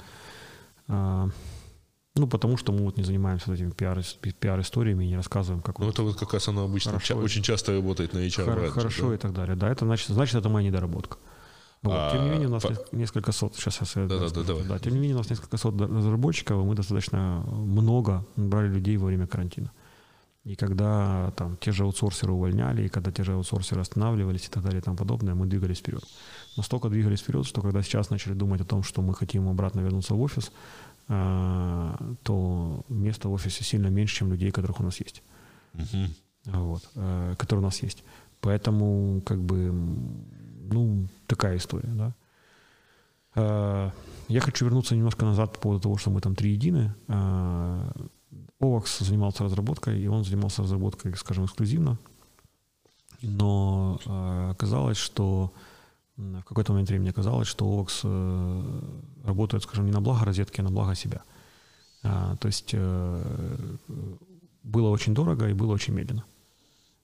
а, 0.89 1.29
ну, 2.17 2.27
потому 2.27 2.57
что 2.57 2.73
мы 2.73 2.85
вот 2.85 2.97
не 2.97 3.05
занимаемся 3.05 3.53
этими 3.53 3.71
пиар, 3.71 4.03
пиар-историями 4.41 5.05
и 5.05 5.09
не 5.09 5.17
рассказываем, 5.17 5.63
как... 5.63 5.79
Ну, 5.79 5.89
это 5.89 6.03
вот 6.03 6.17
как 6.17 6.33
раз 6.33 6.49
оно 6.49 6.65
обычно 6.65 6.93
хорошо, 6.93 7.15
ча- 7.15 7.21
очень 7.21 7.43
часто 7.43 7.73
работает 7.73 8.15
на 8.15 8.19
HR 8.19 8.45
Хор- 8.45 8.71
Хорошо 8.71 9.09
да? 9.11 9.15
и 9.15 9.19
так 9.19 9.35
далее. 9.35 9.55
Да, 9.55 9.71
это 9.71 9.85
значит, 9.85 10.09
значит 10.09 10.35
это 10.35 10.49
моя 10.49 10.69
недоработка. 10.69 11.19
Вот. 11.83 11.95
А, 11.95 12.13
тем 12.13 12.25
не 12.25 12.31
менее, 12.31 12.49
у 12.49 12.53
нас 12.53 12.63
по... 12.63 12.75
несколько 12.93 13.33
сот, 13.33 13.55
сейчас 13.55 13.97
я 13.97 14.07
да, 14.07 14.19
да, 14.19 14.31
да, 14.31 14.43
давай. 14.43 14.65
да, 14.65 14.79
тем 14.79 14.95
не 14.95 14.99
менее, 14.99 15.15
у 15.15 15.19
нас 15.19 15.29
несколько 15.29 15.59
сот 15.59 15.79
разработчиков, 15.79 16.59
и 16.59 16.65
мы 16.65 16.75
достаточно 16.75 17.45
много 17.47 18.25
брали 18.37 18.69
людей 18.69 18.97
во 18.97 19.07
время 19.07 19.27
карантина. 19.27 19.71
И 20.47 20.55
когда 20.55 21.33
там 21.37 21.57
те 21.57 21.73
же 21.73 21.83
аутсорсеры 21.83 22.33
увольняли, 22.33 22.85
и 22.85 22.89
когда 22.89 23.11
те 23.11 23.25
же 23.25 23.33
аутсорсеры 23.33 23.81
останавливались 23.81 24.47
и 24.47 24.49
так 24.49 24.63
далее 24.63 24.79
и 24.79 24.83
тому 24.83 24.97
подобное, 24.97 25.35
мы 25.35 25.47
двигались 25.47 25.79
вперед. 25.79 26.05
Настолько 26.57 26.89
двигались 26.89 27.21
вперед, 27.21 27.47
что 27.47 27.63
когда 27.63 27.83
сейчас 27.83 28.11
начали 28.11 28.35
думать 28.35 28.61
о 28.61 28.65
том, 28.65 28.85
что 28.85 29.03
мы 29.03 29.13
хотим 29.13 29.49
обратно 29.49 29.81
вернуться 29.81 30.15
в 30.15 30.21
офис, 30.21 30.53
а, 31.09 31.97
то 32.23 32.85
места 32.89 33.29
в 33.29 33.33
офисе 33.33 33.65
сильно 33.65 33.89
меньше, 33.89 34.19
чем 34.19 34.31
людей, 34.31 34.53
которых 34.53 34.79
у 34.81 34.85
нас 34.85 35.01
есть. 35.01 35.23
Uh-huh. 35.75 36.09
Вот, 36.45 36.89
э, 36.95 37.35
которые 37.37 37.63
у 37.63 37.67
нас 37.67 37.83
есть. 37.83 38.05
Поэтому, 38.41 39.21
как 39.27 39.41
бы, 39.41 39.73
ну, 40.71 41.09
такая 41.27 41.57
история, 41.57 41.89
да. 41.89 42.15
Э, 43.35 43.91
я 44.29 44.41
хочу 44.41 44.65
вернуться 44.65 44.95
немножко 44.95 45.25
назад 45.25 45.53
по 45.55 45.59
поводу 45.59 45.83
того, 45.83 45.97
что 45.97 46.11
мы 46.11 46.21
там 46.21 46.37
три 46.37 46.53
едины. 46.53 46.95
Овакс 48.61 49.01
занимался 49.01 49.45
разработкой, 49.45 50.01
и 50.01 50.07
он 50.07 50.25
занимался 50.25 50.63
разработкой, 50.63 51.15
скажем, 51.17 51.45
эксклюзивно. 51.45 51.99
Но 53.23 54.01
э, 54.05 54.51
оказалось, 54.51 54.99
что 54.99 55.53
в 56.17 56.43
какой-то 56.43 56.73
момент 56.73 56.89
времени 56.89 57.11
оказалось, 57.11 57.49
что 57.49 57.67
Овакс 57.67 58.01
э, 58.05 58.81
работает, 59.25 59.63
скажем, 59.63 59.87
не 59.87 59.93
на 59.93 60.01
благо 60.01 60.25
розетки, 60.25 60.61
а 60.61 60.65
на 60.65 60.71
благо 60.71 60.95
себя. 60.95 61.23
А, 62.03 62.37
то 62.37 62.49
есть 62.49 62.71
э, 62.73 63.77
было 64.63 64.89
очень 64.89 65.15
дорого 65.15 65.49
и 65.49 65.53
было 65.53 65.73
очень 65.73 65.95
медленно. 65.95 66.25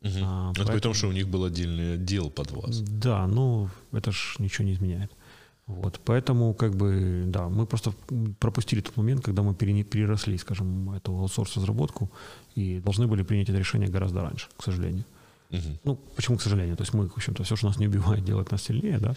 Угу. 0.00 0.10
А, 0.22 0.50
это 0.50 0.58
поэтому... 0.58 0.76
при 0.76 0.80
том, 0.80 0.94
что 0.94 1.08
у 1.08 1.12
них 1.12 1.28
был 1.28 1.44
отдельный 1.44 1.94
отдел 1.94 2.30
под 2.30 2.50
вас. 2.52 2.80
Да, 2.80 3.26
ну 3.26 3.68
это 3.92 4.12
ж 4.12 4.36
ничего 4.38 4.64
не 4.64 4.72
изменяет. 4.72 5.12
Вот, 5.72 6.00
поэтому, 6.04 6.54
как 6.54 6.74
бы, 6.74 7.24
да, 7.26 7.48
мы 7.48 7.66
просто 7.66 7.92
пропустили 8.38 8.80
тот 8.80 8.96
момент, 8.96 9.24
когда 9.24 9.42
мы 9.42 9.54
переросли, 9.54 10.38
скажем, 10.38 10.90
эту 10.92 11.12
аутсорс-разработку 11.12 12.10
и 12.54 12.80
должны 12.80 13.06
были 13.06 13.22
принять 13.22 13.48
это 13.48 13.58
решение 13.58 13.88
гораздо 13.88 14.22
раньше, 14.22 14.48
к 14.56 14.62
сожалению. 14.62 15.04
Угу. 15.52 15.78
Ну, 15.84 15.98
почему, 16.16 16.38
к 16.38 16.42
сожалению? 16.42 16.76
То 16.76 16.82
есть 16.82 16.94
мы, 16.94 17.08
в 17.08 17.16
общем-то, 17.16 17.42
все, 17.42 17.56
что 17.56 17.66
нас 17.66 17.78
не 17.78 17.86
убивает, 17.86 18.24
делает 18.24 18.50
нас 18.50 18.62
сильнее, 18.62 18.98
да. 18.98 19.14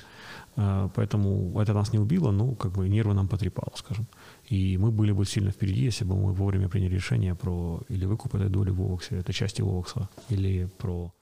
А, 0.58 0.90
поэтому 0.94 1.60
это 1.62 1.74
нас 1.74 1.94
не 1.94 2.00
убило, 2.00 2.32
но 2.32 2.56
как 2.56 2.74
бы 2.74 2.90
нервы 2.90 3.14
нам 3.14 3.28
потрепало, 3.28 3.72
скажем. 3.76 4.06
И 4.50 4.78
мы 4.78 4.92
были 4.92 5.14
бы 5.14 5.26
сильно 5.26 5.52
впереди, 5.52 5.84
если 5.86 6.04
бы 6.04 6.16
мы 6.16 6.34
вовремя 6.34 6.68
приняли 6.68 6.96
решение 6.96 7.36
про 7.36 7.82
или 7.90 8.06
выкуп 8.06 8.36
этой 8.36 8.50
доли 8.50 8.72
в 8.72 8.82
Овоксе, 8.82 9.16
этой 9.16 9.34
части 9.34 9.62
Овокса, 9.62 10.10
или 10.30 10.70
про 10.78 11.14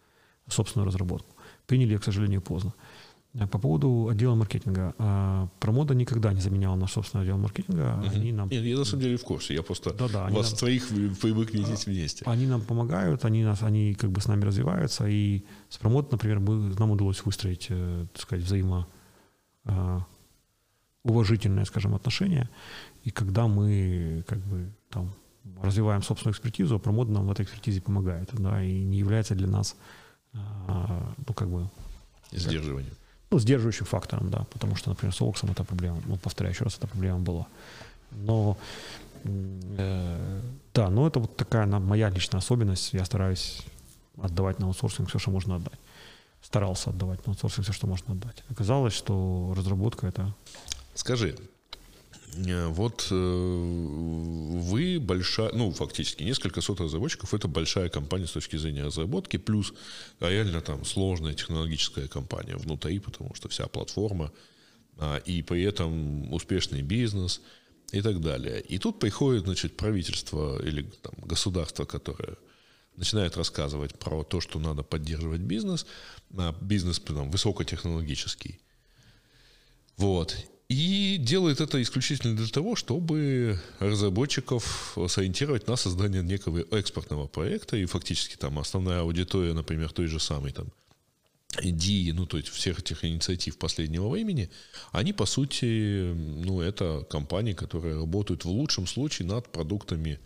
собственную 0.47 0.87
разработку. 0.87 1.29
Приняли, 1.67 1.97
к 1.97 2.03
сожалению, 2.03 2.41
поздно. 2.41 2.73
Э, 3.35 3.47
по 3.47 3.57
поводу 3.57 4.09
отдела 4.09 4.35
маркетинга. 4.35 4.93
А, 4.97 5.47
Промода 5.59 5.95
никогда 5.95 6.33
не 6.33 6.41
заменяла 6.41 6.75
наш 6.75 6.91
собственный 6.91 7.23
отдел 7.23 7.37
маркетинга. 7.37 7.99
Угу. 7.99 8.15
Они 8.15 8.31
нам... 8.31 8.49
Нет, 8.49 8.63
я 8.63 8.77
на 8.77 8.85
самом 8.85 9.03
деле 9.03 9.17
в 9.17 9.23
курсе. 9.23 9.55
Я 9.55 9.63
просто 9.63 9.93
да, 9.93 10.07
да, 10.07 10.27
вас 10.29 10.51
нам... 10.51 10.59
троих 10.59 10.87
привык 10.87 11.53
видеть 11.53 11.85
вместе. 11.85 12.25
Они 12.25 12.45
нам 12.45 12.61
помогают, 12.61 13.25
они, 13.25 13.43
нас, 13.43 13.63
они 13.63 13.95
как 13.95 14.11
бы 14.11 14.21
с 14.21 14.27
нами 14.27 14.45
развиваются. 14.45 15.07
И 15.07 15.43
с 15.69 15.77
промод, 15.77 16.11
например, 16.11 16.39
мы, 16.39 16.75
нам 16.77 16.91
удалось 16.91 17.25
выстроить, 17.25 17.67
э, 17.69 18.05
так 18.13 18.21
сказать, 18.21 18.45
взаимо 18.45 18.87
а, 19.65 20.05
уважительное, 21.03 21.65
скажем, 21.65 21.95
отношение. 21.95 22.49
И 23.03 23.09
когда 23.09 23.47
мы 23.47 24.23
как 24.27 24.39
бы 24.39 24.69
там 24.89 25.11
развиваем 25.61 26.03
собственную 26.03 26.33
экспертизу, 26.33 26.75
а 26.75 26.79
промод 26.79 27.09
нам 27.09 27.27
в 27.27 27.31
этой 27.31 27.45
экспертизе 27.45 27.81
помогает, 27.81 28.29
да, 28.33 28.63
и 28.63 28.83
не 28.83 28.99
является 28.99 29.33
для 29.33 29.47
нас, 29.47 29.75
а, 30.33 31.13
ну, 31.27 31.33
как 31.33 31.49
бы... 31.49 31.69
Сдерживанием 32.31 32.93
ну, 33.33 33.39
сдерживающим 33.39 33.85
фактором, 33.85 34.29
да, 34.29 34.45
потому 34.51 34.75
что, 34.75 34.89
например, 34.89 35.15
с 35.15 35.21
Оксом 35.21 35.49
эта 35.49 35.63
проблема, 35.63 36.01
ну, 36.05 36.17
повторяю 36.17 36.53
еще 36.53 36.65
раз, 36.65 36.77
эта 36.77 36.87
проблема 36.87 37.19
была. 37.19 37.47
Но, 38.11 38.57
э, 39.23 40.41
да, 40.73 40.89
но 40.89 41.07
это 41.07 41.19
вот 41.19 41.35
такая 41.35 41.65
моя 41.65 42.09
личная 42.09 42.39
особенность, 42.39 42.93
я 42.93 43.05
стараюсь 43.05 43.63
отдавать 44.21 44.59
на 44.59 44.67
аутсорсинг 44.67 45.09
все, 45.09 45.17
что 45.17 45.31
можно 45.31 45.55
отдать. 45.55 45.79
Старался 46.43 46.91
отдавать 46.91 47.25
на 47.25 47.31
аутсорсинг 47.31 47.63
все, 47.65 47.73
что 47.73 47.87
можно 47.87 48.13
отдать. 48.13 48.43
Оказалось, 48.51 48.93
что 48.93 49.53
разработка 49.57 50.05
это... 50.05 50.31
Скажи, 50.93 51.35
Э, 52.35 52.67
вот 52.67 53.07
э, 53.11 53.15
большая, 55.03 55.51
ну, 55.53 55.71
фактически, 55.71 56.23
несколько 56.23 56.61
сот 56.61 56.81
разработчиков– 56.81 57.33
это 57.35 57.47
большая 57.47 57.89
компания 57.89 58.27
с 58.27 58.31
точки 58.31 58.57
зрения 58.57 58.83
разработки, 58.85 59.37
плюс 59.37 59.73
реально 60.19 60.61
там 60.61 60.85
сложная 60.85 61.33
технологическая 61.33 62.07
компания 62.07 62.55
внутри, 62.55 62.99
потому 62.99 63.35
что 63.35 63.49
вся 63.49 63.67
платформа, 63.67 64.31
а, 64.97 65.17
и 65.17 65.41
при 65.41 65.63
этом 65.63 66.33
успешный 66.33 66.81
бизнес 66.81 67.41
и 67.91 68.01
так 68.01 68.21
далее. 68.21 68.61
И 68.61 68.79
тут 68.79 68.99
приходит, 68.99 69.43
значит, 69.43 69.77
правительство 69.77 70.61
или 70.65 70.83
там, 71.01 71.13
государство, 71.17 71.85
которое 71.85 72.37
начинает 72.95 73.37
рассказывать 73.37 73.97
про 73.97 74.23
то, 74.23 74.39
что 74.39 74.59
надо 74.59 74.83
поддерживать 74.83 75.41
бизнес, 75.41 75.85
а 76.37 76.55
бизнес 76.61 76.99
там, 76.99 77.31
высокотехнологический. 77.31 78.59
Вот. 79.97 80.37
И 80.73 81.17
делает 81.19 81.61
это 81.61 81.79
исключительно 81.83 82.35
для 82.35 82.47
того, 82.47 82.75
чтобы 82.75 83.59
разработчиков 83.77 84.97
сориентировать 85.07 85.67
на 85.67 85.75
создание 85.75 86.23
некого 86.23 86.65
экспортного 86.71 87.27
проекта. 87.27 87.77
И 87.77 87.85
фактически 87.85 88.37
там 88.37 88.57
основная 88.57 89.01
аудитория, 89.01 89.53
например, 89.53 89.91
той 89.91 90.07
же 90.07 90.19
самой 90.19 90.51
там 90.51 90.69
идеи, 91.61 92.09
ну, 92.09 92.25
то 92.25 92.37
есть 92.37 92.49
всех 92.49 92.79
этих 92.79 93.05
инициатив 93.05 93.59
последнего 93.59 94.09
времени, 94.09 94.49
они, 94.91 95.13
по 95.13 95.27
сути, 95.27 96.11
ну, 96.43 96.59
это 96.61 97.05
компании, 97.07 97.53
которые 97.53 97.95
работают 97.95 98.43
в 98.43 98.49
лучшем 98.49 98.87
случае 98.87 99.27
над 99.27 99.51
продуктами 99.51 100.19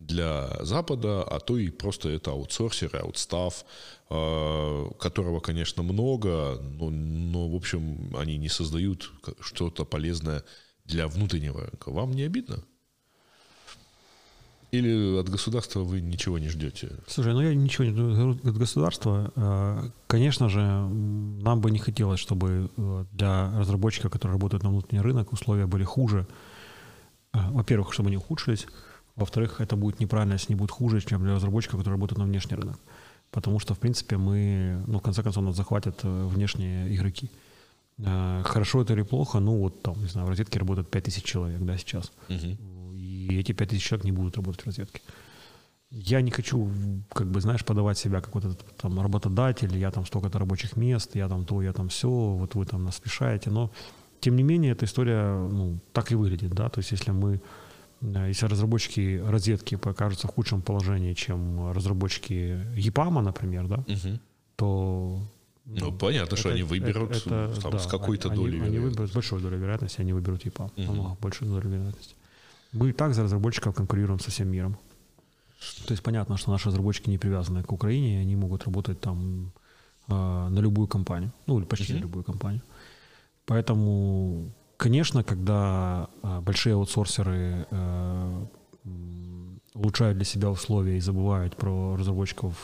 для 0.00 0.48
Запада, 0.64 1.22
а 1.22 1.38
то 1.40 1.58
и 1.58 1.70
просто 1.70 2.08
это 2.08 2.32
аутсорсеры, 2.32 2.98
аутстав, 2.98 3.64
а, 4.08 4.90
которого, 4.98 5.40
конечно, 5.40 5.82
много, 5.82 6.58
но, 6.60 6.90
но, 6.90 7.48
в 7.48 7.54
общем, 7.54 8.16
они 8.16 8.38
не 8.38 8.48
создают 8.48 9.12
что-то 9.40 9.84
полезное 9.84 10.42
для 10.86 11.06
внутреннего 11.06 11.60
рынка. 11.60 11.90
Вам 11.90 12.12
не 12.12 12.22
обидно? 12.22 12.64
Или 14.72 15.18
от 15.18 15.28
государства 15.28 15.80
вы 15.80 16.00
ничего 16.00 16.38
не 16.38 16.48
ждете? 16.48 16.92
Слушай, 17.08 17.34
ну 17.34 17.40
я 17.42 17.54
ничего 17.54 17.84
не 17.84 17.90
жду 17.90 18.30
от 18.30 18.56
государства. 18.56 19.32
А, 19.36 19.90
конечно 20.06 20.48
же, 20.48 20.60
нам 20.60 21.60
бы 21.60 21.70
не 21.70 21.78
хотелось, 21.78 22.20
чтобы 22.20 22.70
э, 22.76 23.04
для 23.12 23.58
разработчиков, 23.58 24.10
которые 24.10 24.36
работают 24.36 24.62
на 24.62 24.70
внутренний 24.70 25.02
рынок, 25.02 25.32
условия 25.32 25.66
были 25.66 25.84
хуже. 25.84 26.26
Во-первых, 27.32 27.92
чтобы 27.92 28.08
они 28.08 28.16
ухудшились. 28.16 28.66
Во-вторых, 29.16 29.60
это 29.60 29.76
будет 29.76 30.00
неправильно, 30.00 30.34
если 30.34 30.52
не 30.52 30.58
будет 30.58 30.70
хуже, 30.70 31.00
чем 31.00 31.22
для 31.22 31.34
разработчиков, 31.34 31.78
которые 31.78 31.96
работают 31.96 32.18
на 32.18 32.24
внешний 32.24 32.56
рынок. 32.56 32.78
Потому 33.30 33.60
что, 33.60 33.74
в 33.74 33.78
принципе, 33.78 34.16
мы, 34.16 34.82
ну, 34.86 34.98
в 34.98 35.02
конце 35.02 35.22
концов, 35.22 35.44
нас 35.44 35.56
захватят 35.56 36.00
э, 36.04 36.26
внешние 36.26 36.94
игроки. 36.94 37.30
Э, 37.98 38.42
хорошо 38.44 38.82
это 38.82 38.92
или 38.92 39.02
плохо, 39.02 39.40
ну, 39.40 39.56
вот 39.58 39.82
там, 39.82 40.00
не 40.00 40.08
знаю, 40.08 40.26
в 40.26 40.30
розетке 40.30 40.58
работает 40.58 40.90
5000 40.90 41.24
человек, 41.24 41.60
да, 41.60 41.76
сейчас. 41.76 42.12
Угу. 42.28 42.94
И 42.94 43.38
эти 43.38 43.52
5000 43.52 43.82
человек 43.82 44.04
не 44.04 44.12
будут 44.12 44.36
работать 44.36 44.62
в 44.62 44.66
розетке. 44.66 45.00
Я 45.90 46.22
не 46.22 46.30
хочу, 46.30 46.70
как 47.12 47.30
бы, 47.30 47.40
знаешь, 47.40 47.64
подавать 47.64 47.98
себя 47.98 48.20
как 48.20 48.34
вот 48.34 48.44
этот 48.44 48.76
там 48.76 49.00
работодатель, 49.00 49.76
я 49.76 49.90
там 49.90 50.06
столько-то 50.06 50.38
рабочих 50.38 50.76
мест, 50.76 51.16
я 51.16 51.28
там 51.28 51.44
то, 51.44 51.62
я 51.62 51.72
там 51.72 51.88
все, 51.88 52.08
вот 52.08 52.54
вы 52.54 52.64
там 52.64 52.84
нас 52.84 53.02
мешаете. 53.04 53.50
Но, 53.50 53.70
тем 54.20 54.36
не 54.36 54.44
менее, 54.44 54.72
эта 54.72 54.84
история, 54.84 55.48
ну, 55.48 55.78
так 55.92 56.12
и 56.12 56.14
выглядит, 56.14 56.50
да, 56.50 56.68
то 56.68 56.78
есть 56.80 56.92
если 56.92 57.10
мы 57.12 57.40
если 58.00 58.46
разработчики 58.46 59.22
розетки 59.26 59.76
покажутся 59.76 60.26
в 60.26 60.30
худшем 60.30 60.62
положении, 60.62 61.14
чем 61.14 61.70
разработчики 61.72 62.66
EPAM, 62.76 63.20
например, 63.20 63.66
да, 63.66 63.84
угу. 63.86 64.20
то... 64.56 65.20
Ну, 65.66 65.76
ну 65.90 65.98
понятно, 65.98 66.34
это, 66.34 66.36
что 66.36 66.48
они 66.48 66.62
выберут 66.62 67.10
это, 67.10 67.54
там, 67.60 67.72
да, 67.72 67.78
с 67.78 67.86
какой-то 67.86 68.30
они, 68.30 68.36
долей 68.36 68.60
Они 68.60 68.78
выберут 68.78 69.10
с 69.10 69.12
большой 69.12 69.40
долей 69.40 69.58
вероятности, 69.58 70.00
они 70.00 70.12
выберут 70.12 70.46
EPAM, 70.46 70.70
угу. 70.76 70.82
намного 70.82 71.16
большой 71.20 71.48
долей 71.48 71.68
вероятности. 71.68 72.16
Мы 72.72 72.90
и 72.90 72.92
так 72.92 73.14
за 73.14 73.22
разработчиков 73.22 73.74
конкурируем 73.74 74.18
со 74.20 74.30
всем 74.30 74.48
миром. 74.48 74.78
То 75.86 75.92
есть 75.92 76.02
понятно, 76.02 76.36
что 76.38 76.50
наши 76.50 76.68
разработчики 76.68 77.10
не 77.10 77.18
привязаны 77.18 77.62
к 77.62 77.72
Украине, 77.72 78.18
и 78.18 78.22
они 78.22 78.36
могут 78.36 78.64
работать 78.64 79.00
там 79.00 79.52
э, 80.08 80.12
на 80.14 80.58
любую 80.60 80.88
компанию, 80.88 81.32
ну 81.46 81.58
или 81.58 81.66
почти 81.66 81.92
uh 81.92 81.96
на 81.96 82.00
любую 82.00 82.24
компанию. 82.24 82.62
Поэтому 83.44 84.52
Конечно, 84.80 85.22
когда 85.22 86.08
а, 86.22 86.40
большие 86.40 86.74
аутсорсеры 86.74 87.66
э, 87.70 88.46
улучшают 89.74 90.16
для 90.16 90.24
себя 90.24 90.48
условия 90.48 90.96
и 90.96 91.00
забывают 91.00 91.54
про 91.54 91.96
разработчиков, 91.96 92.54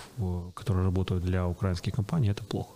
которые 0.55 0.87
работают 0.87 1.25
для 1.25 1.47
украинских 1.47 1.93
компаний, 1.93 2.31
это 2.31 2.43
плохо. 2.43 2.71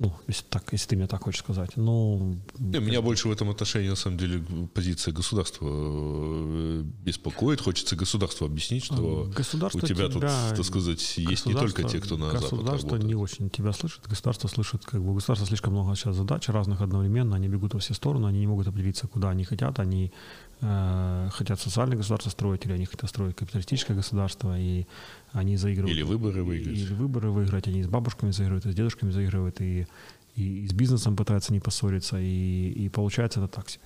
Ну, 0.00 0.12
если, 0.28 0.44
так, 0.44 0.62
если 0.70 0.90
ты 0.90 0.96
мне 0.96 1.08
так 1.08 1.24
хочешь 1.24 1.40
сказать. 1.40 1.76
Но... 1.76 2.36
Не, 2.58 2.78
меня 2.78 3.02
больше 3.02 3.26
в 3.26 3.32
этом 3.32 3.50
отношении, 3.50 3.88
на 3.88 3.96
самом 3.96 4.16
деле, 4.16 4.44
позиция 4.72 5.12
государства 5.12 5.66
э, 5.68 6.82
беспокоит. 7.04 7.60
Хочется 7.60 7.96
государству 7.96 8.46
объяснить, 8.46 8.84
что 8.84 9.28
государство 9.34 9.78
у 9.78 9.86
тебя, 9.86 10.08
тебя 10.08 10.08
тут, 10.08 10.56
так 10.56 10.64
сказать, 10.64 11.18
есть 11.18 11.46
не 11.46 11.54
только 11.54 11.82
те, 11.82 12.00
кто 12.00 12.16
на 12.16 12.30
Запад 12.30 12.42
Государство 12.42 12.96
не 12.96 13.16
очень 13.16 13.50
тебя 13.50 13.72
слышит. 13.72 14.06
Государство 14.06 14.46
слышит, 14.46 14.84
как 14.84 15.02
бы, 15.02 15.14
государство 15.14 15.48
слишком 15.48 15.72
много 15.72 15.96
сейчас 15.96 16.14
задач 16.14 16.48
разных 16.48 16.80
одновременно. 16.80 17.34
Они 17.34 17.48
бегут 17.48 17.74
во 17.74 17.80
все 17.80 17.92
стороны, 17.92 18.28
они 18.28 18.38
не 18.38 18.46
могут 18.46 18.68
определиться, 18.68 19.08
куда 19.08 19.30
они 19.30 19.42
хотят. 19.42 19.80
Они 19.80 20.12
хотят 20.60 21.60
социальное 21.60 21.96
государство 21.96 22.30
строить, 22.30 22.64
или 22.66 22.72
они 22.72 22.84
хотят 22.84 23.08
строить 23.08 23.36
капиталистическое 23.36 23.96
государство, 23.96 24.58
и 24.58 24.86
они 25.32 25.56
заигрывают. 25.56 25.96
Или 25.96 26.02
выборы 26.02 26.42
выиграть. 26.42 26.76
Или 26.76 26.94
выборы 26.94 27.30
выиграть. 27.30 27.68
Они 27.68 27.82
с 27.82 27.86
бабушками 27.88 28.32
заигрывают, 28.32 28.66
и 28.66 28.72
с 28.72 28.74
дедушками 28.74 29.10
заигрывают, 29.10 29.60
и, 29.60 29.86
и, 30.34 30.64
и 30.64 30.68
с 30.68 30.72
бизнесом 30.72 31.16
пытаются 31.16 31.52
не 31.52 31.60
поссориться, 31.60 32.18
и, 32.18 32.70
и 32.70 32.88
получается 32.88 33.40
это 33.40 33.48
так 33.48 33.68
себе. 33.68 33.84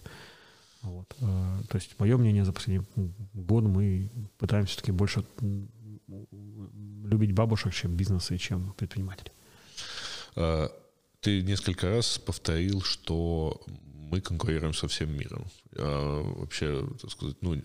Вот. 0.82 1.14
Э, 1.20 1.62
то 1.68 1.76
есть 1.76 1.98
мое 1.98 2.16
мнение 2.16 2.44
за 2.44 2.52
последний 2.52 2.84
год 3.34 3.64
мы 3.64 4.10
пытаемся 4.38 4.72
все-таки 4.72 4.92
больше 4.92 5.24
любить 7.04 7.32
бабушек, 7.32 7.72
чем 7.72 7.96
бизнесы, 7.96 8.36
чем 8.38 8.74
предпринимателей. 8.76 9.32
А, 10.36 10.70
ты 11.20 11.42
несколько 11.42 11.88
раз 11.88 12.18
повторил, 12.18 12.82
что 12.82 13.60
мы 14.12 14.20
конкурируем 14.20 14.74
со 14.74 14.86
всем 14.86 15.10
миром. 15.10 15.46
А, 15.76 16.22
вообще, 16.36 16.86
так 17.00 17.10
сказать, 17.10 17.36
ну, 17.40 17.56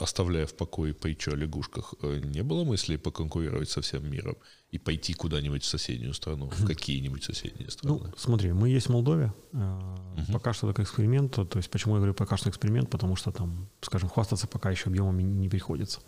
оставляя 0.00 0.46
в 0.46 0.54
покое 0.54 0.92
притчу 0.92 1.32
о 1.32 1.36
лягушках, 1.36 1.94
э, 2.02 2.20
не 2.24 2.42
было 2.42 2.64
мысли 2.64 2.96
поконкурировать 2.96 3.70
со 3.70 3.80
всем 3.80 4.10
миром 4.10 4.36
и 4.70 4.78
пойти 4.78 5.14
куда-нибудь 5.14 5.62
в 5.62 5.66
соседнюю 5.66 6.12
страну, 6.12 6.50
в 6.50 6.66
какие-нибудь 6.66 7.24
соседние 7.24 7.70
страны? 7.70 8.00
Ну, 8.02 8.12
смотри, 8.18 8.52
мы 8.52 8.68
есть 8.68 8.88
в 8.88 8.92
Молдове. 8.92 9.32
Угу. 9.52 10.32
Пока 10.32 10.52
что 10.52 10.70
это 10.70 10.82
эксперимент. 10.82 11.32
То 11.32 11.58
есть, 11.58 11.70
почему 11.70 11.94
я 11.94 11.98
говорю 11.98 12.14
пока 12.14 12.36
что 12.36 12.50
эксперимент? 12.50 12.90
Потому 12.90 13.16
что 13.16 13.32
там, 13.32 13.68
скажем, 13.80 14.10
хвастаться 14.10 14.46
пока 14.46 14.70
еще 14.70 14.90
объемами 14.90 15.22
не 15.22 15.48
приходится. 15.48 16.00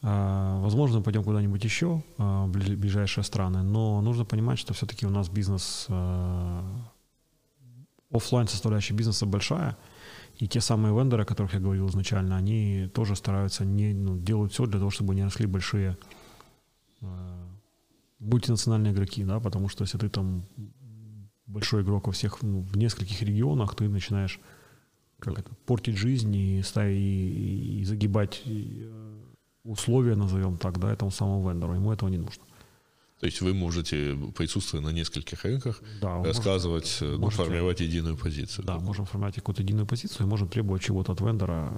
А, 0.00 0.58
возможно, 0.60 1.02
пойдем 1.02 1.22
куда-нибудь 1.22 1.64
еще, 1.64 2.02
в 2.16 2.48
ближайшие 2.48 3.24
страны, 3.24 3.62
но 3.62 4.00
нужно 4.00 4.24
понимать, 4.24 4.58
что 4.58 4.72
все-таки 4.72 5.06
у 5.06 5.10
нас 5.10 5.28
бизнес 5.28 5.86
офлайн 8.12 8.48
составляющая 8.48 8.94
бизнеса 8.94 9.26
большая, 9.26 9.76
и 10.38 10.48
те 10.48 10.60
самые 10.60 10.94
вендоры, 10.94 11.22
о 11.22 11.26
которых 11.26 11.54
я 11.54 11.60
говорил 11.60 11.88
изначально, 11.88 12.36
они 12.36 12.90
тоже 12.94 13.16
стараются, 13.16 13.64
не, 13.64 13.92
ну, 13.92 14.16
делают 14.18 14.52
все 14.52 14.66
для 14.66 14.78
того, 14.78 14.90
чтобы 14.90 15.14
не 15.14 15.24
росли 15.24 15.46
большие 15.46 15.96
э, 17.00 17.06
мультинациональные 18.18 18.92
игроки, 18.92 19.24
да, 19.24 19.40
потому 19.40 19.68
что 19.68 19.84
если 19.84 19.98
ты 19.98 20.08
там 20.08 20.44
большой 21.46 21.82
игрок 21.82 22.06
во 22.06 22.12
всех, 22.12 22.42
ну, 22.42 22.60
в 22.60 22.76
нескольких 22.76 23.22
регионах, 23.22 23.74
ты 23.74 23.88
начинаешь 23.88 24.40
как 25.18 25.38
это, 25.38 25.50
портить 25.66 25.96
жизнь 25.96 26.34
и, 26.34 26.62
ставить, 26.62 26.98
и, 26.98 27.80
и 27.80 27.84
загибать 27.84 28.42
э, 28.44 29.20
условия, 29.64 30.16
назовем 30.16 30.56
так, 30.56 30.78
да, 30.78 30.92
этому 30.92 31.10
самому 31.10 31.48
вендору. 31.48 31.74
Ему 31.74 31.92
этого 31.92 32.08
не 32.08 32.18
нужно. 32.18 32.42
То 33.22 33.26
есть 33.26 33.40
вы 33.40 33.54
можете, 33.54 34.18
присутствуя 34.36 34.80
на 34.82 34.88
нескольких 34.88 35.44
рынках, 35.44 35.80
да, 36.00 36.24
рассказывать, 36.24 36.98
можете, 37.00 37.18
ну, 37.20 37.30
формировать 37.30 37.78
единую 37.78 38.16
позицию. 38.16 38.64
Да, 38.64 38.80
можем 38.80 39.04
формировать 39.04 39.36
какую-то 39.36 39.62
единую 39.62 39.86
позицию 39.86 40.26
и 40.26 40.28
можем 40.28 40.48
требовать 40.48 40.82
чего-то 40.82 41.12
от 41.12 41.20
вендора, 41.20 41.72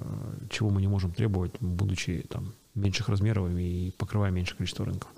чего 0.49 0.71
мы 0.71 0.81
не 0.81 0.87
можем 0.87 1.11
требовать, 1.11 1.51
будучи 1.59 2.25
там 2.29 2.55
меньших 2.73 3.09
размеров 3.09 3.51
и 3.51 3.93
покрывая 3.95 4.31
меньшее 4.31 4.57
количество 4.57 4.85
рынков. 4.87 5.11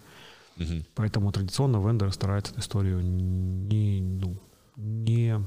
Угу. 0.58 0.84
Поэтому 0.96 1.32
традиционно 1.32 1.78
вендоры 1.78 2.12
стараются 2.12 2.52
эту 2.52 2.60
историю 2.60 3.00
не, 3.02 4.02
ну, 4.02 4.36
не, 4.76 5.40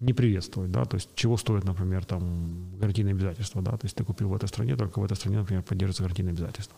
не 0.00 0.12
приветствовать, 0.12 0.70
да, 0.70 0.84
то 0.84 0.96
есть 0.96 1.08
чего 1.14 1.38
стоит, 1.38 1.64
например, 1.64 2.04
там 2.04 2.76
гарантийные 2.78 3.12
обязательства, 3.12 3.62
да, 3.62 3.70
то 3.70 3.86
есть 3.86 3.96
ты 3.96 4.04
купил 4.04 4.28
в 4.28 4.34
этой 4.34 4.50
стране, 4.50 4.76
только 4.76 4.98
в 4.98 5.04
этой 5.04 5.16
стране, 5.16 5.38
например, 5.38 5.62
поддерживается 5.62 6.02
гарантийные 6.02 6.32
обязательства. 6.32 6.76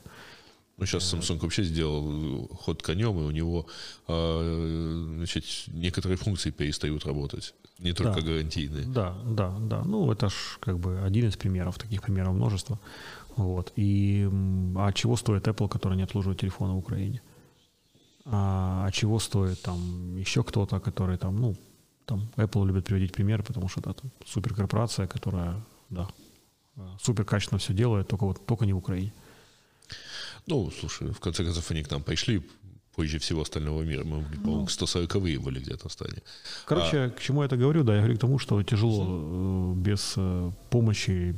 Ну, 0.76 0.86
сейчас 0.86 1.14
Samsung 1.14 1.38
вообще 1.38 1.64
сделал 1.64 2.48
ход 2.48 2.82
конем, 2.82 3.18
и 3.20 3.22
у 3.22 3.30
него 3.30 3.66
а, 4.08 5.14
значит, 5.18 5.44
некоторые 5.68 6.16
функции 6.16 6.50
перестают 6.50 7.06
работать, 7.06 7.54
не 7.78 7.92
только 7.92 8.20
да. 8.20 8.26
гарантийные. 8.26 8.84
Да, 8.86 9.16
да, 9.24 9.54
да. 9.60 9.84
Ну, 9.84 10.10
это 10.10 10.28
ж 10.28 10.58
как 10.60 10.78
бы 10.78 11.00
один 11.06 11.28
из 11.28 11.36
примеров, 11.36 11.78
таких 11.78 12.02
примеров 12.02 12.34
множество. 12.34 12.78
Вот. 13.36 13.72
И 13.76 14.28
а 14.76 14.92
чего 14.92 15.16
стоит 15.16 15.46
Apple, 15.46 15.68
который 15.68 15.96
не 15.96 16.02
обслуживает 16.02 16.40
телефоны 16.40 16.74
в 16.74 16.78
Украине? 16.78 17.20
А, 18.24 18.84
а 18.86 18.90
чего 18.90 19.20
стоит 19.20 19.62
там 19.62 20.16
еще 20.16 20.42
кто-то, 20.42 20.80
который 20.80 21.18
там, 21.18 21.40
ну, 21.40 21.54
там 22.06 22.28
Apple 22.36 22.66
любит 22.66 22.84
приводить 22.84 23.12
примеры, 23.12 23.42
потому 23.42 23.68
что 23.68 23.80
да, 23.80 23.92
там 23.92 24.10
суперкорпорация, 24.26 25.06
которая, 25.06 25.54
да, 25.90 26.08
супер 27.00 27.24
качественно 27.24 27.58
все 27.58 27.74
делает, 27.74 28.08
только 28.08 28.24
вот 28.24 28.46
только 28.46 28.66
не 28.66 28.72
в 28.72 28.78
Украине. 28.78 29.12
Ну, 30.46 30.70
слушай, 30.70 31.10
в 31.10 31.20
конце 31.20 31.44
концов, 31.44 31.70
они 31.70 31.82
к 31.82 31.90
нам 31.90 32.02
пришли 32.02 32.42
позже 32.94 33.18
всего 33.18 33.42
остального 33.42 33.82
мира. 33.82 34.04
Мы, 34.04 34.22
по-моему, 34.42 34.66
140-е 34.66 35.38
были 35.38 35.58
где-то 35.58 35.88
в 35.88 35.92
стане. 35.92 36.22
Короче, 36.66 36.98
а... 36.98 37.10
к 37.10 37.20
чему 37.20 37.42
я 37.42 37.46
это 37.46 37.56
говорю? 37.56 37.82
Да, 37.82 37.94
я 37.94 38.00
говорю 38.00 38.16
к 38.16 38.20
тому, 38.20 38.38
что 38.38 38.62
тяжело 38.62 39.74
э, 39.74 39.74
без 39.76 40.14
э, 40.16 40.50
помощи, 40.70 41.34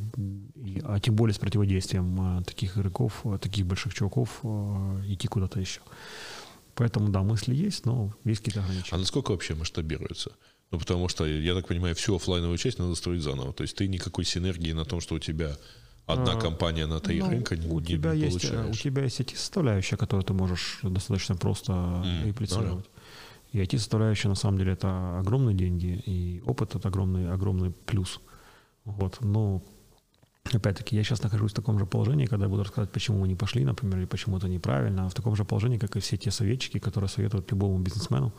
а 0.84 1.00
тем 1.00 1.14
более 1.14 1.34
с 1.34 1.38
противодействием 1.38 2.40
э, 2.40 2.44
таких 2.44 2.76
игроков, 2.76 3.24
таких 3.40 3.66
больших 3.66 3.94
чуваков 3.94 4.44
идти 5.06 5.28
куда-то 5.28 5.60
еще. 5.60 5.80
Поэтому, 6.74 7.08
да, 7.08 7.22
мысли 7.22 7.54
есть, 7.54 7.86
но 7.86 8.12
есть 8.24 8.40
какие-то 8.40 8.60
ограничения. 8.60 8.96
А 8.96 8.98
насколько 8.98 9.30
вообще 9.30 9.54
масштабируется? 9.54 10.32
Ну, 10.70 10.78
потому 10.78 11.08
что, 11.08 11.24
я 11.24 11.54
так 11.54 11.68
понимаю, 11.68 11.94
всю 11.94 12.16
офлайновую 12.16 12.58
часть 12.58 12.78
надо 12.78 12.94
строить 12.96 13.22
заново. 13.22 13.52
То 13.52 13.62
есть 13.62 13.76
ты 13.76 13.88
никакой 13.88 14.24
синергии 14.24 14.72
на 14.72 14.84
том, 14.84 15.00
что 15.00 15.14
у 15.14 15.18
тебя 15.18 15.56
одна 16.06 16.32
а, 16.32 16.40
компания 16.40 16.86
на 16.86 17.00
три 17.00 17.20
ну, 17.20 17.30
рынка 17.30 17.56
не, 17.56 17.68
у 17.68 17.80
тебя 17.80 18.14
не 18.14 18.20
есть, 18.20 18.44
У 18.44 18.72
тебя 18.72 19.02
есть 19.02 19.20
IT-составляющая, 19.20 19.96
которую 19.96 20.24
ты 20.24 20.32
можешь 20.32 20.78
достаточно 20.82 21.36
просто 21.36 21.72
mm, 21.72 22.26
реплицировать. 22.26 22.86
Да, 23.52 23.60
И 23.60 23.62
IT-составляющая, 23.62 24.28
на 24.28 24.34
самом 24.34 24.58
деле, 24.58 24.72
это 24.72 25.18
огромные 25.18 25.54
деньги, 25.54 26.02
и 26.06 26.42
опыт— 26.46 26.74
это 26.76 26.88
огромный, 26.88 27.32
огромный 27.32 27.70
плюс. 27.70 28.20
Вот. 28.84 29.20
Но, 29.20 29.62
опять-таки, 30.52 30.96
я 30.96 31.02
сейчас 31.02 31.22
нахожусь 31.22 31.52
в 31.52 31.54
таком 31.54 31.78
же 31.78 31.86
положении, 31.86 32.26
когда 32.26 32.46
я 32.46 32.50
буду 32.50 32.62
рассказывать, 32.62 32.92
почему 32.92 33.18
мы 33.18 33.28
не 33.28 33.34
пошли, 33.34 33.64
например, 33.64 33.98
или 33.98 34.06
почему 34.06 34.38
это 34.38 34.48
неправильно, 34.48 35.06
а 35.06 35.08
в 35.08 35.14
таком 35.14 35.34
же 35.36 35.44
положении, 35.44 35.78
как 35.78 35.96
и 35.96 36.00
все 36.00 36.16
те 36.16 36.30
советчики, 36.30 36.78
которые 36.78 37.08
советуют 37.08 37.50
любому 37.50 37.78
бизнесмену 37.78 38.32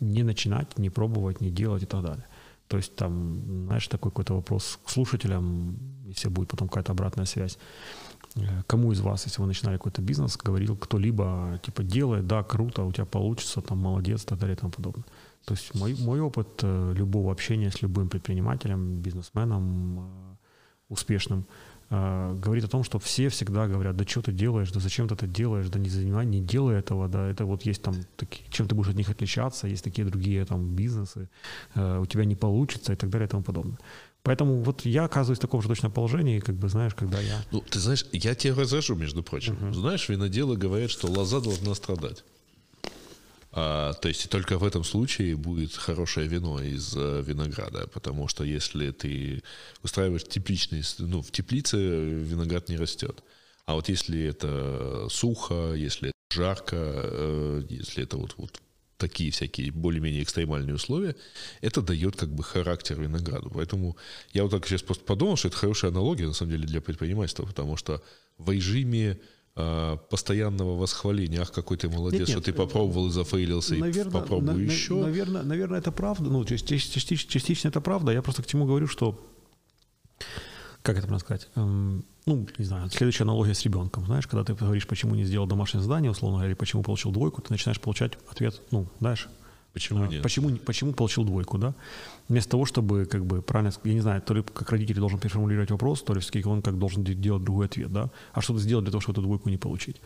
не 0.00 0.22
начинать, 0.22 0.78
не 0.78 0.90
пробовать, 0.90 1.40
не 1.40 1.50
делать 1.50 1.82
и 1.82 1.86
так 1.86 2.02
далее. 2.02 2.26
То 2.70 2.76
есть 2.76 2.94
там, 2.94 3.66
знаешь, 3.66 3.88
такой 3.88 4.12
какой-то 4.12 4.34
вопрос 4.34 4.78
к 4.84 4.90
слушателям, 4.90 5.76
если 6.06 6.28
будет 6.28 6.48
потом 6.48 6.68
какая-то 6.68 6.92
обратная 6.92 7.26
связь. 7.26 7.58
Э, 8.36 8.62
кому 8.68 8.92
из 8.92 9.00
вас, 9.00 9.26
если 9.26 9.42
вы 9.42 9.48
начинали 9.48 9.76
какой-то 9.76 10.02
бизнес, 10.02 10.36
говорил 10.36 10.76
кто-либо, 10.76 11.60
типа, 11.64 11.82
делай, 11.82 12.22
да, 12.22 12.44
круто, 12.44 12.84
у 12.84 12.92
тебя 12.92 13.06
получится, 13.06 13.60
там, 13.60 13.78
молодец, 13.78 14.22
и 14.22 14.26
так 14.26 14.38
далее 14.38 14.54
и 14.54 14.58
тому 14.58 14.70
подобное. 14.70 15.04
То 15.46 15.54
есть 15.54 15.74
мой, 15.74 15.96
мой 15.98 16.20
опыт 16.20 16.60
э, 16.62 16.94
любого 16.96 17.32
общения 17.32 17.72
с 17.72 17.82
любым 17.82 18.08
предпринимателем, 18.08 19.02
бизнесменом 19.02 19.98
э, 19.98 20.36
успешным– 20.88 21.46
а, 21.92 22.34
говорит 22.34 22.64
о 22.64 22.68
том, 22.68 22.84
что 22.84 23.00
все 23.00 23.28
всегда 23.28 23.66
говорят, 23.66 23.96
да 23.96 24.04
что 24.06 24.22
ты 24.22 24.32
делаешь, 24.32 24.70
да 24.70 24.78
зачем 24.78 25.08
ты 25.08 25.14
это 25.14 25.26
делаешь, 25.26 25.68
да 25.68 25.80
не 25.80 25.88
занимай, 25.88 26.24
не 26.24 26.40
делай 26.40 26.78
этого, 26.78 27.08
да, 27.08 27.28
это 27.28 27.44
вот 27.44 27.62
есть 27.62 27.82
там, 27.82 27.96
такие, 28.16 28.44
чем 28.50 28.68
ты 28.68 28.76
будешь 28.76 28.90
от 28.90 28.96
них 28.96 29.10
отличаться, 29.10 29.66
есть 29.66 29.82
такие 29.82 30.06
другие 30.06 30.44
там 30.44 30.76
бизнесы, 30.76 31.28
э, 31.74 31.98
у 31.98 32.06
тебя 32.06 32.24
не 32.24 32.36
получится 32.36 32.92
и 32.92 32.96
так 32.96 33.10
далее 33.10 33.26
и 33.26 33.30
тому 33.30 33.42
подобное. 33.42 33.78
Поэтому 34.22 34.62
вот 34.62 34.84
я 34.84 35.04
оказываюсь 35.04 35.38
в 35.38 35.42
таком 35.42 35.62
же 35.62 35.68
точно 35.68 35.90
положении, 35.90 36.38
как 36.38 36.54
бы, 36.54 36.68
знаешь, 36.68 36.94
когда 36.94 37.20
я... 37.20 37.42
Ну, 37.50 37.60
ты 37.60 37.80
знаешь, 37.80 38.06
я 38.12 38.36
тебе 38.36 38.52
разрешу, 38.52 38.94
между 38.94 39.22
прочим. 39.24 39.54
Uh-huh. 39.54 39.72
Знаешь, 39.72 40.08
виноделы 40.08 40.56
говорят, 40.56 40.90
что 40.90 41.08
лоза 41.08 41.40
должна 41.40 41.74
страдать. 41.74 42.22
А, 43.52 43.94
то 43.94 44.08
есть 44.08 44.28
только 44.30 44.58
в 44.58 44.64
этом 44.64 44.84
случае 44.84 45.36
будет 45.36 45.74
хорошее 45.74 46.28
вино 46.28 46.62
из 46.62 46.94
а, 46.96 47.20
винограда, 47.20 47.88
потому 47.88 48.28
что 48.28 48.44
если 48.44 48.92
ты 48.92 49.42
устраиваешь 49.82 50.24
тепличный, 50.24 50.82
ну, 50.98 51.20
в 51.20 51.32
теплице 51.32 51.76
виноград 51.76 52.68
не 52.68 52.76
растет. 52.76 53.22
А 53.66 53.74
вот 53.74 53.88
если 53.88 54.22
это 54.22 55.08
сухо, 55.10 55.74
если 55.74 56.08
это 56.08 56.16
жарко, 56.32 56.76
э, 56.76 57.62
если 57.68 58.04
это 58.04 58.16
вот, 58.16 58.34
вот 58.36 58.60
такие 58.96 59.30
всякие 59.30 59.72
более-менее 59.72 60.22
экстремальные 60.22 60.74
условия, 60.74 61.16
это 61.60 61.80
дает 61.82 62.16
как 62.16 62.28
бы 62.28 62.44
характер 62.44 63.00
винограду. 63.00 63.50
Поэтому 63.50 63.96
я 64.32 64.42
вот 64.42 64.52
так 64.52 64.66
сейчас 64.66 64.82
просто 64.82 65.04
подумал, 65.04 65.36
что 65.36 65.48
это 65.48 65.56
хорошая 65.56 65.90
аналогия 65.90 66.26
на 66.26 66.34
самом 66.34 66.52
деле 66.52 66.66
для 66.66 66.80
предпринимательства, 66.80 67.44
потому 67.46 67.76
что 67.76 68.02
в 68.38 68.50
режиме 68.50 69.18
постоянного 70.10 70.76
восхваления, 70.76 71.42
ах, 71.42 71.52
какой 71.52 71.76
ты 71.76 71.88
молодец, 71.88 72.20
нет, 72.20 72.28
нет, 72.28 72.36
что 72.36 72.44
ты 72.44 72.52
попробовал 72.52 73.08
и 73.08 73.10
зафейлился, 73.10 73.74
наверное, 73.74 74.10
и 74.10 74.12
попробуй 74.12 74.54
на, 74.54 74.58
еще. 74.58 74.94
Наверное, 74.94 75.42
наверное, 75.42 75.78
это 75.78 75.92
правда, 75.92 76.30
ну, 76.30 76.44
частично, 76.44 77.00
частично 77.00 77.68
это 77.68 77.80
правда, 77.80 78.12
я 78.12 78.22
просто 78.22 78.42
к 78.42 78.46
чему 78.46 78.66
говорю, 78.66 78.86
что 78.86 79.20
как 80.82 80.96
это 80.96 81.06
можно 81.06 81.18
сказать, 81.18 81.48
эм, 81.56 82.04
ну, 82.26 82.46
не 82.56 82.64
знаю, 82.64 82.88
следующая 82.90 83.24
аналогия 83.24 83.54
с 83.54 83.62
ребенком, 83.62 84.06
знаешь, 84.06 84.26
когда 84.26 84.44
ты 84.44 84.54
говоришь, 84.54 84.86
почему 84.86 85.14
не 85.14 85.24
сделал 85.24 85.46
домашнее 85.46 85.82
задание, 85.82 86.10
условно 86.10 86.38
говоря, 86.38 86.50
или 86.50 86.56
почему 86.56 86.82
получил 86.82 87.10
двойку, 87.10 87.42
ты 87.42 87.52
начинаешь 87.52 87.80
получать 87.80 88.12
ответ, 88.30 88.60
ну, 88.70 88.86
знаешь, 88.98 89.28
Почему 89.72 90.04
а, 90.04 90.08
нет? 90.08 90.22
Почему, 90.22 90.56
почему 90.56 90.92
получил 90.92 91.24
двойку, 91.24 91.58
да? 91.58 91.74
Вместо 92.28 92.50
того, 92.50 92.64
чтобы, 92.64 93.06
как 93.06 93.24
бы, 93.24 93.40
правильно, 93.40 93.72
я 93.84 93.94
не 93.94 94.00
знаю, 94.00 94.20
то 94.22 94.34
ли 94.34 94.42
как 94.42 94.70
родитель 94.70 94.96
должен 94.96 95.18
переформулировать 95.18 95.70
вопрос, 95.70 96.02
то 96.02 96.12
ли 96.12 96.20
все-таки 96.20 96.46
он 96.46 96.62
как 96.62 96.78
должен 96.78 97.04
делать 97.04 97.44
другой 97.44 97.66
ответ, 97.66 97.92
да? 97.92 98.10
А 98.32 98.40
что-то 98.40 98.60
сделать 98.60 98.84
для 98.84 98.90
того, 98.90 99.00
чтобы 99.00 99.14
эту 99.14 99.22
двойку 99.22 99.48
не 99.48 99.58
получить. 99.58 100.00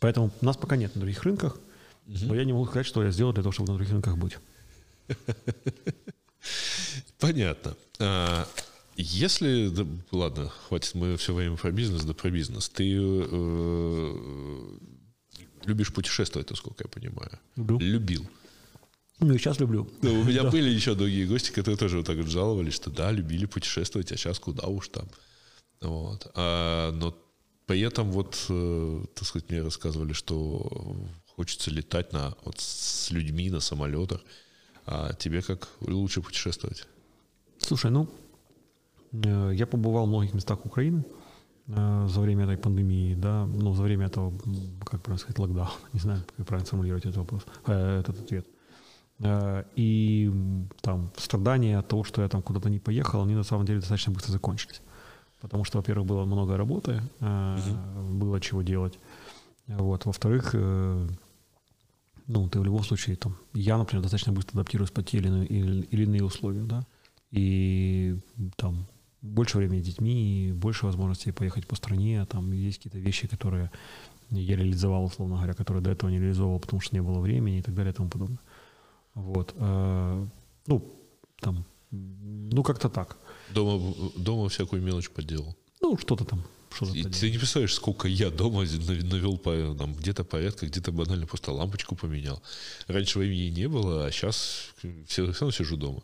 Поэтому 0.00 0.30
нас 0.40 0.56
пока 0.56 0.76
нет 0.76 0.94
на 0.96 1.02
других 1.02 1.22
рынках, 1.22 1.58
угу. 2.06 2.18
но 2.26 2.34
я 2.34 2.44
не 2.44 2.52
могу 2.52 2.66
сказать, 2.66 2.86
что 2.86 3.02
я 3.02 3.10
сделал 3.10 3.32
для 3.32 3.42
того, 3.42 3.52
чтобы 3.52 3.72
на 3.72 3.76
других 3.76 3.92
рынках 3.92 4.16
быть. 4.16 4.38
Понятно. 7.18 7.76
А, 8.00 8.46
если, 8.96 9.68
да, 9.68 9.86
ладно, 10.12 10.50
хватит, 10.68 10.94
мы 10.94 11.16
все 11.16 11.34
время 11.34 11.56
про 11.56 11.70
бизнес, 11.70 12.04
да 12.04 12.14
про 12.14 12.30
бизнес. 12.30 12.68
Ты 12.68 12.96
э, 12.96 14.14
любишь 15.64 15.92
путешествовать, 15.92 16.50
насколько 16.50 16.84
я 16.84 16.88
понимаю. 16.88 17.38
Люблю. 17.56 17.78
Любил. 17.78 18.28
Ну, 19.20 19.34
и 19.34 19.38
сейчас 19.38 19.60
люблю. 19.60 19.88
Ну, 20.02 20.20
у 20.20 20.24
меня 20.24 20.42
да. 20.44 20.50
были 20.50 20.68
еще 20.68 20.94
другие 20.94 21.26
гости, 21.26 21.50
которые 21.50 21.76
тоже 21.76 21.98
вот 21.98 22.06
так 22.06 22.16
вот 22.16 22.26
жаловались, 22.26 22.74
что 22.74 22.90
да, 22.90 23.12
любили 23.12 23.46
путешествовать, 23.46 24.12
а 24.12 24.16
сейчас 24.16 24.38
куда 24.38 24.66
уж 24.66 24.88
там. 24.88 25.06
Вот. 25.80 26.30
А, 26.34 26.92
но 26.92 27.16
при 27.66 27.80
этом 27.80 28.10
вот, 28.10 28.46
э, 28.48 29.04
так 29.14 29.24
сказать, 29.26 29.50
мне 29.50 29.62
рассказывали, 29.62 30.12
что 30.12 30.96
хочется 31.36 31.70
летать 31.70 32.12
на, 32.12 32.34
вот, 32.44 32.58
с 32.58 33.10
людьми 33.10 33.50
на 33.50 33.60
самолетах. 33.60 34.20
А 34.86 35.14
тебе 35.14 35.42
как 35.42 35.68
лучше 35.80 36.20
путешествовать? 36.20 36.86
Слушай, 37.58 37.90
ну, 37.90 38.08
э, 39.12 39.52
я 39.54 39.66
побывал 39.66 40.04
в 40.04 40.08
многих 40.08 40.34
местах 40.34 40.66
Украины 40.66 41.04
э, 41.68 42.06
за 42.08 42.20
время 42.20 42.44
этой 42.44 42.58
пандемии, 42.58 43.14
да, 43.14 43.46
ну, 43.46 43.74
за 43.74 43.82
время 43.82 44.06
этого, 44.06 44.32
как 44.84 45.02
правильно 45.02 45.18
сказать, 45.18 45.38
локдауна, 45.38 45.70
не 45.94 46.00
знаю, 46.00 46.22
как 46.36 46.46
правильно 46.46 46.66
сформулировать 46.66 47.04
этот 47.04 47.16
вопрос, 47.16 47.42
этот 47.66 48.20
ответ. 48.20 48.46
И 49.20 50.32
там 50.80 51.10
страдания 51.16 51.78
от 51.78 51.88
того, 51.88 52.04
что 52.04 52.22
я 52.22 52.28
там 52.28 52.42
куда-то 52.42 52.68
не 52.68 52.78
поехал, 52.78 53.22
они 53.22 53.34
на 53.34 53.44
самом 53.44 53.64
деле 53.64 53.80
достаточно 53.80 54.12
быстро 54.12 54.32
закончились. 54.32 54.82
Потому 55.40 55.64
что, 55.64 55.78
во-первых, 55.78 56.06
было 56.06 56.24
много 56.24 56.56
работы, 56.56 57.02
угу. 57.20 58.14
было 58.14 58.40
чего 58.40 58.62
делать. 58.62 58.98
Вот. 59.66 60.06
Во-вторых, 60.06 60.50
э, 60.54 61.08
ну, 62.26 62.48
ты 62.48 62.60
в 62.60 62.64
любом 62.64 62.82
случае, 62.82 63.16
там, 63.16 63.36
я, 63.52 63.76
например, 63.76 64.02
достаточно 64.02 64.32
быстро 64.32 64.58
адаптируюсь 64.58 64.90
под 64.90 65.06
те 65.06 65.18
или 65.18 65.28
иные, 65.28 65.46
или 65.46 66.04
иные 66.04 66.24
условия, 66.24 66.62
да, 66.62 66.86
и 67.30 68.16
там 68.56 68.86
больше 69.20 69.58
времени 69.58 69.82
с 69.82 69.86
детьми, 69.86 70.52
больше 70.54 70.86
возможностей 70.86 71.32
поехать 71.32 71.66
по 71.66 71.76
стране, 71.76 72.24
там 72.26 72.52
есть 72.52 72.78
какие-то 72.78 72.98
вещи, 72.98 73.26
которые 73.26 73.70
я 74.30 74.56
реализовал, 74.56 75.04
условно 75.04 75.36
говоря, 75.36 75.54
которые 75.54 75.82
до 75.82 75.90
этого 75.90 76.10
не 76.10 76.18
реализовал, 76.18 76.58
потому 76.60 76.80
что 76.80 76.94
не 76.94 77.02
было 77.02 77.20
времени 77.20 77.58
и 77.58 77.62
так 77.62 77.74
далее 77.74 77.92
и 77.92 77.96
тому 77.96 78.08
подобное. 78.08 78.38
Вот. 79.14 79.54
А, 79.56 80.26
ну, 80.66 80.94
там, 81.40 81.64
ну, 81.90 82.62
как-то 82.62 82.88
так. 82.88 83.16
Дома, 83.50 83.94
дома 84.16 84.48
всякую 84.48 84.82
мелочь 84.82 85.10
подделал? 85.10 85.56
Ну, 85.80 85.96
что-то 85.98 86.24
там. 86.24 86.42
Что 86.72 86.86
и 86.86 87.04
ты 87.04 87.30
не 87.30 87.38
представляешь, 87.38 87.74
сколько 87.74 88.08
я 88.08 88.30
дома 88.30 88.62
навел 88.62 89.38
по, 89.38 89.76
там, 89.78 89.94
где-то 89.94 90.24
порядка, 90.24 90.66
где-то 90.66 90.90
банально 90.90 91.26
просто 91.26 91.52
лампочку 91.52 91.94
поменял. 91.94 92.42
Раньше 92.88 93.20
времени 93.20 93.50
не 93.50 93.68
было, 93.68 94.06
а 94.06 94.10
сейчас 94.10 94.72
все, 95.06 95.26
равно 95.26 95.52
сижу 95.52 95.76
дома. 95.76 96.02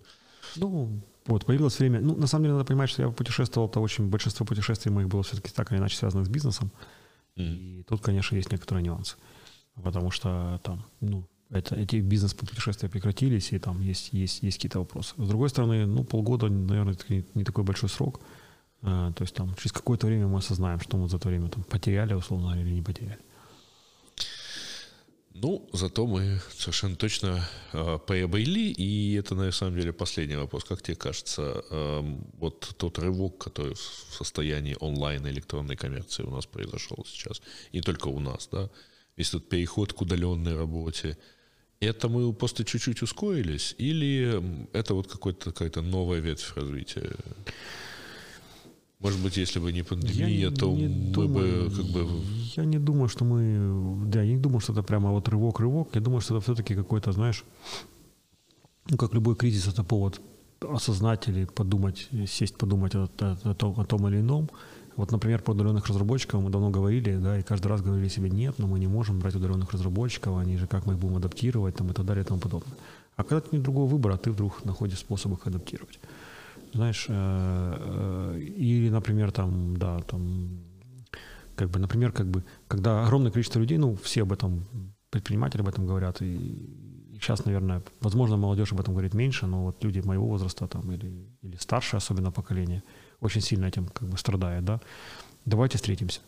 Ну, 0.55 1.03
вот, 1.27 1.45
появилось 1.45 1.79
время. 1.79 2.01
Ну, 2.01 2.17
на 2.17 2.29
самом 2.29 2.45
деле, 2.45 2.55
надо 2.55 2.67
понимать, 2.67 2.91
что 2.91 3.03
я 3.03 3.09
путешествовал, 3.11 3.69
то 3.69 3.81
очень 3.81 4.09
большинство 4.09 4.47
путешествий 4.47 4.93
моих 4.93 5.09
было 5.09 5.25
все-таки 5.25 5.51
так 5.51 5.73
или 5.73 5.79
иначе 5.79 5.97
связано 5.97 6.25
с 6.25 6.29
бизнесом. 6.29 6.71
Mm-hmm. 7.37 7.81
И 7.81 7.83
тут, 7.89 8.01
конечно, 8.01 8.37
есть 8.37 8.53
некоторые 8.53 8.85
нюансы. 8.85 9.17
Потому 9.75 10.11
что 10.13 10.61
там, 10.63 10.85
ну, 11.01 11.27
это, 11.51 11.75
эти 11.75 11.97
бизнес-путешествия 11.97 12.89
прекратились, 12.89 13.53
и 13.53 13.59
там 13.59 13.81
есть, 13.81 14.13
есть, 14.13 14.43
есть 14.43 14.57
какие-то 14.59 14.79
вопросы. 14.79 15.15
С 15.19 15.29
другой 15.29 15.49
стороны, 15.49 15.87
ну, 15.87 16.05
полгода, 16.05 16.49
наверное, 16.49 16.97
не, 17.09 17.25
не 17.35 17.45
такой 17.45 17.65
большой 17.65 17.89
срок. 17.89 18.21
А, 18.83 19.13
то 19.13 19.23
есть 19.23 19.35
там 19.35 19.55
через 19.57 19.73
какое-то 19.73 20.07
время 20.07 20.27
мы 20.27 20.39
осознаем, 20.39 20.81
что 20.81 20.97
мы 20.97 21.09
за 21.09 21.17
это 21.17 21.29
время 21.29 21.49
там 21.49 21.65
потеряли, 21.65 22.15
условно, 22.15 22.59
или 22.61 22.71
не 22.71 22.83
потеряли. 22.83 23.19
Ну, 25.43 25.69
зато 25.73 26.07
мы 26.07 26.41
совершенно 26.53 26.97
точно 26.97 27.49
э, 27.73 27.99
приобрели, 28.07 28.73
и 28.73 29.15
это 29.15 29.35
на 29.35 29.51
самом 29.53 29.75
деле 29.75 29.93
последний 29.93 30.37
вопрос. 30.37 30.65
Как 30.65 30.83
тебе 30.83 30.97
кажется, 30.97 31.65
э, 31.71 32.19
вот 32.39 32.75
тот 32.77 32.99
рывок, 32.99 33.39
который 33.39 33.75
в 33.75 34.15
состоянии 34.15 34.77
онлайн 34.81 35.27
электронной 35.27 35.77
коммерции 35.77 36.25
у 36.25 36.31
нас 36.31 36.47
произошел 36.47 37.07
сейчас, 37.07 37.41
и 37.73 37.81
только 37.81 38.09
у 38.09 38.21
нас, 38.21 38.49
да, 38.53 38.71
весь 39.17 39.29
этот 39.29 39.49
переход 39.49 39.93
к 39.93 40.03
удаленной 40.03 40.57
работе, 40.57 41.17
это 41.81 42.09
мы 42.09 42.33
просто 42.33 42.65
чуть-чуть 42.65 43.03
ускорились, 43.03 43.75
или 43.79 44.43
это 44.73 44.95
вот 44.95 45.07
какая-то 45.07 45.83
новая 45.83 46.21
ветвь 46.21 46.57
развития? 46.57 47.11
Может 49.01 49.21
быть, 49.21 49.39
если 49.39 49.61
бы 49.61 49.73
не 49.73 49.83
пандемия, 49.83 50.51
я 50.51 50.51
то 50.51 50.71
не 50.71 50.89
мы 50.89 51.13
думаю, 51.13 51.71
бы 51.71 51.77
как 51.77 51.87
бы... 51.87 52.07
Я 52.57 52.65
не 52.67 52.79
думаю, 52.79 53.09
что 53.09 53.25
мы... 53.25 54.11
Да, 54.11 54.23
я 54.23 54.35
не 54.35 54.41
думаю, 54.41 54.61
что 54.61 54.73
это 54.73 54.83
прямо 54.83 55.11
вот 55.11 55.29
рывок-рывок. 55.29 55.95
Я 55.95 56.01
думаю, 56.03 56.21
что 56.21 56.37
это 56.37 56.45
все-таки 56.45 56.75
какой-то, 56.75 57.13
знаешь, 57.13 57.45
ну, 58.91 58.99
как 58.99 59.15
любой 59.15 59.37
кризис, 59.37 59.69
это 59.69 59.85
повод 59.85 60.21
осознать 60.61 61.29
или 61.29 61.47
подумать, 61.47 62.09
сесть 62.27 62.57
подумать 62.57 62.95
о, 62.95 63.09
о, 63.21 63.37
о, 63.45 63.55
том, 63.55 63.81
о 63.81 63.85
том 63.87 64.07
или 64.09 64.21
ином. 64.21 64.51
Вот, 65.01 65.13
например, 65.13 65.41
по 65.41 65.53
удаленных 65.53 65.87
разработчиков 65.87 66.43
мы 66.43 66.51
давно 66.51 66.69
говорили, 66.69 67.17
да, 67.17 67.39
и 67.39 67.43
каждый 67.43 67.69
раз 67.69 67.81
говорили 67.81 68.09
себе, 68.09 68.29
нет, 68.29 68.59
но 68.59 68.67
мы 68.67 68.79
не 68.79 68.87
можем 68.87 69.19
брать 69.19 69.35
удаленных 69.35 69.73
разработчиков, 69.73 70.37
они 70.37 70.59
же, 70.59 70.67
как 70.67 70.85
мы 70.85 70.93
их 70.93 70.99
будем 70.99 71.17
адаптировать, 71.17 71.75
там, 71.75 71.91
и 71.91 71.95
так 71.95 72.05
далее, 72.05 72.23
и 72.23 72.27
тому 72.27 72.39
подобное. 72.39 72.77
А 73.17 73.25
когда 73.25 73.43
нет 73.51 73.63
другого 73.63 73.91
выбора, 73.91 74.19
ты 74.19 74.31
вдруг 74.31 74.63
находишь 74.67 74.99
способ 74.99 75.33
их 75.33 75.47
адаптировать. 75.47 75.99
Знаешь, 76.75 77.07
э, 77.09 77.15
э, 77.15 78.41
или, 78.41 78.91
например, 78.91 79.33
там, 79.33 79.75
да, 79.79 80.01
там, 80.01 80.49
как 81.57 81.71
бы, 81.71 81.79
например, 81.79 82.13
как 82.13 82.27
бы, 82.27 82.45
когда 82.69 83.03
огромное 83.03 83.31
количество 83.33 83.59
людей, 83.59 83.79
ну, 83.79 83.97
все 84.03 84.23
об 84.23 84.33
этом, 84.33 84.67
предприниматели 85.09 85.63
об 85.63 85.69
этом 85.69 85.87
говорят, 85.87 86.21
и 86.21 87.09
сейчас, 87.15 87.47
наверное, 87.47 87.83
возможно, 88.03 88.37
молодежь 88.37 88.73
об 88.73 88.81
этом 88.81 88.93
говорит 88.93 89.15
меньше, 89.15 89.47
но 89.47 89.65
вот 89.65 89.83
люди 89.83 90.01
моего 90.01 90.27
возраста 90.27 90.67
там 90.67 90.93
или, 90.93 91.27
или 91.41 91.57
старшее 91.57 91.97
особенно 91.97 92.31
поколение– 92.31 92.83
очень 93.21 93.41
сильно 93.41 93.67
этим 93.67 93.87
как 93.87 94.09
бы 94.09 94.19
страдает, 94.19 94.65
да, 94.65 94.81
давайте 95.45 95.79
встретимся. 95.79 96.21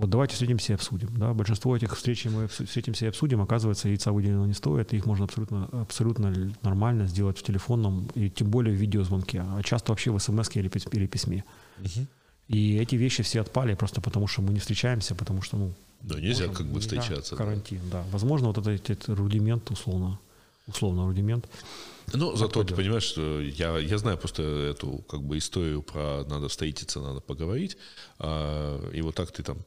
Вот 0.00 0.08
давайте 0.08 0.32
встретимся 0.32 0.72
и 0.72 0.74
обсудим. 0.76 1.14
Да? 1.18 1.34
Большинство 1.34 1.76
этих 1.76 1.94
встреч 1.94 2.24
мы 2.24 2.48
встретимся 2.48 3.04
и 3.04 3.08
обсудим, 3.08 3.42
оказывается, 3.42 3.86
яйца 3.86 4.12
выделенного 4.12 4.46
не 4.46 4.54
стоит, 4.54 4.94
и 4.94 4.96
их 4.96 5.04
можно 5.04 5.26
абсолютно, 5.26 5.66
абсолютно 5.72 6.34
нормально 6.62 7.06
сделать 7.06 7.38
в 7.38 7.42
телефонном, 7.42 8.08
и 8.14 8.30
тем 8.30 8.48
более 8.50 8.74
в 8.74 8.78
видеозвонке, 8.78 9.42
а 9.42 9.62
часто 9.62 9.92
вообще 9.92 10.10
в 10.10 10.18
смс 10.18 10.48
или, 10.56 10.70
или 10.92 11.06
письме. 11.06 11.44
Угу. 11.80 12.06
И 12.48 12.78
эти 12.78 12.96
вещи 12.96 13.22
все 13.22 13.42
отпали 13.42 13.74
просто 13.74 14.00
потому, 14.00 14.26
что 14.26 14.40
мы 14.40 14.54
не 14.54 14.58
встречаемся, 14.58 15.14
потому 15.14 15.42
что, 15.42 15.58
ну... 15.58 15.74
Да, 16.00 16.18
нельзя 16.18 16.46
можем, 16.46 16.54
как 16.54 16.66
бы 16.72 16.80
встречаться. 16.80 17.36
Карантин, 17.36 17.80
да. 17.92 18.02
да. 18.02 18.04
Возможно, 18.10 18.48
вот 18.48 18.56
этот, 18.56 18.88
этот 18.88 19.08
рудимент, 19.10 19.70
условно, 19.70 20.18
условно 20.70 21.06
рудимент, 21.06 21.48
ну, 22.12 22.36
зато 22.36 22.64
ты 22.64 22.74
понимаешь, 22.74 23.04
что 23.04 23.40
я, 23.40 23.78
я 23.78 23.98
знаю 23.98 24.18
просто 24.18 24.42
эту 24.42 25.04
как 25.08 25.22
бы 25.22 25.38
историю 25.38 25.82
про 25.82 26.24
надо 26.28 26.48
встретиться, 26.48 27.00
надо 27.00 27.20
поговорить, 27.20 27.76
а, 28.18 28.90
и 28.90 29.00
вот 29.02 29.14
так 29.14 29.30
ты 29.30 29.42
там 29.42 29.58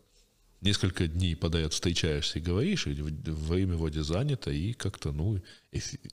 несколько 0.64 1.08
дней 1.08 1.36
подряд 1.36 1.74
встречаешься 1.74 2.40
и 2.40 2.42
говоришь, 2.42 2.88
и 2.88 2.94
время 2.94 3.76
вроде 3.76 4.04
занято, 4.04 4.52
и 4.52 4.74
как-то, 4.74 5.12
ну, 5.12 5.40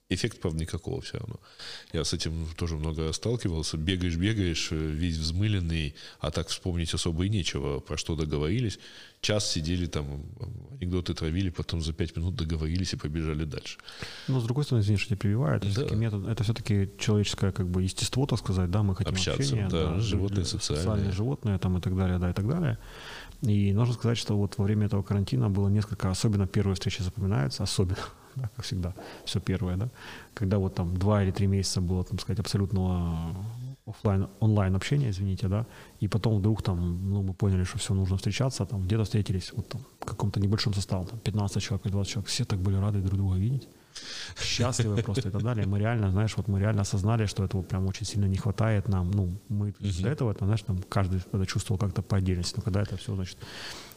эффект, 0.08 0.40
правда, 0.40 0.60
никакого 0.60 1.00
все 1.00 1.18
равно. 1.18 1.40
Я 1.92 2.04
с 2.04 2.12
этим 2.12 2.46
тоже 2.56 2.76
много 2.76 3.12
сталкивался. 3.12 3.76
Бегаешь, 3.76 4.16
бегаешь, 4.16 4.68
э, 4.72 4.76
весь 4.76 5.16
взмыленный, 5.16 5.94
а 6.18 6.30
так 6.30 6.48
вспомнить 6.48 6.94
особо 6.94 7.26
и 7.26 7.28
нечего, 7.28 7.80
про 7.80 7.96
что 7.96 8.16
договорились. 8.16 8.78
Час 9.20 9.50
сидели 9.50 9.86
там, 9.86 10.24
анекдоты 10.80 11.12
травили, 11.12 11.50
потом 11.50 11.82
за 11.82 11.92
пять 11.92 12.16
минут 12.16 12.36
договорились 12.36 12.94
и 12.94 12.96
побежали 12.96 13.44
дальше. 13.44 13.78
Но, 14.28 14.40
с 14.40 14.44
другой 14.44 14.64
стороны, 14.64 14.82
извини, 14.82 14.98
что 14.98 15.14
я 15.14 15.18
перебиваю, 15.18 15.56
это, 15.56 15.66
да. 15.66 15.72
все-таки 15.72 15.94
метод, 15.94 16.26
это 16.26 16.42
все-таки 16.42 16.90
человеческое 16.98 17.52
как 17.52 17.68
бы 17.68 17.82
естество, 17.82 18.26
так 18.26 18.38
сказать, 18.38 18.70
да, 18.70 18.82
мы 18.82 18.96
хотим 18.96 19.12
Общаться, 19.12 19.42
общения, 19.42 19.68
да, 19.68 19.94
да, 19.94 20.00
животные 20.00 20.46
социальные. 20.46 20.82
социальные 20.82 21.12
животные 21.12 21.58
там 21.58 21.76
и 21.76 21.80
так 21.80 21.96
далее, 21.96 22.18
да, 22.18 22.30
и 22.30 22.32
так 22.32 22.48
далее. 22.48 22.78
И 23.42 23.72
нужно 23.72 23.94
сказать, 23.94 24.18
что 24.18 24.36
вот 24.36 24.58
во 24.58 24.64
время 24.64 24.86
этого 24.86 25.02
карантина 25.02 25.48
было 25.48 25.68
несколько, 25.68 26.10
особенно 26.10 26.46
первые 26.46 26.74
встречи 26.74 27.02
запоминаются, 27.02 27.62
особенно, 27.62 27.96
да, 28.36 28.50
как 28.54 28.64
всегда, 28.64 28.94
все 29.24 29.40
первое, 29.40 29.76
да, 29.76 29.88
когда 30.34 30.58
вот 30.58 30.74
там 30.74 30.96
два 30.96 31.22
или 31.22 31.30
три 31.30 31.46
месяца 31.46 31.80
было, 31.80 32.04
там 32.04 32.18
сказать, 32.18 32.38
абсолютного 32.38 33.34
офлайн, 33.86 34.28
онлайн 34.40 34.76
общения, 34.76 35.10
извините, 35.10 35.48
да, 35.48 35.66
и 36.00 36.08
потом 36.08 36.36
вдруг 36.36 36.62
там, 36.62 37.10
ну, 37.10 37.22
мы 37.22 37.32
поняли, 37.32 37.64
что 37.64 37.78
все, 37.78 37.94
нужно 37.94 38.16
встречаться, 38.16 38.66
там, 38.66 38.82
где-то 38.82 39.04
встретились, 39.04 39.52
вот 39.56 39.68
там, 39.68 39.80
в 40.00 40.04
каком-то 40.04 40.38
небольшом 40.38 40.74
составе, 40.74 41.06
там, 41.06 41.18
15 41.18 41.62
человек 41.62 41.86
или 41.86 41.92
20 41.92 42.12
человек, 42.12 42.28
все 42.28 42.44
так 42.44 42.58
были 42.58 42.76
рады 42.76 43.00
друг 43.00 43.16
друга 43.16 43.36
видеть, 43.36 43.68
счастливы 44.40 45.02
просто 45.02 45.28
и 45.28 45.32
так 45.32 45.42
далее. 45.42 45.66
Мы 45.66 45.78
реально, 45.78 46.10
знаешь, 46.10 46.36
вот 46.36 46.48
мы 46.48 46.60
реально 46.60 46.82
осознали, 46.82 47.26
что 47.26 47.44
этого 47.44 47.62
прям 47.62 47.86
очень 47.86 48.06
сильно 48.06 48.26
не 48.26 48.36
хватает 48.36 48.88
нам. 48.88 49.10
Ну, 49.10 49.38
мы 49.48 49.74
до 49.80 50.08
этого, 50.08 50.30
это, 50.32 50.44
знаешь, 50.44 50.62
там 50.62 50.82
каждый 50.88 51.18
это 51.18 51.46
чувствовал 51.46 51.78
как-то 51.78 52.02
по 52.02 52.16
отдельности. 52.16 52.54
Но 52.56 52.62
когда 52.62 52.82
это 52.82 52.96
все, 52.96 53.14
значит, 53.14 53.36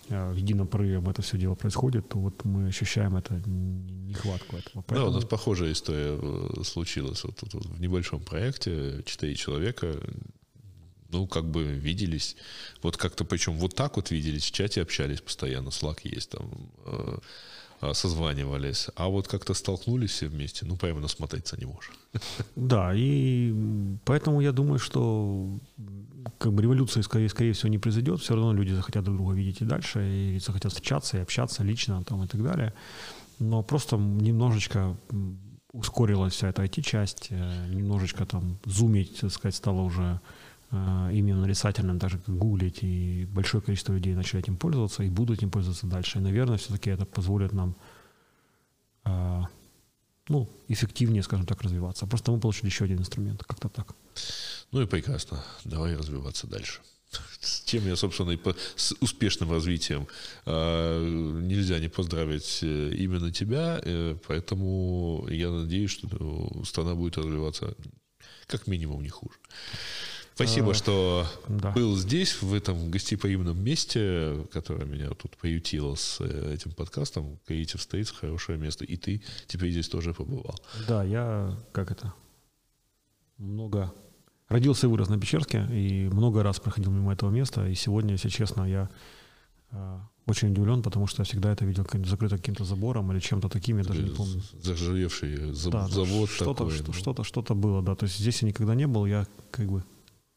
э, 0.10 0.32
в 0.32 0.36
едином 0.36 0.68
порыве 0.68 1.02
это 1.10 1.22
все 1.22 1.38
дело 1.38 1.56
происходит, 1.56 2.10
то 2.10 2.18
вот 2.18 2.44
мы 2.46 2.68
ощущаем 2.68 3.16
это 3.16 3.41
нехватку 3.46 4.58
этого. 4.58 4.84
Поэтому... 4.88 5.12
Да, 5.12 5.12
у 5.12 5.14
нас 5.14 5.26
похожая 5.26 5.72
история 5.72 6.20
э, 6.22 6.64
случилась 6.64 7.24
вот, 7.24 7.41
вот, 7.41 7.54
вот 7.54 7.66
в 7.66 7.82
небольшом 7.82 8.22
проекте. 8.22 9.04
Четыре 9.06 9.36
человека 9.36 10.00
ну, 11.14 11.28
как 11.28 11.46
бы 11.46 11.64
виделись, 11.64 12.36
вот 12.82 12.98
как-то, 12.98 13.24
причем 13.24 13.54
вот 13.54 13.76
так 13.76 13.96
вот 13.96 14.12
виделись, 14.12 14.46
в 14.46 14.52
чате 14.52 14.82
общались 14.82 15.22
постоянно, 15.22 15.70
Slack 15.70 16.00
есть 16.04 16.32
там, 16.32 16.50
э, 16.86 17.18
созванивались, 17.94 18.90
а 18.96 19.08
вот 19.08 19.28
как-то 19.28 19.54
столкнулись 19.54 20.12
все 20.12 20.28
вместе, 20.28 20.66
ну, 20.66 20.78
прямо 20.78 21.00
насмотреться 21.02 21.58
не 21.58 21.66
можешь. 21.66 21.92
Да, 22.56 22.94
и 22.96 23.54
поэтому 24.06 24.42
я 24.42 24.52
думаю, 24.52 24.80
что 24.80 25.60
как 26.38 26.54
бы 26.54 26.62
революция, 26.62 27.04
скорее, 27.04 27.30
скорее 27.30 27.52
всего, 27.54 27.70
не 27.70 27.80
произойдет, 27.80 28.22
все 28.22 28.36
равно 28.36 28.54
люди 28.54 28.74
захотят 28.74 29.04
друг 29.04 29.18
друга 29.18 29.34
видеть 29.34 29.62
и 29.62 29.66
дальше, 29.66 30.00
и 30.36 30.40
захотят 30.40 30.72
встречаться 30.72 31.18
и 31.18 31.22
общаться 31.22 31.64
лично 31.64 32.04
там 32.04 32.24
и 32.24 32.28
так 32.28 32.44
далее. 32.44 32.74
Но 33.40 33.64
просто 33.64 33.98
немножечко 33.98 34.96
ускорилась 35.74 36.34
вся 36.34 36.50
эта 36.50 36.64
IT-часть, 36.64 37.28
э, 37.32 37.68
немножечко 37.70 38.26
там 38.26 38.60
зумить, 38.66 39.20
так 39.20 39.32
сказать, 39.32 39.56
стало 39.56 39.82
уже 39.82 40.20
именно 41.11 41.41
нарицательным, 41.41 41.99
так 41.99 42.09
же 42.09 42.19
гуглить, 42.28 42.80
и 42.84 43.26
большое 43.32 43.61
количество 43.61 43.93
людей 43.93 44.15
начали 44.15 44.41
этим 44.41 44.57
пользоваться 44.57 45.03
и 45.03 45.09
будут 45.09 45.38
этим 45.38 45.51
пользоваться 45.51 45.88
дальше. 45.88 46.17
И, 46.17 46.21
наверное, 46.21 46.57
все-таки 46.57 46.89
это 46.89 47.05
позволит 47.05 47.53
нам 47.53 47.76
э, 49.05 49.41
ну, 50.30 50.49
эффективнее, 50.67 51.24
скажем 51.24 51.45
так, 51.45 51.61
развиваться. 51.61 52.07
Просто 52.07 52.32
мы 52.32 52.39
получили 52.39 52.67
еще 52.67 52.86
один 52.86 52.99
инструмент, 52.99 53.43
как-то 53.43 53.69
так. 53.69 53.95
Ну 54.71 54.82
и 54.82 54.86
прекрасно. 54.86 55.43
Давай 55.63 55.95
развиваться 55.95 56.47
дальше. 56.47 56.82
С 57.39 57.63
чем 57.65 57.86
я, 57.86 57.95
собственно, 57.95 58.32
и 58.32 58.38
по, 58.38 58.55
с 58.76 58.95
успешным 59.01 59.51
развитием 59.51 60.07
э, 60.45 61.39
нельзя 61.41 61.80
не 61.80 61.89
поздравить 61.89 62.59
э, 62.63 62.95
именно 62.95 63.32
тебя, 63.32 63.80
э, 63.84 64.15
поэтому 64.28 65.28
я 65.30 65.51
надеюсь, 65.51 65.91
что 65.91 66.63
страна 66.65 66.95
будет 66.95 67.17
развиваться 67.17 67.76
как 68.47 68.67
минимум 68.67 69.03
не 69.03 69.09
хуже. 69.09 69.36
Спасибо, 70.36 70.72
а, 70.72 70.74
что 70.74 71.28
да. 71.48 71.72
был 71.72 71.96
здесь, 71.96 72.42
в 72.42 72.54
этом 72.54 72.90
гостеприимном 72.90 73.64
месте, 73.64 74.46
которое 74.52 74.86
меня 74.86 75.10
тут 75.12 75.38
поютило 75.38 75.96
с 75.96 76.18
э, 76.22 76.54
этим 76.54 76.72
подкастом. 76.72 77.40
Creative 77.48 77.78
States— 77.78 78.14
хорошее 78.20 78.58
место. 78.58 78.84
И 78.84 78.98
ты 78.98 79.22
теперь 79.48 79.72
здесь 79.72 79.88
тоже 79.88 80.14
побывал. 80.14 80.56
Да, 80.88 81.04
я, 81.04 81.56
как 81.72 81.92
это, 81.92 82.14
много... 83.38 83.94
Родился 84.50 84.88
и 84.88 84.90
вырос 84.90 85.10
на 85.10 85.20
Печерске, 85.20 85.68
и 85.72 86.10
много 86.10 86.44
раз 86.44 86.60
проходил 86.60 86.92
мимо 86.92 87.14
этого 87.14 87.32
места. 87.32 87.68
И 87.68 87.76
сегодня, 87.76 88.14
если 88.14 88.30
честно, 88.30 88.64
я 88.64 88.90
э, 89.72 90.00
очень 90.26 90.52
удивлен, 90.52 90.84
потому 90.84 91.08
что 91.08 91.22
я 91.22 91.26
всегда 91.26 91.52
это 91.52 91.66
видел 91.66 91.88
закрыто 92.06 92.38
каким-то 92.38 92.64
забором 92.64 93.12
или 93.12 93.20
чем-то 93.20 93.50
таким, 93.50 93.78
я 93.78 93.84
даже 93.84 94.04
не 94.04 94.10
помню. 94.10 94.42
Заржавевший 94.62 95.54
да, 95.72 95.88
завод 95.88 96.30
что-то, 96.30 96.66
такой. 96.66 96.72
Что-то, 96.72 96.94
что-то, 96.94 97.24
что-то 97.24 97.56
было, 97.56 97.82
да. 97.82 97.96
То 97.96 98.06
есть 98.06 98.18
здесь 98.18 98.42
я 98.42 98.48
никогда 98.48 98.76
не 98.76 98.86
был, 98.86 99.06
я 99.06 99.26
как 99.50 99.68
бы 99.72 99.84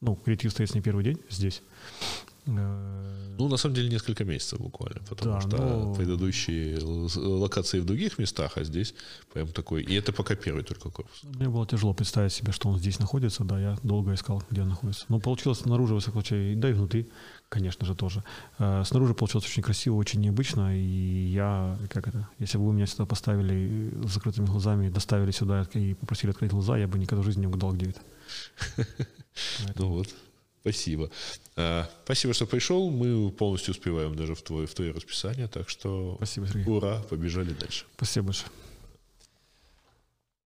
ну, 0.00 0.16
коллектив 0.16 0.50
стоит 0.52 0.74
не 0.74 0.80
первый 0.80 1.04
день 1.04 1.18
здесь. 1.30 1.62
Э, 2.46 3.34
ну, 3.38 3.48
на 3.48 3.56
самом 3.56 3.74
деле, 3.74 3.88
несколько 3.88 4.24
месяцев 4.24 4.60
буквально, 4.60 5.00
потому 5.08 5.34
да, 5.34 5.40
что 5.40 5.56
но... 5.56 5.94
предыдущие 5.94 6.78
локации 7.16 7.80
в 7.80 7.84
других 7.84 8.18
местах, 8.18 8.52
а 8.56 8.64
здесь 8.64 8.94
прям 9.32 9.48
такой... 9.48 9.82
И 9.82 9.94
это 9.94 10.12
пока 10.12 10.34
первый 10.36 10.62
только 10.62 10.90
корпус. 10.90 11.22
Мне 11.24 11.48
было 11.48 11.66
тяжело 11.66 11.92
представить 11.92 12.32
себе, 12.32 12.52
что 12.52 12.68
он 12.68 12.78
здесь 12.78 12.98
находится, 12.98 13.44
да, 13.44 13.60
я 13.60 13.76
долго 13.82 14.14
искал, 14.14 14.42
где 14.50 14.62
он 14.62 14.68
находится. 14.68 15.04
Но 15.08 15.18
получилось 15.18 15.58
снаружи, 15.58 15.94
во 15.94 16.00
всяком 16.00 16.22
случае, 16.22 16.56
да 16.56 16.70
и 16.70 16.72
внутри, 16.72 17.08
конечно 17.48 17.84
же, 17.84 17.94
тоже. 17.94 18.22
Э, 18.58 18.84
снаружи 18.86 19.14
получилось 19.14 19.46
очень 19.46 19.62
красиво, 19.62 19.96
очень 19.96 20.20
необычно, 20.20 20.76
и 20.76 21.30
я, 21.32 21.78
как 21.90 22.08
это, 22.08 22.28
если 22.38 22.58
бы 22.58 22.68
вы 22.68 22.74
меня 22.74 22.86
сюда 22.86 23.06
поставили 23.06 23.92
с 24.06 24.12
закрытыми 24.12 24.46
глазами, 24.46 24.88
доставили 24.88 25.32
сюда 25.32 25.66
и 25.74 25.94
попросили 25.94 26.30
открыть 26.30 26.52
глаза, 26.52 26.78
я 26.78 26.86
бы 26.86 26.98
никогда 26.98 27.22
в 27.22 27.24
жизни 27.24 27.40
не 27.40 27.46
угадал, 27.48 27.72
где 27.72 27.90
это. 27.90 28.00
Ну 29.76 29.88
вот, 29.88 30.08
спасибо. 30.62 31.10
А, 31.56 31.88
спасибо, 32.04 32.32
что 32.34 32.46
пришел. 32.46 32.90
Мы 32.90 33.30
полностью 33.30 33.72
успеваем 33.72 34.14
даже 34.16 34.34
в 34.34 34.42
твое, 34.42 34.66
в 34.66 34.74
твое 34.74 34.92
расписание, 34.92 35.48
так 35.48 35.68
что 35.68 36.14
спасибо, 36.16 36.46
Сергей. 36.48 36.72
ура, 36.72 37.02
побежали 37.02 37.52
дальше. 37.52 37.84
Спасибо 37.96 38.26
большое. 38.26 38.50